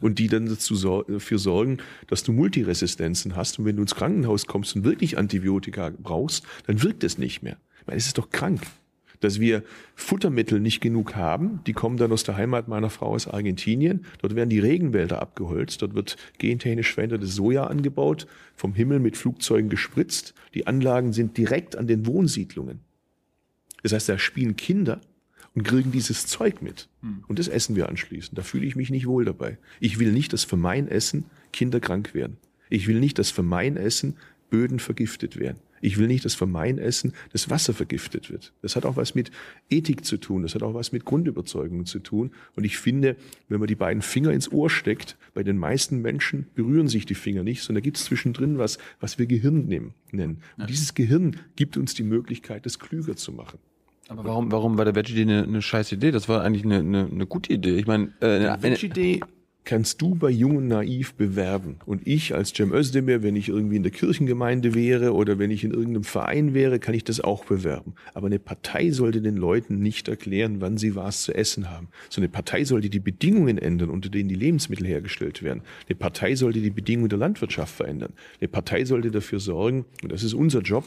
Und 0.00 0.18
die 0.18 0.28
dann 0.28 0.46
dazu 0.46 1.04
dafür 1.08 1.38
sorgen, 1.38 1.78
dass 2.06 2.22
du 2.22 2.32
Multiresistenzen 2.32 3.36
hast. 3.36 3.58
Und 3.58 3.64
wenn 3.64 3.76
du 3.76 3.82
ins 3.82 3.94
Krankenhaus 3.94 4.46
kommst 4.46 4.76
und 4.76 4.84
wirklich 4.84 5.18
Antibiotika 5.18 5.90
brauchst, 6.02 6.44
dann 6.66 6.82
wirkt 6.82 7.04
es 7.04 7.18
nicht 7.18 7.42
mehr. 7.42 7.56
Weil 7.84 7.96
es 7.96 8.06
ist 8.06 8.16
doch 8.16 8.30
krank 8.30 8.62
dass 9.20 9.40
wir 9.40 9.62
Futtermittel 9.94 10.60
nicht 10.60 10.80
genug 10.80 11.16
haben. 11.16 11.60
Die 11.66 11.72
kommen 11.72 11.96
dann 11.96 12.12
aus 12.12 12.24
der 12.24 12.36
Heimat 12.36 12.68
meiner 12.68 12.90
Frau 12.90 13.08
aus 13.08 13.26
Argentinien. 13.26 14.04
Dort 14.20 14.34
werden 14.34 14.50
die 14.50 14.60
Regenwälder 14.60 15.20
abgeholzt. 15.20 15.82
Dort 15.82 15.94
wird 15.94 16.16
gentechnisch 16.38 16.92
verändertes 16.94 17.34
Soja 17.34 17.66
angebaut, 17.66 18.26
vom 18.54 18.74
Himmel 18.74 19.00
mit 19.00 19.16
Flugzeugen 19.16 19.70
gespritzt. 19.70 20.34
Die 20.54 20.66
Anlagen 20.66 21.12
sind 21.12 21.36
direkt 21.36 21.76
an 21.76 21.86
den 21.86 22.06
Wohnsiedlungen. 22.06 22.80
Das 23.82 23.92
heißt, 23.92 24.08
da 24.08 24.18
spielen 24.18 24.56
Kinder 24.56 25.00
und 25.54 25.62
kriegen 25.62 25.92
dieses 25.92 26.26
Zeug 26.26 26.62
mit. 26.62 26.88
Hm. 27.02 27.24
Und 27.26 27.38
das 27.38 27.48
essen 27.48 27.76
wir 27.76 27.88
anschließend. 27.88 28.38
Da 28.38 28.42
fühle 28.42 28.66
ich 28.66 28.76
mich 28.76 28.90
nicht 28.90 29.06
wohl 29.06 29.24
dabei. 29.24 29.58
Ich 29.80 29.98
will 29.98 30.12
nicht, 30.12 30.32
dass 30.32 30.44
für 30.44 30.56
mein 30.56 30.88
Essen 30.88 31.24
Kinder 31.52 31.80
krank 31.80 32.14
werden. 32.14 32.36
Ich 32.70 32.86
will 32.86 33.00
nicht, 33.00 33.18
dass 33.18 33.30
für 33.30 33.42
mein 33.42 33.76
Essen 33.76 34.16
Böden 34.50 34.78
vergiftet 34.78 35.38
werden. 35.38 35.58
Ich 35.80 35.98
will 35.98 36.06
nicht, 36.06 36.24
dass 36.24 36.34
für 36.34 36.46
mein 36.46 36.78
Essen 36.78 37.12
das 37.32 37.50
Wasser 37.50 37.74
vergiftet 37.74 38.30
wird. 38.30 38.52
Das 38.62 38.76
hat 38.76 38.84
auch 38.84 38.96
was 38.96 39.14
mit 39.14 39.30
Ethik 39.70 40.04
zu 40.04 40.16
tun. 40.16 40.42
Das 40.42 40.54
hat 40.54 40.62
auch 40.62 40.74
was 40.74 40.92
mit 40.92 41.04
Grundüberzeugungen 41.04 41.86
zu 41.86 41.98
tun. 41.98 42.32
Und 42.56 42.64
ich 42.64 42.78
finde, 42.78 43.16
wenn 43.48 43.60
man 43.60 43.66
die 43.66 43.74
beiden 43.74 44.02
Finger 44.02 44.30
ins 44.32 44.50
Ohr 44.50 44.70
steckt, 44.70 45.16
bei 45.34 45.42
den 45.42 45.58
meisten 45.58 46.00
Menschen 46.00 46.46
berühren 46.54 46.88
sich 46.88 47.06
die 47.06 47.14
Finger 47.14 47.42
nicht, 47.42 47.62
sondern 47.62 47.82
da 47.82 47.84
gibt 47.84 47.96
es 47.96 48.04
zwischendrin 48.04 48.58
was, 48.58 48.78
was 49.00 49.18
wir 49.18 49.26
Gehirn 49.26 49.66
nennen. 49.66 50.42
Und 50.56 50.70
dieses 50.70 50.94
Gehirn 50.94 51.36
gibt 51.56 51.76
uns 51.76 51.94
die 51.94 52.02
Möglichkeit, 52.02 52.66
das 52.66 52.78
klüger 52.78 53.16
zu 53.16 53.32
machen. 53.32 53.58
Aber 54.08 54.24
warum, 54.24 54.50
warum 54.50 54.78
war 54.78 54.86
der 54.86 54.94
Veggie 54.94 55.14
Day 55.14 55.22
eine, 55.22 55.44
eine 55.44 55.62
scheiß 55.62 55.92
Idee? 55.92 56.10
Das 56.10 56.28
war 56.28 56.42
eigentlich 56.42 56.64
eine, 56.64 56.78
eine, 56.78 57.06
eine 57.06 57.26
gute 57.26 57.52
Idee. 57.52 57.76
Ich 57.76 57.86
meine, 57.86 58.12
äh, 58.20 58.48
eine, 58.48 58.62
Veggie 58.62 58.88
Day 58.88 59.20
kannst 59.68 60.00
du 60.00 60.14
bei 60.14 60.30
Jungen 60.30 60.66
Naiv 60.66 61.12
bewerben. 61.12 61.76
Und 61.84 62.06
ich 62.06 62.34
als 62.34 62.54
Cem 62.54 62.72
Özdemir, 62.72 63.22
wenn 63.22 63.36
ich 63.36 63.50
irgendwie 63.50 63.76
in 63.76 63.82
der 63.82 63.92
Kirchengemeinde 63.92 64.74
wäre 64.74 65.12
oder 65.12 65.38
wenn 65.38 65.50
ich 65.50 65.62
in 65.62 65.72
irgendeinem 65.72 66.04
Verein 66.04 66.54
wäre, 66.54 66.78
kann 66.78 66.94
ich 66.94 67.04
das 67.04 67.20
auch 67.20 67.44
bewerben. 67.44 67.92
Aber 68.14 68.28
eine 68.28 68.38
Partei 68.38 68.90
sollte 68.92 69.20
den 69.20 69.36
Leuten 69.36 69.80
nicht 69.80 70.08
erklären, 70.08 70.62
wann 70.62 70.78
sie 70.78 70.96
was 70.96 71.24
zu 71.24 71.34
essen 71.34 71.70
haben. 71.70 71.88
So 72.08 72.22
eine 72.22 72.30
Partei 72.30 72.64
sollte 72.64 72.88
die 72.88 72.98
Bedingungen 72.98 73.58
ändern, 73.58 73.90
unter 73.90 74.08
denen 74.08 74.30
die 74.30 74.36
Lebensmittel 74.36 74.86
hergestellt 74.86 75.42
werden. 75.42 75.60
Eine 75.86 75.96
Partei 75.96 76.34
sollte 76.34 76.62
die 76.62 76.70
Bedingungen 76.70 77.10
der 77.10 77.18
Landwirtschaft 77.18 77.74
verändern. 77.74 78.14
Eine 78.40 78.48
Partei 78.48 78.86
sollte 78.86 79.10
dafür 79.10 79.38
sorgen, 79.38 79.84
und 80.02 80.10
das 80.10 80.22
ist 80.22 80.32
unser 80.32 80.62
Job, 80.62 80.84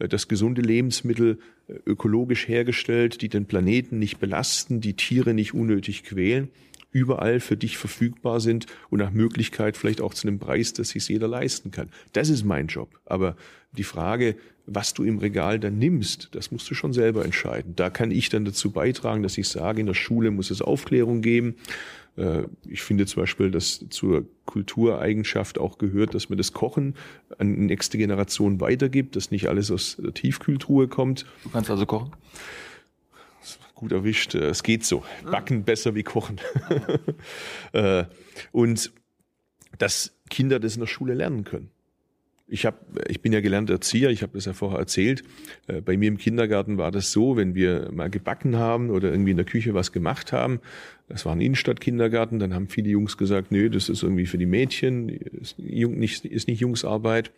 äh, 0.00 0.06
dass 0.06 0.28
gesunde 0.28 0.60
Lebensmittel 0.60 1.38
äh, 1.66 1.72
ökologisch 1.86 2.46
hergestellt, 2.46 3.22
die 3.22 3.30
den 3.30 3.46
Planeten 3.46 3.98
nicht 3.98 4.18
belasten, 4.18 4.82
die 4.82 4.96
Tiere 4.96 5.32
nicht 5.32 5.54
unnötig 5.54 6.04
quälen 6.04 6.50
überall 6.90 7.40
für 7.40 7.56
dich 7.56 7.76
verfügbar 7.76 8.40
sind 8.40 8.66
und 8.90 8.98
nach 8.98 9.10
Möglichkeit 9.10 9.76
vielleicht 9.76 10.00
auch 10.00 10.14
zu 10.14 10.26
einem 10.26 10.38
Preis, 10.38 10.72
dass 10.72 10.90
sich 10.90 11.08
jeder 11.08 11.28
leisten 11.28 11.70
kann. 11.70 11.90
Das 12.12 12.28
ist 12.28 12.44
mein 12.44 12.66
Job. 12.66 12.98
Aber 13.04 13.36
die 13.72 13.84
Frage, 13.84 14.36
was 14.66 14.94
du 14.94 15.04
im 15.04 15.18
Regal 15.18 15.58
dann 15.58 15.78
nimmst, 15.78 16.28
das 16.32 16.50
musst 16.50 16.70
du 16.70 16.74
schon 16.74 16.92
selber 16.92 17.24
entscheiden. 17.24 17.74
Da 17.76 17.90
kann 17.90 18.10
ich 18.10 18.28
dann 18.28 18.44
dazu 18.44 18.70
beitragen, 18.70 19.22
dass 19.22 19.38
ich 19.38 19.48
sage, 19.48 19.80
in 19.80 19.86
der 19.86 19.94
Schule 19.94 20.30
muss 20.30 20.50
es 20.50 20.62
Aufklärung 20.62 21.22
geben. 21.22 21.56
Äh, 22.16 22.44
ich 22.66 22.82
finde 22.82 23.06
zum 23.06 23.22
Beispiel, 23.22 23.50
dass 23.50 23.84
zur 23.90 24.26
Kultureigenschaft 24.44 25.58
auch 25.58 25.78
gehört, 25.78 26.14
dass 26.14 26.28
man 26.28 26.38
das 26.38 26.52
Kochen 26.52 26.94
an 27.38 27.54
die 27.54 27.62
nächste 27.62 27.98
Generation 27.98 28.60
weitergibt, 28.60 29.16
dass 29.16 29.30
nicht 29.30 29.48
alles 29.48 29.70
aus 29.70 29.96
der 30.02 30.14
Tiefkühltruhe 30.14 30.88
kommt. 30.88 31.24
Du 31.44 31.50
kannst 31.50 31.70
also 31.70 31.86
kochen? 31.86 32.12
Gut 33.78 33.92
erwischt. 33.92 34.34
Äh, 34.34 34.48
es 34.48 34.62
geht 34.62 34.84
so. 34.84 35.04
Backen 35.24 35.64
besser 35.64 35.94
wie 35.94 36.02
kochen. 36.02 36.40
Äh, 37.72 38.04
und 38.50 38.92
dass 39.76 40.16
Kinder 40.30 40.58
das 40.58 40.74
in 40.74 40.80
der 40.80 40.86
Schule 40.86 41.12
lernen 41.12 41.44
können. 41.44 41.70
Ich, 42.46 42.64
hab, 42.64 42.82
ich 43.08 43.20
bin 43.20 43.34
ja 43.34 43.40
gelernter 43.40 43.74
Erzieher, 43.74 44.08
ich 44.08 44.22
habe 44.22 44.32
das 44.32 44.46
ja 44.46 44.54
vorher 44.54 44.78
erzählt. 44.78 45.22
Äh, 45.66 45.82
bei 45.82 45.98
mir 45.98 46.08
im 46.08 46.16
Kindergarten 46.16 46.78
war 46.78 46.90
das 46.90 47.12
so, 47.12 47.36
wenn 47.36 47.54
wir 47.54 47.90
mal 47.92 48.08
gebacken 48.08 48.56
haben 48.56 48.88
oder 48.88 49.10
irgendwie 49.10 49.32
in 49.32 49.36
der 49.36 49.44
Küche 49.44 49.74
was 49.74 49.92
gemacht 49.92 50.32
haben, 50.32 50.60
das 51.08 51.26
war 51.26 51.34
ein 51.34 51.42
Innenstadtkindergarten, 51.42 52.38
dann 52.38 52.54
haben 52.54 52.68
viele 52.68 52.88
Jungs 52.88 53.18
gesagt, 53.18 53.52
nö, 53.52 53.68
das 53.68 53.90
ist 53.90 54.02
irgendwie 54.02 54.26
für 54.26 54.38
die 54.38 54.46
Mädchen, 54.46 55.10
ist 55.10 55.58
nicht, 55.58 56.24
ist 56.24 56.48
nicht 56.48 56.60
Jungsarbeit. 56.60 57.32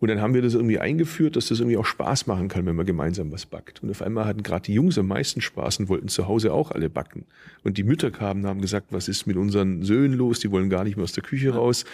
Und 0.00 0.08
dann 0.08 0.20
haben 0.20 0.32
wir 0.32 0.40
das 0.40 0.54
irgendwie 0.54 0.78
eingeführt, 0.78 1.36
dass 1.36 1.48
das 1.48 1.60
irgendwie 1.60 1.76
auch 1.76 1.84
Spaß 1.84 2.26
machen 2.26 2.48
kann, 2.48 2.64
wenn 2.64 2.74
man 2.74 2.86
gemeinsam 2.86 3.30
was 3.32 3.44
backt. 3.44 3.82
Und 3.82 3.90
auf 3.90 4.00
einmal 4.00 4.24
hatten 4.24 4.42
gerade 4.42 4.64
die 4.64 4.72
Jungs 4.74 4.96
am 4.98 5.06
meisten 5.06 5.42
Spaß 5.42 5.78
und 5.80 5.88
wollten 5.90 6.08
zu 6.08 6.26
Hause 6.26 6.54
auch 6.54 6.70
alle 6.70 6.88
backen. 6.88 7.26
Und 7.64 7.76
die 7.76 7.84
Mütter 7.84 8.10
kamen 8.10 8.42
und 8.42 8.48
haben 8.48 8.62
gesagt, 8.62 8.88
was 8.90 9.08
ist 9.08 9.26
mit 9.26 9.36
unseren 9.36 9.82
Söhnen 9.82 10.16
los? 10.16 10.40
Die 10.40 10.50
wollen 10.50 10.70
gar 10.70 10.84
nicht 10.84 10.96
mehr 10.96 11.04
aus 11.04 11.12
der 11.12 11.22
Küche 11.22 11.54
raus. 11.54 11.84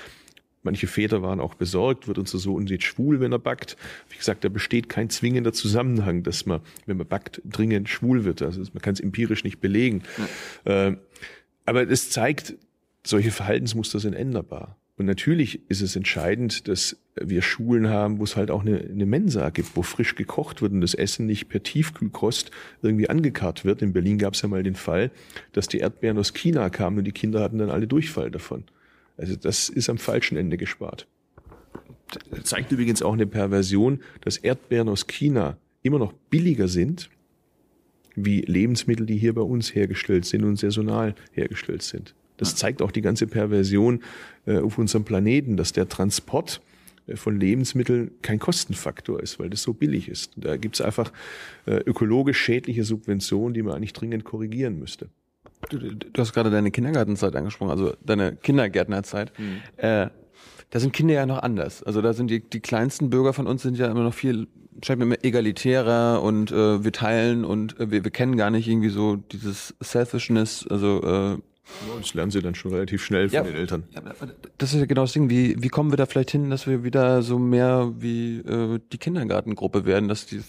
Manche 0.62 0.86
Väter 0.86 1.22
waren 1.22 1.40
auch 1.40 1.54
besorgt, 1.54 2.06
wird 2.06 2.18
unser 2.18 2.38
Sohn 2.38 2.66
jetzt 2.66 2.84
schwul, 2.84 3.18
wenn 3.20 3.32
er 3.32 3.38
backt. 3.40 3.76
Wie 4.08 4.16
gesagt, 4.16 4.44
da 4.44 4.48
besteht 4.48 4.88
kein 4.88 5.10
zwingender 5.10 5.52
Zusammenhang, 5.52 6.22
dass 6.22 6.46
man, 6.46 6.60
wenn 6.86 6.96
man 6.96 7.06
backt, 7.08 7.40
dringend 7.44 7.88
schwul 7.88 8.24
wird. 8.24 8.40
Also 8.40 8.60
man 8.72 8.82
kann 8.82 8.94
es 8.94 9.00
empirisch 9.00 9.42
nicht 9.42 9.60
belegen. 9.60 10.02
Ja. 10.64 10.88
Äh, 10.88 10.96
aber 11.64 11.88
es 11.90 12.10
zeigt, 12.10 12.54
solche 13.04 13.32
Verhaltensmuster 13.32 13.98
sind 13.98 14.14
änderbar. 14.14 14.76
Und 14.98 15.04
natürlich 15.04 15.60
ist 15.68 15.82
es 15.82 15.94
entscheidend, 15.94 16.68
dass 16.68 16.96
wir 17.16 17.42
Schulen 17.42 17.88
haben, 17.88 18.18
wo 18.18 18.24
es 18.24 18.34
halt 18.34 18.50
auch 18.50 18.62
eine, 18.62 18.78
eine 18.78 19.04
Mensa 19.04 19.50
gibt, 19.50 19.76
wo 19.76 19.82
frisch 19.82 20.14
gekocht 20.14 20.62
wird 20.62 20.72
und 20.72 20.80
das 20.80 20.94
Essen 20.94 21.26
nicht 21.26 21.48
per 21.48 21.62
Tiefkühlkost 21.62 22.50
irgendwie 22.80 23.10
angekarrt 23.10 23.64
wird. 23.64 23.82
In 23.82 23.92
Berlin 23.92 24.16
gab 24.16 24.34
es 24.34 24.42
ja 24.42 24.48
mal 24.48 24.62
den 24.62 24.74
Fall, 24.74 25.10
dass 25.52 25.68
die 25.68 25.78
Erdbeeren 25.78 26.18
aus 26.18 26.32
China 26.32 26.70
kamen 26.70 26.98
und 26.98 27.04
die 27.04 27.12
Kinder 27.12 27.42
hatten 27.42 27.58
dann 27.58 27.70
alle 27.70 27.86
Durchfall 27.86 28.30
davon. 28.30 28.64
Also 29.18 29.36
das 29.36 29.68
ist 29.68 29.90
am 29.90 29.98
falschen 29.98 30.36
Ende 30.38 30.56
gespart. 30.56 31.06
Das 32.30 32.44
zeigt 32.44 32.72
übrigens 32.72 33.02
auch 33.02 33.14
eine 33.14 33.26
Perversion, 33.26 34.00
dass 34.22 34.38
Erdbeeren 34.38 34.88
aus 34.88 35.06
China 35.06 35.58
immer 35.82 35.98
noch 35.98 36.12
billiger 36.12 36.68
sind 36.68 37.10
wie 38.14 38.40
Lebensmittel, 38.40 39.04
die 39.04 39.18
hier 39.18 39.34
bei 39.34 39.42
uns 39.42 39.74
hergestellt 39.74 40.24
sind 40.24 40.44
und 40.44 40.56
saisonal 40.58 41.14
hergestellt 41.32 41.82
sind. 41.82 42.14
Das 42.36 42.56
zeigt 42.56 42.82
auch 42.82 42.90
die 42.90 43.02
ganze 43.02 43.26
Perversion 43.26 44.02
äh, 44.46 44.58
auf 44.58 44.78
unserem 44.78 45.04
Planeten, 45.04 45.56
dass 45.56 45.72
der 45.72 45.88
Transport 45.88 46.60
äh, 47.06 47.16
von 47.16 47.38
Lebensmitteln 47.38 48.10
kein 48.22 48.38
Kostenfaktor 48.38 49.20
ist, 49.20 49.38
weil 49.38 49.50
das 49.50 49.62
so 49.62 49.72
billig 49.72 50.08
ist. 50.08 50.32
Da 50.36 50.56
gibt 50.56 50.76
es 50.76 50.80
einfach 50.80 51.12
äh, 51.66 51.76
ökologisch 51.76 52.38
schädliche 52.38 52.84
Subventionen, 52.84 53.54
die 53.54 53.62
man 53.62 53.74
eigentlich 53.74 53.92
dringend 53.92 54.24
korrigieren 54.24 54.78
müsste. 54.78 55.08
Du, 55.70 55.78
du 55.78 56.20
hast 56.20 56.32
gerade 56.32 56.50
deine 56.50 56.70
Kindergartenzeit 56.70 57.34
angesprochen, 57.34 57.70
also 57.70 57.94
deine 58.04 58.36
Kindergärtnerzeit. 58.36 59.32
Mhm. 59.38 59.60
Äh, 59.78 60.08
da 60.70 60.80
sind 60.80 60.92
Kinder 60.92 61.14
ja 61.14 61.26
noch 61.26 61.42
anders. 61.42 61.82
Also 61.82 62.02
da 62.02 62.12
sind 62.12 62.30
die, 62.30 62.40
die 62.40 62.60
kleinsten 62.60 63.10
Bürger 63.10 63.32
von 63.32 63.46
uns 63.46 63.62
sind 63.62 63.78
ja 63.78 63.90
immer 63.90 64.02
noch 64.02 64.14
viel, 64.14 64.48
scheint 64.82 64.98
mir 64.98 65.04
immer 65.04 65.24
egalitärer 65.24 66.22
und 66.22 66.50
äh, 66.50 66.84
wir 66.84 66.92
teilen 66.92 67.44
und 67.44 67.78
äh, 67.80 67.90
wir, 67.90 68.04
wir 68.04 68.10
kennen 68.10 68.36
gar 68.36 68.50
nicht 68.50 68.68
irgendwie 68.68 68.88
so 68.88 69.16
dieses 69.16 69.74
Selfishness, 69.80 70.66
also 70.68 71.02
äh, 71.02 71.38
das 72.00 72.14
lernen 72.14 72.30
sie 72.30 72.40
dann 72.40 72.54
schon 72.54 72.72
relativ 72.72 73.04
schnell 73.04 73.28
von 73.28 73.34
ja, 73.34 73.42
den 73.42 73.54
Eltern. 73.54 73.84
Das 74.58 74.72
ist 74.72 74.80
ja 74.80 74.86
genau 74.86 75.02
das 75.02 75.12
Ding. 75.12 75.28
Wie, 75.30 75.60
wie 75.60 75.68
kommen 75.68 75.90
wir 75.90 75.96
da 75.96 76.06
vielleicht 76.06 76.30
hin, 76.30 76.50
dass 76.50 76.66
wir 76.66 76.84
wieder 76.84 77.22
so 77.22 77.38
mehr 77.38 77.92
wie 77.98 78.38
äh, 78.38 78.78
die 78.92 78.98
Kindergartengruppe 78.98 79.84
werden, 79.84 80.08
dass 80.08 80.26
die, 80.26 80.36
äh, 80.36 80.42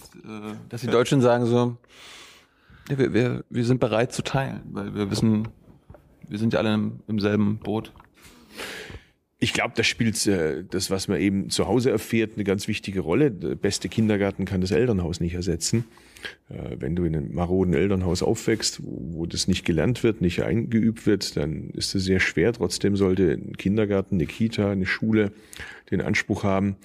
dass 0.70 0.82
die 0.82 0.88
Deutschen 0.88 1.22
sagen 1.22 1.46
so, 1.46 1.78
ja, 2.90 2.98
wir, 2.98 3.14
wir, 3.14 3.44
wir 3.50 3.66
sind 3.66 3.80
bereit 3.80 4.14
zu 4.14 4.24
teilen, 4.24 4.62
weil 4.72 4.94
wir 4.96 5.12
wissen, 5.12 5.48
wir 6.28 6.40
sind 6.40 6.54
ja 6.54 6.60
alle 6.60 6.74
im, 6.74 7.00
im 7.08 7.20
selben 7.20 7.58
Boot. 7.58 7.92
Ich 9.40 9.54
glaube, 9.54 9.74
da 9.76 9.84
spielt 9.84 10.26
äh, 10.28 10.64
das, 10.70 10.90
was 10.90 11.08
man 11.08 11.20
eben 11.20 11.50
zu 11.50 11.68
Hause 11.68 11.92
erfährt, 11.92 12.34
eine 12.36 12.44
ganz 12.44 12.68
wichtige 12.68 13.02
Rolle. 13.02 13.32
Der 13.32 13.56
beste 13.56 13.90
Kindergarten 13.90 14.46
kann 14.46 14.62
das 14.62 14.72
Elternhaus 14.72 15.20
nicht 15.20 15.34
ersetzen. 15.34 15.86
Äh, 16.50 16.78
wenn 16.80 16.96
du 16.96 17.04
in 17.04 17.16
einem 17.16 17.34
maroden 17.34 17.74
Elternhaus 17.74 18.24
aufwächst, 18.24 18.82
wo, 18.84 19.26
das 19.26 19.48
nicht 19.48 19.66
gelernt 19.66 20.04
wird, 20.04 20.22
nicht 20.22 20.44
eingeübt 20.44 21.06
wird, 21.06 21.36
dann 21.38 21.70
ist 21.72 21.96
es 21.96 22.06
sehr 22.06 22.20
schwer. 22.20 22.54
Trotzdem 22.54 22.96
sollte 22.96 23.32
ein 23.32 23.58
Kindergarten, 23.58 24.16
eine 24.16 24.26
Kita, 24.26 24.72
eine 24.72 24.86
Schule 24.86 25.32
den 25.92 26.02
Anspruch 26.02 26.44
haben, 26.44 26.78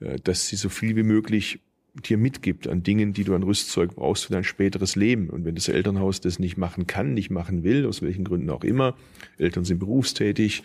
äh, 0.00 0.18
dass 0.22 0.48
sie 0.48 0.56
so 0.56 0.68
viel 0.68 0.96
wie 0.96 1.02
möglich 1.02 1.60
dir 1.94 2.18
mitgibt 2.18 2.68
an 2.68 2.82
Dingen, 2.82 3.12
die 3.12 3.24
du 3.24 3.34
an 3.34 3.42
Rüstzeug 3.42 3.96
brauchst 3.96 4.26
für 4.26 4.32
dein 4.32 4.44
späteres 4.44 4.96
Leben. 4.96 5.28
Und 5.28 5.44
wenn 5.44 5.54
das 5.54 5.68
Elternhaus 5.68 6.20
das 6.20 6.38
nicht 6.38 6.56
machen 6.56 6.86
kann, 6.86 7.14
nicht 7.14 7.30
machen 7.30 7.64
will, 7.64 7.86
aus 7.86 8.00
welchen 8.00 8.24
Gründen 8.24 8.50
auch 8.50 8.64
immer, 8.64 8.96
Eltern 9.38 9.64
sind 9.64 9.78
berufstätig, 9.78 10.62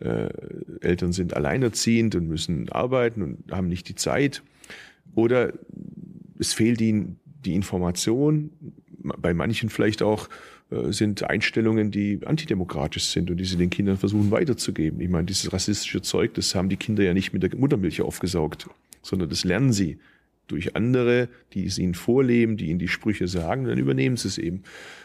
äh, 0.00 0.28
Eltern 0.80 1.12
sind 1.12 1.34
alleinerziehend 1.34 2.14
und 2.14 2.28
müssen 2.28 2.68
arbeiten 2.68 3.22
und 3.22 3.50
haben 3.50 3.68
nicht 3.68 3.88
die 3.88 3.94
Zeit, 3.94 4.42
oder 5.14 5.52
es 6.38 6.52
fehlt 6.52 6.80
ihnen 6.80 7.18
die 7.46 7.54
Information, 7.54 8.50
bei 8.98 9.32
manchen 9.34 9.68
vielleicht 9.68 10.02
auch 10.02 10.28
äh, 10.70 10.92
sind 10.92 11.22
Einstellungen, 11.22 11.90
die 11.90 12.20
antidemokratisch 12.26 13.04
sind 13.04 13.30
und 13.30 13.36
die 13.36 13.44
sie 13.44 13.56
den 13.56 13.70
Kindern 13.70 13.96
versuchen 13.96 14.30
weiterzugeben. 14.30 15.00
Ich 15.00 15.08
meine, 15.08 15.24
dieses 15.24 15.52
rassistische 15.52 16.02
Zeug, 16.02 16.34
das 16.34 16.54
haben 16.54 16.68
die 16.68 16.76
Kinder 16.76 17.04
ja 17.04 17.14
nicht 17.14 17.32
mit 17.32 17.42
der 17.42 17.56
Muttermilch 17.56 18.02
aufgesaugt, 18.02 18.68
sondern 19.02 19.28
das 19.28 19.44
lernen 19.44 19.72
sie 19.72 19.98
durch 20.48 20.76
andere, 20.76 21.28
die 21.52 21.66
es 21.66 21.78
ihnen 21.78 21.94
vorleben, 21.94 22.56
die 22.56 22.66
ihnen 22.66 22.78
die 22.78 22.88
Sprüche 22.88 23.28
sagen, 23.28 23.64
dann 23.64 23.78
übernehmen 23.78 24.16
sie 24.16 24.28
es 24.28 24.38
eben. 24.38 24.62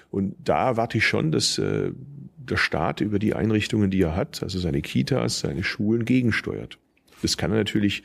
Und 0.10 0.36
da 0.44 0.68
erwarte 0.68 0.98
ich 0.98 1.06
schon, 1.06 1.32
dass 1.32 1.58
äh, 1.58 1.92
der 2.38 2.58
Staat 2.58 3.02
über 3.02 3.20
die 3.20 3.34
Einrichtungen, 3.34 3.92
die 3.92 4.02
er 4.02 4.16
hat, 4.16 4.44
also 4.44 4.60
seine 4.60 4.82
Kitas, 4.82 5.40
seine 5.40 5.64
Schulen, 5.64 6.06
gegensteuert. 6.06 6.78
Das 7.22 7.38
kann 7.38 7.52
er 7.52 7.58
natürlich 7.58 8.04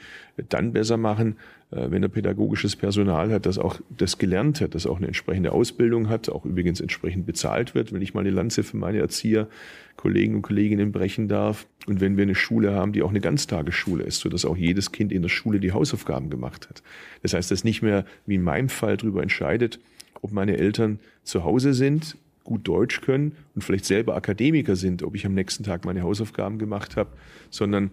dann 0.48 0.72
besser 0.72 0.98
machen, 0.98 1.36
wenn 1.70 2.02
er 2.02 2.08
pädagogisches 2.08 2.76
Personal 2.76 3.32
hat, 3.32 3.44
das 3.44 3.58
auch 3.58 3.80
das 3.96 4.18
gelernt 4.18 4.60
hat, 4.60 4.74
das 4.74 4.86
auch 4.86 4.98
eine 4.98 5.08
entsprechende 5.08 5.50
Ausbildung 5.50 6.08
hat, 6.08 6.28
auch 6.28 6.44
übrigens 6.44 6.80
entsprechend 6.80 7.26
bezahlt 7.26 7.74
wird, 7.74 7.92
wenn 7.92 8.02
ich 8.02 8.14
mal 8.14 8.20
eine 8.20 8.30
Lanze 8.30 8.62
für 8.62 8.76
meine 8.76 8.98
Erzieher, 8.98 9.48
Kollegen 9.96 10.36
und 10.36 10.42
Kolleginnen 10.42 10.92
brechen 10.92 11.26
darf. 11.26 11.66
Und 11.86 12.00
wenn 12.00 12.16
wir 12.16 12.22
eine 12.22 12.36
Schule 12.36 12.72
haben, 12.72 12.92
die 12.92 13.02
auch 13.02 13.10
eine 13.10 13.20
Ganztagesschule 13.20 14.04
ist, 14.04 14.20
sodass 14.20 14.44
auch 14.44 14.56
jedes 14.56 14.92
Kind 14.92 15.10
in 15.10 15.22
der 15.22 15.28
Schule 15.28 15.58
die 15.58 15.72
Hausaufgaben 15.72 16.30
gemacht 16.30 16.68
hat. 16.68 16.82
Das 17.22 17.34
heißt, 17.34 17.50
dass 17.50 17.64
nicht 17.64 17.82
mehr 17.82 18.04
wie 18.26 18.36
in 18.36 18.42
meinem 18.42 18.68
Fall 18.68 18.96
darüber 18.96 19.22
entscheidet, 19.22 19.80
ob 20.22 20.32
meine 20.32 20.58
Eltern 20.58 21.00
zu 21.24 21.44
Hause 21.44 21.74
sind, 21.74 22.16
gut 22.44 22.66
Deutsch 22.68 23.00
können 23.00 23.32
und 23.54 23.62
vielleicht 23.62 23.84
selber 23.84 24.14
Akademiker 24.14 24.76
sind, 24.76 25.02
ob 25.02 25.16
ich 25.16 25.26
am 25.26 25.34
nächsten 25.34 25.64
Tag 25.64 25.84
meine 25.84 26.02
Hausaufgaben 26.02 26.58
gemacht 26.58 26.96
habe, 26.96 27.10
sondern 27.50 27.90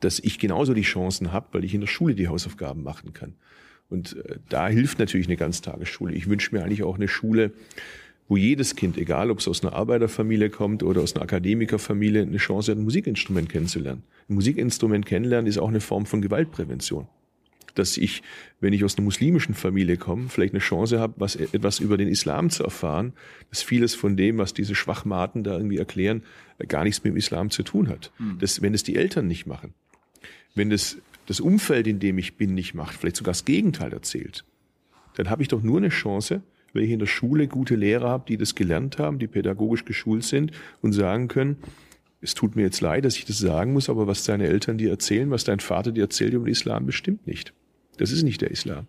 dass 0.00 0.18
ich 0.18 0.38
genauso 0.38 0.74
die 0.74 0.82
Chancen 0.82 1.32
habe, 1.32 1.48
weil 1.52 1.64
ich 1.64 1.74
in 1.74 1.80
der 1.80 1.88
Schule 1.88 2.14
die 2.14 2.28
Hausaufgaben 2.28 2.82
machen 2.82 3.12
kann. 3.12 3.34
Und 3.88 4.16
äh, 4.16 4.38
da 4.48 4.68
hilft 4.68 4.98
natürlich 4.98 5.26
eine 5.26 5.36
Ganztagesschule. 5.36 6.14
Ich 6.14 6.28
wünsche 6.28 6.54
mir 6.54 6.62
eigentlich 6.62 6.82
auch 6.82 6.96
eine 6.96 7.08
Schule, 7.08 7.52
wo 8.28 8.36
jedes 8.36 8.76
Kind, 8.76 8.98
egal 8.98 9.30
ob 9.30 9.38
es 9.38 9.48
aus 9.48 9.64
einer 9.64 9.72
Arbeiterfamilie 9.72 10.50
kommt 10.50 10.82
oder 10.82 11.00
aus 11.00 11.14
einer 11.14 11.22
Akademikerfamilie, 11.22 12.22
eine 12.22 12.36
Chance 12.36 12.72
hat, 12.72 12.78
ein 12.78 12.84
Musikinstrument 12.84 13.48
kennenzulernen. 13.48 14.02
Ein 14.28 14.34
Musikinstrument 14.34 15.06
kennenlernen 15.06 15.46
ist 15.46 15.58
auch 15.58 15.68
eine 15.68 15.80
Form 15.80 16.04
von 16.04 16.20
Gewaltprävention. 16.20 17.08
Dass 17.74 17.96
ich, 17.96 18.22
wenn 18.60 18.72
ich 18.72 18.84
aus 18.84 18.98
einer 18.98 19.04
muslimischen 19.04 19.54
Familie 19.54 19.96
komme, 19.96 20.28
vielleicht 20.28 20.52
eine 20.52 20.60
Chance 20.60 21.00
habe, 21.00 21.14
was, 21.16 21.36
etwas 21.36 21.78
über 21.78 21.96
den 21.96 22.08
Islam 22.08 22.50
zu 22.50 22.64
erfahren, 22.64 23.14
dass 23.48 23.62
vieles 23.62 23.94
von 23.94 24.16
dem, 24.16 24.36
was 24.36 24.52
diese 24.52 24.74
Schwachmaten 24.74 25.44
da 25.44 25.56
irgendwie 25.56 25.78
erklären, 25.78 26.22
gar 26.66 26.84
nichts 26.84 27.02
mit 27.04 27.14
dem 27.14 27.16
Islam 27.16 27.50
zu 27.50 27.62
tun 27.62 27.88
hat. 27.88 28.12
Hm. 28.18 28.38
Das, 28.40 28.60
wenn 28.60 28.74
es 28.74 28.82
die 28.82 28.96
Eltern 28.96 29.26
nicht 29.26 29.46
machen 29.46 29.72
wenn 30.58 30.70
das, 30.70 30.98
das 31.26 31.40
Umfeld, 31.40 31.86
in 31.86 32.00
dem 32.00 32.18
ich 32.18 32.36
bin, 32.36 32.54
nicht 32.54 32.74
macht, 32.74 32.96
vielleicht 32.96 33.16
sogar 33.16 33.32
das 33.32 33.44
Gegenteil 33.44 33.92
erzählt, 33.92 34.44
dann 35.14 35.30
habe 35.30 35.42
ich 35.42 35.48
doch 35.48 35.62
nur 35.62 35.78
eine 35.78 35.88
Chance, 35.88 36.42
weil 36.72 36.82
ich 36.82 36.90
in 36.90 36.98
der 36.98 37.06
Schule 37.06 37.48
gute 37.48 37.76
Lehrer 37.76 38.08
habe, 38.08 38.24
die 38.28 38.36
das 38.36 38.54
gelernt 38.54 38.98
haben, 38.98 39.18
die 39.18 39.26
pädagogisch 39.26 39.84
geschult 39.84 40.24
sind 40.24 40.52
und 40.82 40.92
sagen 40.92 41.28
können, 41.28 41.56
es 42.20 42.34
tut 42.34 42.56
mir 42.56 42.62
jetzt 42.62 42.80
leid, 42.80 43.04
dass 43.04 43.16
ich 43.16 43.24
das 43.24 43.38
sagen 43.38 43.72
muss, 43.72 43.88
aber 43.88 44.06
was 44.06 44.24
deine 44.24 44.48
Eltern 44.48 44.76
dir 44.76 44.90
erzählen, 44.90 45.30
was 45.30 45.44
dein 45.44 45.60
Vater 45.60 45.92
dir 45.92 46.02
erzählt 46.02 46.34
über 46.34 46.44
den 46.44 46.52
Islam, 46.52 46.84
bestimmt 46.84 47.26
nicht. 47.26 47.52
Das 47.96 48.10
ist 48.10 48.22
nicht 48.22 48.40
der 48.40 48.50
Islam. 48.50 48.86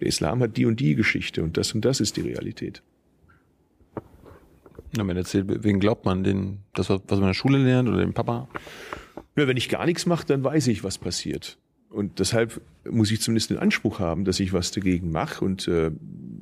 Der 0.00 0.08
Islam 0.08 0.40
hat 0.40 0.56
die 0.56 0.66
und 0.66 0.80
die 0.80 0.94
Geschichte 0.94 1.42
und 1.42 1.56
das 1.56 1.74
und 1.74 1.84
das 1.84 2.00
ist 2.00 2.16
die 2.16 2.22
Realität. 2.22 2.82
Na, 4.96 5.04
man 5.04 5.16
erzählt, 5.16 5.46
wen 5.48 5.80
glaubt 5.80 6.04
man? 6.04 6.24
Den, 6.24 6.58
das, 6.74 6.90
was 6.90 7.00
man 7.08 7.20
in 7.20 7.26
der 7.26 7.34
Schule 7.34 7.58
lernt 7.58 7.88
oder 7.88 7.98
den 7.98 8.12
Papa? 8.12 8.48
Ja, 9.36 9.46
wenn 9.46 9.56
ich 9.56 9.68
gar 9.68 9.86
nichts 9.86 10.06
mache, 10.06 10.26
dann 10.26 10.44
weiß 10.44 10.68
ich, 10.68 10.84
was 10.84 10.98
passiert. 10.98 11.58
Und 11.92 12.18
deshalb 12.18 12.60
muss 12.90 13.10
ich 13.10 13.20
zumindest 13.20 13.50
den 13.50 13.58
Anspruch 13.58 13.98
haben, 13.98 14.24
dass 14.24 14.40
ich 14.40 14.52
was 14.52 14.70
dagegen 14.70 15.12
mache. 15.12 15.44
Und 15.44 15.68
äh, 15.68 15.90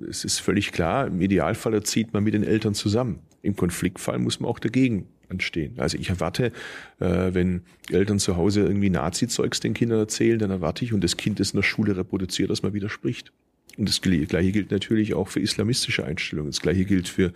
es 0.08 0.24
ist 0.24 0.38
völlig 0.38 0.72
klar, 0.72 1.08
im 1.08 1.20
Idealfall 1.20 1.74
erzieht 1.74 2.12
man 2.12 2.22
mit 2.22 2.34
den 2.34 2.44
Eltern 2.44 2.74
zusammen. 2.74 3.18
Im 3.42 3.56
Konfliktfall 3.56 4.18
muss 4.18 4.38
man 4.38 4.48
auch 4.48 4.60
dagegen 4.60 5.08
anstehen. 5.28 5.74
Also 5.78 5.98
ich 5.98 6.10
erwarte, 6.10 6.52
äh, 7.00 7.34
wenn 7.34 7.62
Eltern 7.90 8.18
zu 8.18 8.36
Hause 8.36 8.62
irgendwie 8.62 8.90
Nazi-Zeugs 8.90 9.60
den 9.60 9.74
Kindern 9.74 9.98
erzählen, 9.98 10.38
dann 10.38 10.50
erwarte 10.50 10.84
ich, 10.84 10.92
und 10.92 11.02
das 11.02 11.16
Kind 11.16 11.40
ist 11.40 11.54
in 11.54 11.58
der 11.58 11.64
Schule 11.64 11.96
reproduziert, 11.96 12.50
dass 12.50 12.62
man 12.62 12.72
widerspricht. 12.72 13.32
Und 13.76 13.88
das 13.88 14.00
Gleiche 14.00 14.52
gilt 14.52 14.70
natürlich 14.70 15.14
auch 15.14 15.28
für 15.28 15.40
islamistische 15.40 16.04
Einstellungen. 16.04 16.50
Das 16.50 16.60
Gleiche 16.60 16.84
gilt 16.84 17.08
für 17.08 17.32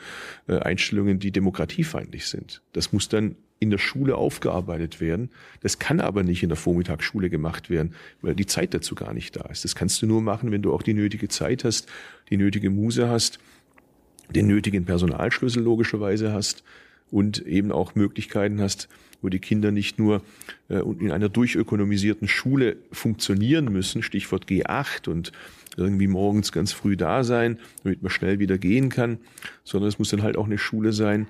äh, 0.46 0.58
Einstellungen, 0.58 1.18
die 1.18 1.30
demokratiefeindlich 1.30 2.26
sind. 2.26 2.60
Das 2.72 2.92
muss 2.92 3.08
dann 3.08 3.36
in 3.60 3.70
der 3.70 3.78
Schule 3.78 4.16
aufgearbeitet 4.16 5.00
werden. 5.00 5.30
Das 5.60 5.78
kann 5.78 6.00
aber 6.00 6.22
nicht 6.22 6.42
in 6.42 6.48
der 6.48 6.56
Vormittagsschule 6.56 7.30
gemacht 7.30 7.70
werden, 7.70 7.94
weil 8.20 8.34
die 8.34 8.46
Zeit 8.46 8.74
dazu 8.74 8.94
gar 8.94 9.14
nicht 9.14 9.36
da 9.36 9.42
ist. 9.46 9.64
Das 9.64 9.74
kannst 9.74 10.02
du 10.02 10.06
nur 10.06 10.20
machen, 10.20 10.50
wenn 10.50 10.62
du 10.62 10.72
auch 10.72 10.82
die 10.82 10.94
nötige 10.94 11.28
Zeit 11.28 11.64
hast, 11.64 11.88
die 12.30 12.36
nötige 12.36 12.70
Muse 12.70 13.08
hast, 13.08 13.38
den 14.30 14.46
nötigen 14.46 14.84
Personalschlüssel 14.84 15.62
logischerweise 15.62 16.32
hast 16.32 16.64
und 17.10 17.46
eben 17.46 17.72
auch 17.72 17.94
Möglichkeiten 17.94 18.60
hast, 18.60 18.88
wo 19.22 19.28
die 19.28 19.38
Kinder 19.38 19.70
nicht 19.70 19.98
nur 19.98 20.22
äh, 20.68 20.80
in 20.80 21.10
einer 21.10 21.28
durchökonomisierten 21.28 22.28
Schule 22.28 22.76
funktionieren 22.92 23.72
müssen, 23.72 24.02
Stichwort 24.02 24.46
G8 24.46 25.08
und 25.08 25.32
irgendwie 25.76 26.06
morgens 26.06 26.52
ganz 26.52 26.72
früh 26.72 26.96
da 26.96 27.24
sein, 27.24 27.58
damit 27.82 28.02
man 28.02 28.10
schnell 28.10 28.38
wieder 28.38 28.58
gehen 28.58 28.90
kann, 28.90 29.18
sondern 29.64 29.88
es 29.88 29.98
muss 29.98 30.10
dann 30.10 30.22
halt 30.22 30.36
auch 30.36 30.46
eine 30.46 30.58
Schule 30.58 30.92
sein, 30.92 31.26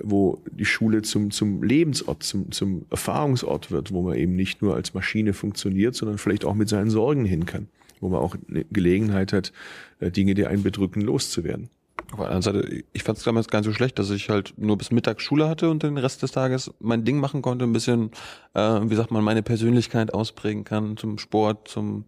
wo 0.00 0.38
die 0.50 0.64
Schule 0.64 1.02
zum, 1.02 1.30
zum 1.30 1.62
Lebensort, 1.62 2.22
zum, 2.22 2.50
zum 2.52 2.86
Erfahrungsort 2.90 3.70
wird, 3.70 3.92
wo 3.92 4.02
man 4.02 4.16
eben 4.16 4.34
nicht 4.34 4.62
nur 4.62 4.74
als 4.74 4.94
Maschine 4.94 5.32
funktioniert, 5.32 5.94
sondern 5.94 6.18
vielleicht 6.18 6.44
auch 6.44 6.54
mit 6.54 6.68
seinen 6.68 6.90
Sorgen 6.90 7.24
hin 7.24 7.46
kann, 7.46 7.68
wo 8.00 8.08
man 8.08 8.20
auch 8.20 8.36
eine 8.48 8.64
Gelegenheit 8.70 9.32
hat, 9.32 9.52
äh, 10.00 10.10
Dinge, 10.10 10.34
die 10.34 10.46
einen 10.46 10.62
bedrücken, 10.62 11.02
loszuwerden. 11.02 11.68
Auf 12.10 12.18
der 12.18 12.30
anderen 12.30 12.42
Seite, 12.42 12.84
ich 12.92 13.02
fand 13.04 13.18
es 13.18 13.24
damals 13.24 13.48
gar 13.48 13.60
nicht 13.60 13.68
so 13.68 13.72
schlecht, 13.72 13.98
dass 13.98 14.10
ich 14.10 14.28
halt 14.28 14.54
nur 14.56 14.76
bis 14.76 14.90
Mittag 14.90 15.20
Schule 15.20 15.48
hatte 15.48 15.70
und 15.70 15.82
den 15.82 15.96
Rest 15.96 16.22
des 16.22 16.32
Tages 16.32 16.70
mein 16.78 17.04
Ding 17.04 17.18
machen 17.18 17.40
konnte, 17.40 17.64
ein 17.64 17.72
bisschen, 17.72 18.10
äh, 18.54 18.60
wie 18.60 18.94
sagt 18.94 19.10
man, 19.10 19.24
meine 19.24 19.42
Persönlichkeit 19.42 20.12
ausprägen 20.12 20.64
kann, 20.64 20.96
zum 20.96 21.18
Sport, 21.18 21.68
zum 21.68 22.04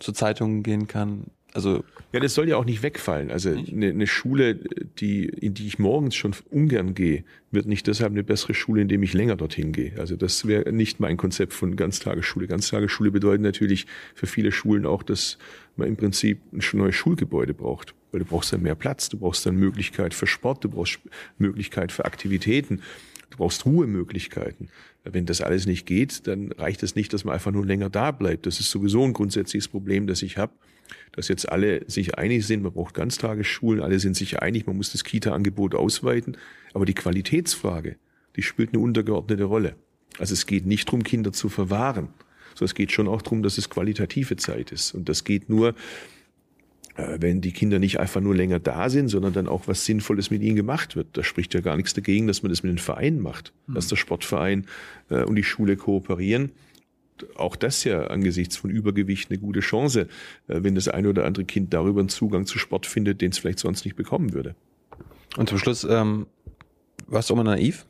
zur 0.00 0.14
Zeitung 0.14 0.62
gehen 0.62 0.86
kann. 0.86 1.24
Also 1.54 1.84
ja, 2.12 2.18
das 2.18 2.34
soll 2.34 2.48
ja 2.48 2.56
auch 2.56 2.64
nicht 2.64 2.82
wegfallen. 2.82 3.30
Also 3.30 3.50
eine, 3.50 3.90
eine, 3.90 4.08
Schule, 4.08 4.56
die 4.98 5.24
in 5.24 5.54
die 5.54 5.68
ich 5.68 5.78
morgens 5.78 6.16
schon 6.16 6.34
ungern 6.50 6.94
gehe, 6.94 7.22
wird 7.52 7.66
nicht 7.66 7.86
deshalb 7.86 8.10
eine 8.10 8.24
bessere 8.24 8.54
Schule, 8.54 8.82
indem 8.82 9.04
ich 9.04 9.12
länger 9.12 9.36
dorthin 9.36 9.70
gehe. 9.70 9.92
Also 9.96 10.16
das 10.16 10.48
wäre 10.48 10.72
nicht 10.72 10.98
mein 10.98 11.16
Konzept 11.16 11.52
von 11.52 11.76
Ganztagesschule. 11.76 12.48
Ganztagesschule 12.48 13.12
bedeutet 13.12 13.42
natürlich 13.42 13.86
für 14.16 14.26
viele 14.26 14.50
Schulen 14.50 14.84
auch, 14.84 15.04
dass 15.04 15.38
man 15.76 15.86
im 15.86 15.96
Prinzip 15.96 16.40
ein 16.52 16.60
neues 16.72 16.96
Schulgebäude 16.96 17.54
braucht, 17.54 17.94
weil 18.10 18.18
du 18.18 18.26
brauchst 18.26 18.52
dann 18.52 18.62
mehr 18.62 18.74
Platz, 18.74 19.08
du 19.08 19.18
brauchst 19.18 19.46
dann 19.46 19.54
Möglichkeit 19.54 20.12
für 20.12 20.26
Sport, 20.26 20.64
du 20.64 20.68
brauchst 20.68 20.98
Möglichkeit 21.38 21.92
für 21.92 22.04
Aktivitäten. 22.04 22.82
Du 23.30 23.38
brauchst 23.38 23.64
Ruhemöglichkeiten. 23.64 24.68
Wenn 25.02 25.26
das 25.26 25.40
alles 25.40 25.66
nicht 25.66 25.86
geht, 25.86 26.26
dann 26.28 26.52
reicht 26.52 26.82
es 26.82 26.94
nicht, 26.94 27.12
dass 27.12 27.24
man 27.24 27.34
einfach 27.34 27.50
nur 27.50 27.66
länger 27.66 27.90
da 27.90 28.12
bleibt. 28.12 28.46
Das 28.46 28.60
ist 28.60 28.70
sowieso 28.70 29.02
ein 29.04 29.12
grundsätzliches 29.12 29.66
Problem, 29.66 30.06
das 30.06 30.22
ich 30.22 30.38
habe, 30.38 30.52
dass 31.12 31.28
jetzt 31.28 31.48
alle 31.48 31.88
sich 31.88 32.18
einig 32.18 32.46
sind, 32.46 32.62
man 32.62 32.72
braucht 32.72 32.94
Ganztagesschulen, 32.94 33.82
alle 33.82 33.98
sind 34.00 34.16
sich 34.16 34.40
einig, 34.40 34.66
man 34.66 34.76
muss 34.76 34.92
das 34.92 35.04
Kita-Angebot 35.04 35.74
ausweiten. 35.74 36.36
Aber 36.72 36.86
die 36.86 36.94
Qualitätsfrage, 36.94 37.96
die 38.36 38.42
spielt 38.42 38.72
eine 38.72 38.82
untergeordnete 38.82 39.44
Rolle. 39.44 39.76
Also 40.18 40.34
es 40.34 40.46
geht 40.46 40.66
nicht 40.66 40.88
darum, 40.88 41.02
Kinder 41.04 41.32
zu 41.32 41.48
verwahren, 41.48 42.08
sondern 42.54 42.66
es 42.66 42.74
geht 42.74 42.92
schon 42.92 43.08
auch 43.08 43.22
darum, 43.22 43.42
dass 43.42 43.58
es 43.58 43.70
qualitative 43.70 44.36
Zeit 44.36 44.72
ist. 44.72 44.94
Und 44.94 45.08
das 45.08 45.24
geht 45.24 45.48
nur, 45.48 45.74
äh, 46.96 47.18
wenn 47.20 47.40
die 47.40 47.52
Kinder 47.52 47.78
nicht 47.78 47.98
einfach 47.98 48.20
nur 48.20 48.34
länger 48.34 48.60
da 48.60 48.88
sind, 48.88 49.08
sondern 49.08 49.32
dann 49.32 49.48
auch 49.48 49.66
was 49.66 49.84
Sinnvolles 49.84 50.30
mit 50.30 50.42
ihnen 50.42 50.56
gemacht 50.56 50.96
wird. 50.96 51.08
Da 51.12 51.24
spricht 51.24 51.54
ja 51.54 51.60
gar 51.60 51.76
nichts 51.76 51.94
dagegen, 51.94 52.26
dass 52.26 52.42
man 52.42 52.50
das 52.50 52.62
mit 52.62 52.70
den 52.70 52.78
Vereinen 52.78 53.20
macht, 53.20 53.52
dass 53.66 53.88
der 53.88 53.96
Sportverein 53.96 54.66
äh, 55.10 55.24
und 55.24 55.36
die 55.36 55.44
Schule 55.44 55.76
kooperieren. 55.76 56.52
Auch 57.36 57.56
das 57.56 57.84
ja 57.84 58.08
angesichts 58.08 58.56
von 58.56 58.70
Übergewicht 58.70 59.30
eine 59.30 59.38
gute 59.38 59.60
Chance, 59.60 60.08
äh, 60.48 60.60
wenn 60.62 60.74
das 60.74 60.88
eine 60.88 61.08
oder 61.08 61.24
andere 61.24 61.44
Kind 61.44 61.72
darüber 61.72 62.00
einen 62.00 62.08
Zugang 62.08 62.46
zu 62.46 62.58
Sport 62.58 62.86
findet, 62.86 63.20
den 63.20 63.30
es 63.30 63.38
vielleicht 63.38 63.60
sonst 63.60 63.84
nicht 63.84 63.96
bekommen 63.96 64.32
würde. 64.32 64.54
Und 65.36 65.48
zum 65.48 65.58
Schluss, 65.58 65.84
ähm, 65.84 66.26
warst 67.06 67.30
du 67.30 67.34
immer 67.34 67.44
naiv? 67.44 67.86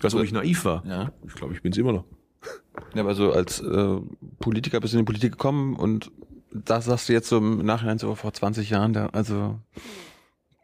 Was, 0.00 0.14
ob 0.14 0.22
ich 0.22 0.32
naiv 0.32 0.64
war? 0.64 0.84
Ja. 0.86 1.12
Ich 1.26 1.34
glaube, 1.34 1.54
ich 1.54 1.62
bin 1.62 1.72
es 1.72 1.78
immer 1.78 1.92
noch. 1.92 2.04
Ja, 2.94 3.02
aber 3.02 3.14
so 3.14 3.32
als 3.32 3.60
äh, 3.60 4.00
Politiker 4.40 4.80
bist 4.80 4.92
du 4.92 4.98
in 4.98 5.04
die 5.04 5.06
Politik 5.06 5.32
gekommen 5.32 5.76
und 5.76 6.10
das 6.52 6.84
sagst 6.84 7.08
du 7.08 7.12
jetzt 7.12 7.28
so 7.28 7.38
im 7.38 7.64
Nachhinein 7.64 7.98
so 7.98 8.14
vor 8.14 8.32
20 8.32 8.70
Jahren, 8.70 8.92
da, 8.92 9.06
also 9.06 9.58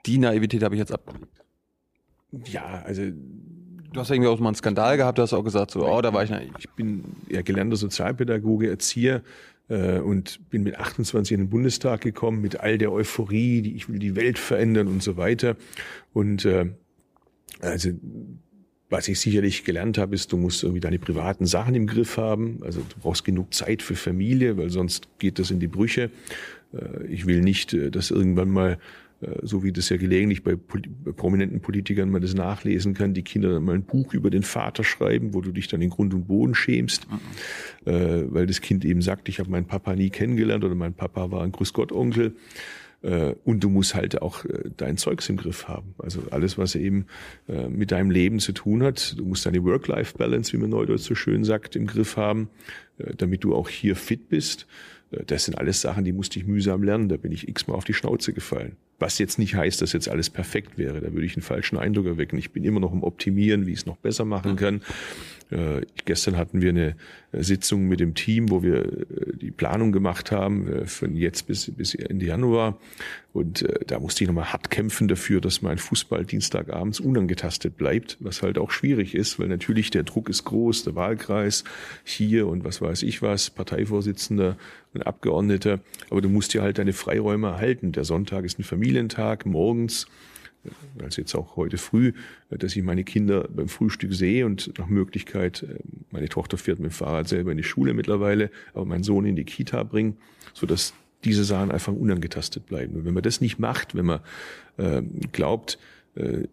die 0.06 0.18
Naivität 0.18 0.62
habe 0.62 0.74
ich 0.74 0.78
jetzt 0.78 0.92
abgelegt. 0.92 1.26
Ja, 2.46 2.82
also 2.84 3.02
Du 3.92 4.00
hast 4.00 4.10
irgendwie 4.10 4.28
auch 4.28 4.38
mal 4.38 4.48
einen 4.48 4.56
Skandal 4.56 4.96
gehabt, 4.96 5.18
du 5.18 5.22
hast 5.22 5.32
auch 5.32 5.42
gesagt, 5.42 5.72
so, 5.72 5.86
oh, 5.86 6.00
da 6.00 6.12
war 6.12 6.22
ich. 6.22 6.30
Ich 6.58 6.70
bin 6.70 7.04
ja 7.28 7.42
gelernter 7.42 7.76
Sozialpädagoge, 7.76 8.70
Erzieher 8.70 9.22
äh, 9.68 9.98
und 9.98 10.48
bin 10.50 10.62
mit 10.62 10.78
28 10.78 11.32
in 11.32 11.40
den 11.40 11.50
Bundestag 11.50 12.00
gekommen, 12.02 12.40
mit 12.40 12.60
all 12.60 12.78
der 12.78 12.92
Euphorie, 12.92 13.62
die 13.62 13.74
ich 13.74 13.88
will 13.88 13.98
die 13.98 14.16
Welt 14.16 14.38
verändern 14.38 14.86
und 14.86 15.02
so 15.02 15.16
weiter. 15.16 15.56
Und 16.12 16.44
äh, 16.44 16.66
also 17.60 17.90
was 18.90 19.06
ich 19.06 19.20
sicherlich 19.20 19.64
gelernt 19.64 19.98
habe, 19.98 20.14
ist, 20.14 20.32
du 20.32 20.36
musst 20.36 20.64
irgendwie 20.64 20.80
deine 20.80 20.98
privaten 20.98 21.46
Sachen 21.46 21.76
im 21.76 21.86
Griff 21.86 22.16
haben. 22.16 22.58
Also 22.62 22.80
du 22.80 23.00
brauchst 23.00 23.24
genug 23.24 23.54
Zeit 23.54 23.82
für 23.82 23.94
Familie, 23.94 24.56
weil 24.56 24.70
sonst 24.70 25.08
geht 25.18 25.38
das 25.38 25.52
in 25.52 25.60
die 25.60 25.68
Brüche. 25.68 26.10
Äh, 26.74 27.06
ich 27.06 27.26
will 27.26 27.40
nicht, 27.40 27.72
äh, 27.72 27.90
dass 27.90 28.10
irgendwann 28.10 28.50
mal, 28.50 28.78
so 29.42 29.62
wie 29.62 29.72
das 29.72 29.88
ja 29.90 29.96
gelegentlich 29.98 30.42
bei, 30.42 30.56
prominenten 30.56 31.60
Politikern 31.60 32.10
man 32.10 32.22
das 32.22 32.34
nachlesen 32.34 32.94
kann, 32.94 33.12
die 33.12 33.22
Kinder 33.22 33.52
dann 33.52 33.64
mal 33.64 33.74
ein 33.74 33.84
Buch 33.84 34.14
über 34.14 34.30
den 34.30 34.42
Vater 34.42 34.82
schreiben, 34.82 35.34
wo 35.34 35.40
du 35.40 35.52
dich 35.52 35.68
dann 35.68 35.82
in 35.82 35.90
Grund 35.90 36.14
und 36.14 36.26
Boden 36.26 36.54
schämst, 36.54 37.06
mhm. 37.10 38.32
weil 38.32 38.46
das 38.46 38.60
Kind 38.60 38.84
eben 38.84 39.02
sagt, 39.02 39.28
ich 39.28 39.38
habe 39.38 39.50
meinen 39.50 39.66
Papa 39.66 39.94
nie 39.94 40.10
kennengelernt 40.10 40.64
oder 40.64 40.74
mein 40.74 40.94
Papa 40.94 41.30
war 41.30 41.42
ein 41.42 41.52
Grüß 41.52 41.74
Gott 41.74 41.92
Onkel. 41.92 42.34
Äh, 43.02 43.34
und 43.44 43.64
du 43.64 43.68
musst 43.68 43.94
halt 43.94 44.20
auch 44.20 44.44
äh, 44.44 44.70
dein 44.76 44.96
Zeugs 44.96 45.28
im 45.28 45.36
Griff 45.36 45.68
haben. 45.68 45.94
Also 45.98 46.22
alles, 46.30 46.58
was 46.58 46.74
eben 46.74 47.06
äh, 47.48 47.68
mit 47.68 47.92
deinem 47.92 48.10
Leben 48.10 48.40
zu 48.40 48.52
tun 48.52 48.82
hat. 48.82 49.18
Du 49.18 49.24
musst 49.24 49.46
deine 49.46 49.64
Work-Life-Balance, 49.64 50.52
wie 50.52 50.58
man 50.58 50.70
neudeutsch 50.70 51.02
so 51.02 51.14
schön 51.14 51.44
sagt, 51.44 51.76
im 51.76 51.86
Griff 51.86 52.16
haben, 52.16 52.50
damit 53.16 53.44
du 53.44 53.54
auch 53.54 53.68
hier 53.68 53.96
fit 53.96 54.28
bist. 54.28 54.66
Das 55.10 55.44
sind 55.44 55.58
alles 55.58 55.80
Sachen, 55.80 56.04
die 56.04 56.12
musste 56.12 56.38
ich 56.38 56.46
mühsam 56.46 56.82
lernen. 56.82 57.08
Da 57.08 57.16
bin 57.16 57.32
ich 57.32 57.48
x-mal 57.48 57.74
auf 57.74 57.84
die 57.84 57.94
Schnauze 57.94 58.32
gefallen. 58.32 58.76
Was 58.98 59.18
jetzt 59.18 59.38
nicht 59.38 59.54
heißt, 59.54 59.82
dass 59.82 59.92
jetzt 59.92 60.08
alles 60.08 60.30
perfekt 60.30 60.78
wäre. 60.78 61.00
Da 61.00 61.12
würde 61.12 61.26
ich 61.26 61.34
einen 61.34 61.42
falschen 61.42 61.78
Eindruck 61.78 62.06
erwecken. 62.06 62.38
Ich 62.38 62.52
bin 62.52 62.64
immer 62.64 62.80
noch 62.80 62.92
im 62.92 63.02
Optimieren, 63.02 63.66
wie 63.66 63.72
ich 63.72 63.80
es 63.80 63.86
noch 63.86 63.96
besser 63.96 64.24
machen 64.24 64.56
kann. 64.56 64.82
Äh, 65.50 65.82
gestern 66.04 66.36
hatten 66.36 66.62
wir 66.62 66.70
eine 66.70 66.96
Sitzung 67.32 67.88
mit 67.88 68.00
dem 68.00 68.14
Team, 68.14 68.50
wo 68.50 68.62
wir 68.62 68.84
äh, 68.84 69.36
die 69.36 69.50
Planung 69.50 69.92
gemacht 69.92 70.32
haben, 70.32 70.68
äh, 70.68 70.86
von 70.86 71.16
jetzt 71.16 71.46
bis, 71.46 71.70
bis 71.70 71.94
Ende 71.94 72.26
Januar. 72.26 72.78
Und 73.32 73.62
äh, 73.62 73.84
da 73.86 73.98
musste 73.98 74.24
ich 74.24 74.28
nochmal 74.28 74.52
hart 74.52 74.70
kämpfen 74.70 75.08
dafür, 75.08 75.40
dass 75.40 75.62
mein 75.62 75.78
Fußball 75.78 76.24
Dienstagabends 76.24 77.00
unangetastet 77.00 77.76
bleibt, 77.76 78.16
was 78.20 78.42
halt 78.42 78.58
auch 78.58 78.70
schwierig 78.70 79.14
ist, 79.14 79.38
weil 79.38 79.48
natürlich 79.48 79.90
der 79.90 80.02
Druck 80.02 80.28
ist 80.28 80.44
groß, 80.44 80.84
der 80.84 80.94
Wahlkreis 80.94 81.64
hier 82.04 82.46
und 82.46 82.64
was 82.64 82.80
weiß 82.80 83.02
ich 83.02 83.22
was, 83.22 83.50
Parteivorsitzender 83.50 84.56
und 84.94 85.06
Abgeordneter. 85.06 85.80
Aber 86.10 86.20
du 86.20 86.28
musst 86.28 86.54
dir 86.54 86.62
halt 86.62 86.78
deine 86.78 86.92
Freiräume 86.92 87.48
erhalten. 87.48 87.92
Der 87.92 88.04
Sonntag 88.04 88.44
ist 88.44 88.58
ein 88.58 88.64
Familientag, 88.64 89.46
morgens 89.46 90.06
als 91.02 91.16
jetzt 91.16 91.34
auch 91.34 91.56
heute 91.56 91.78
früh, 91.78 92.12
dass 92.50 92.76
ich 92.76 92.82
meine 92.82 93.04
Kinder 93.04 93.48
beim 93.48 93.68
Frühstück 93.68 94.12
sehe 94.12 94.46
und 94.46 94.78
nach 94.78 94.88
Möglichkeit, 94.88 95.62
äh, 95.62 95.78
meine 96.10 96.28
Tochter 96.28 96.58
fährt 96.58 96.78
mit 96.78 96.90
dem 96.90 96.94
Fahrrad 96.94 97.28
selber 97.28 97.50
in 97.50 97.56
die 97.56 97.64
Schule 97.64 97.94
mittlerweile, 97.94 98.50
aber 98.74 98.84
meinen 98.84 99.04
Sohn 99.04 99.24
in 99.24 99.36
die 99.36 99.44
Kita 99.44 99.82
bringen, 99.82 100.16
so 100.52 100.66
dass 100.66 100.92
diese 101.24 101.44
Sachen 101.44 101.70
einfach 101.70 101.92
unangetastet 101.92 102.66
bleiben. 102.66 102.96
Und 102.96 103.04
wenn 103.04 103.14
man 103.14 103.22
das 103.22 103.40
nicht 103.40 103.58
macht, 103.58 103.94
wenn 103.94 104.06
man 104.06 104.20
äh, 104.78 105.02
glaubt, 105.32 105.78
äh, 106.14 106.48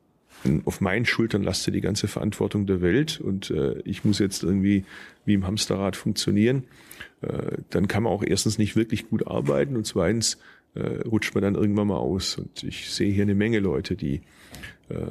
auf 0.65 0.81
meinen 0.81 1.05
Schultern 1.05 1.43
lastet 1.43 1.73
die 1.73 1.81
ganze 1.81 2.07
Verantwortung 2.07 2.67
der 2.67 2.81
Welt 2.81 3.19
und 3.19 3.49
äh, 3.49 3.79
ich 3.85 4.05
muss 4.05 4.19
jetzt 4.19 4.43
irgendwie 4.43 4.85
wie 5.25 5.33
im 5.33 5.47
Hamsterrad 5.47 5.95
funktionieren, 5.95 6.63
äh, 7.21 7.57
dann 7.69 7.87
kann 7.87 8.03
man 8.03 8.13
auch 8.13 8.23
erstens 8.23 8.57
nicht 8.57 8.75
wirklich 8.75 9.09
gut 9.09 9.25
arbeiten 9.27 9.75
und 9.75 9.85
zweitens 9.85 10.37
äh, 10.77 11.01
rutscht 11.07 11.33
man 11.33 11.43
dann 11.43 11.55
irgendwann 11.55 11.87
mal 11.87 11.97
aus. 11.97 12.37
Und 12.37 12.63
ich 12.63 12.89
sehe 12.89 13.11
hier 13.11 13.23
eine 13.23 13.35
Menge 13.35 13.59
Leute, 13.59 13.95
die, 13.95 14.21
äh, 14.89 15.07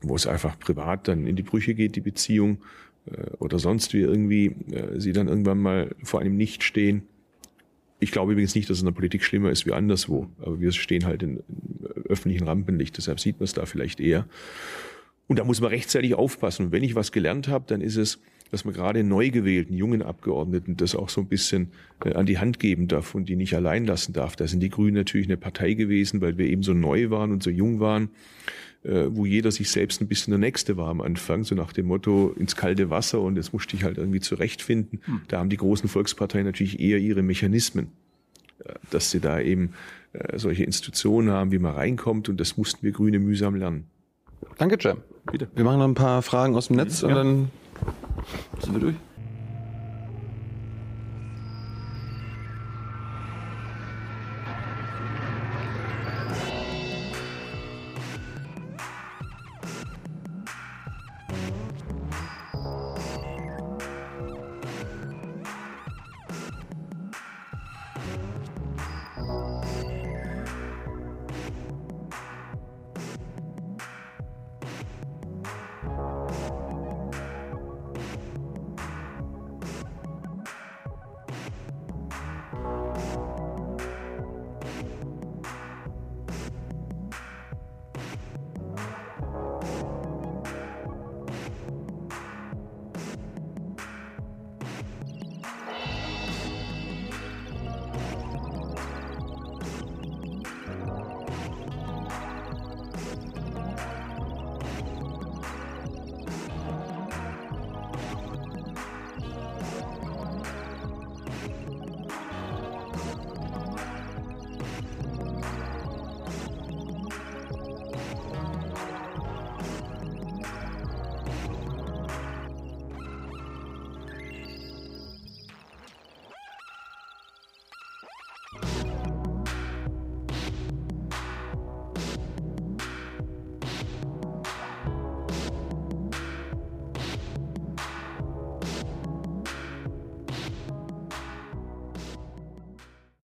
wo 0.00 0.16
es 0.16 0.26
einfach 0.26 0.58
privat 0.58 1.08
dann 1.08 1.26
in 1.26 1.36
die 1.36 1.42
Brüche 1.42 1.74
geht, 1.74 1.96
die 1.96 2.00
Beziehung 2.00 2.58
äh, 3.06 3.30
oder 3.38 3.58
sonst 3.58 3.92
wie 3.92 4.00
irgendwie 4.00 4.46
äh, 4.70 4.98
sie 4.98 5.12
dann 5.12 5.28
irgendwann 5.28 5.58
mal 5.58 5.94
vor 6.02 6.20
einem 6.20 6.36
Nicht 6.36 6.62
stehen. 6.62 7.02
Ich 8.00 8.10
glaube 8.10 8.32
übrigens 8.32 8.54
nicht, 8.54 8.68
dass 8.68 8.78
es 8.78 8.82
in 8.82 8.86
der 8.86 8.94
Politik 8.94 9.22
schlimmer 9.22 9.50
ist 9.50 9.64
wie 9.64 9.72
anderswo, 9.72 10.28
aber 10.40 10.60
wir 10.60 10.72
stehen 10.72 11.04
halt 11.04 11.22
in, 11.22 11.36
in 11.36 12.04
öffentlichen 12.08 12.48
Rampenlicht, 12.48 12.96
deshalb 12.96 13.20
sieht 13.20 13.38
man 13.38 13.44
es 13.44 13.52
da 13.52 13.64
vielleicht 13.64 14.00
eher. 14.00 14.26
Und 15.28 15.38
da 15.38 15.44
muss 15.44 15.60
man 15.60 15.70
rechtzeitig 15.70 16.14
aufpassen. 16.14 16.66
Und 16.66 16.72
wenn 16.72 16.82
ich 16.82 16.96
was 16.96 17.12
gelernt 17.12 17.46
habe, 17.46 17.64
dann 17.68 17.80
ist 17.80 17.96
es, 17.96 18.20
dass 18.52 18.66
man 18.66 18.74
gerade 18.74 19.02
neu 19.02 19.30
gewählten 19.30 19.74
jungen 19.74 20.02
Abgeordneten 20.02 20.76
das 20.76 20.94
auch 20.94 21.08
so 21.08 21.22
ein 21.22 21.26
bisschen 21.26 21.72
äh, 22.04 22.12
an 22.12 22.26
die 22.26 22.38
Hand 22.38 22.60
geben 22.60 22.86
darf 22.86 23.14
und 23.14 23.28
die 23.28 23.34
nicht 23.34 23.56
allein 23.56 23.86
lassen 23.86 24.12
darf. 24.12 24.36
Da 24.36 24.46
sind 24.46 24.60
die 24.60 24.68
Grünen 24.68 24.94
natürlich 24.94 25.26
eine 25.26 25.38
Partei 25.38 25.72
gewesen, 25.72 26.20
weil 26.20 26.36
wir 26.36 26.46
eben 26.46 26.62
so 26.62 26.74
neu 26.74 27.08
waren 27.08 27.32
und 27.32 27.42
so 27.42 27.48
jung 27.48 27.80
waren, 27.80 28.10
äh, 28.84 29.06
wo 29.08 29.24
jeder 29.24 29.50
sich 29.50 29.70
selbst 29.70 30.02
ein 30.02 30.06
bisschen 30.06 30.32
der 30.32 30.38
Nächste 30.38 30.76
war 30.76 30.88
am 30.88 31.00
Anfang, 31.00 31.44
so 31.44 31.54
nach 31.54 31.72
dem 31.72 31.86
Motto 31.86 32.34
ins 32.38 32.54
kalte 32.54 32.90
Wasser 32.90 33.22
und 33.22 33.36
jetzt 33.36 33.54
musste 33.54 33.74
ich 33.74 33.84
halt 33.84 33.96
irgendwie 33.96 34.20
zurechtfinden. 34.20 35.00
Hm. 35.06 35.22
Da 35.28 35.38
haben 35.38 35.48
die 35.48 35.56
großen 35.56 35.88
Volksparteien 35.88 36.44
natürlich 36.44 36.78
eher 36.78 36.98
ihre 36.98 37.22
Mechanismen, 37.22 37.86
äh, 38.58 38.74
dass 38.90 39.10
sie 39.10 39.20
da 39.20 39.40
eben 39.40 39.72
äh, 40.12 40.38
solche 40.38 40.64
Institutionen 40.64 41.30
haben, 41.30 41.52
wie 41.52 41.58
man 41.58 41.74
reinkommt 41.74 42.28
und 42.28 42.38
das 42.38 42.58
mussten 42.58 42.82
wir 42.82 42.92
Grüne 42.92 43.18
mühsam 43.18 43.54
lernen. 43.54 43.84
Danke, 44.58 44.76
Jam. 44.78 44.98
Bitte. 45.30 45.48
Wir 45.54 45.64
machen 45.64 45.78
noch 45.78 45.88
ein 45.88 45.94
paar 45.94 46.20
Fragen 46.20 46.54
aus 46.54 46.66
dem 46.66 46.76
Netz 46.76 47.00
ja. 47.00 47.08
und 47.08 47.14
dann 47.14 47.50
sind 48.60 48.74
wir 48.74 48.80
durch. 48.80 49.11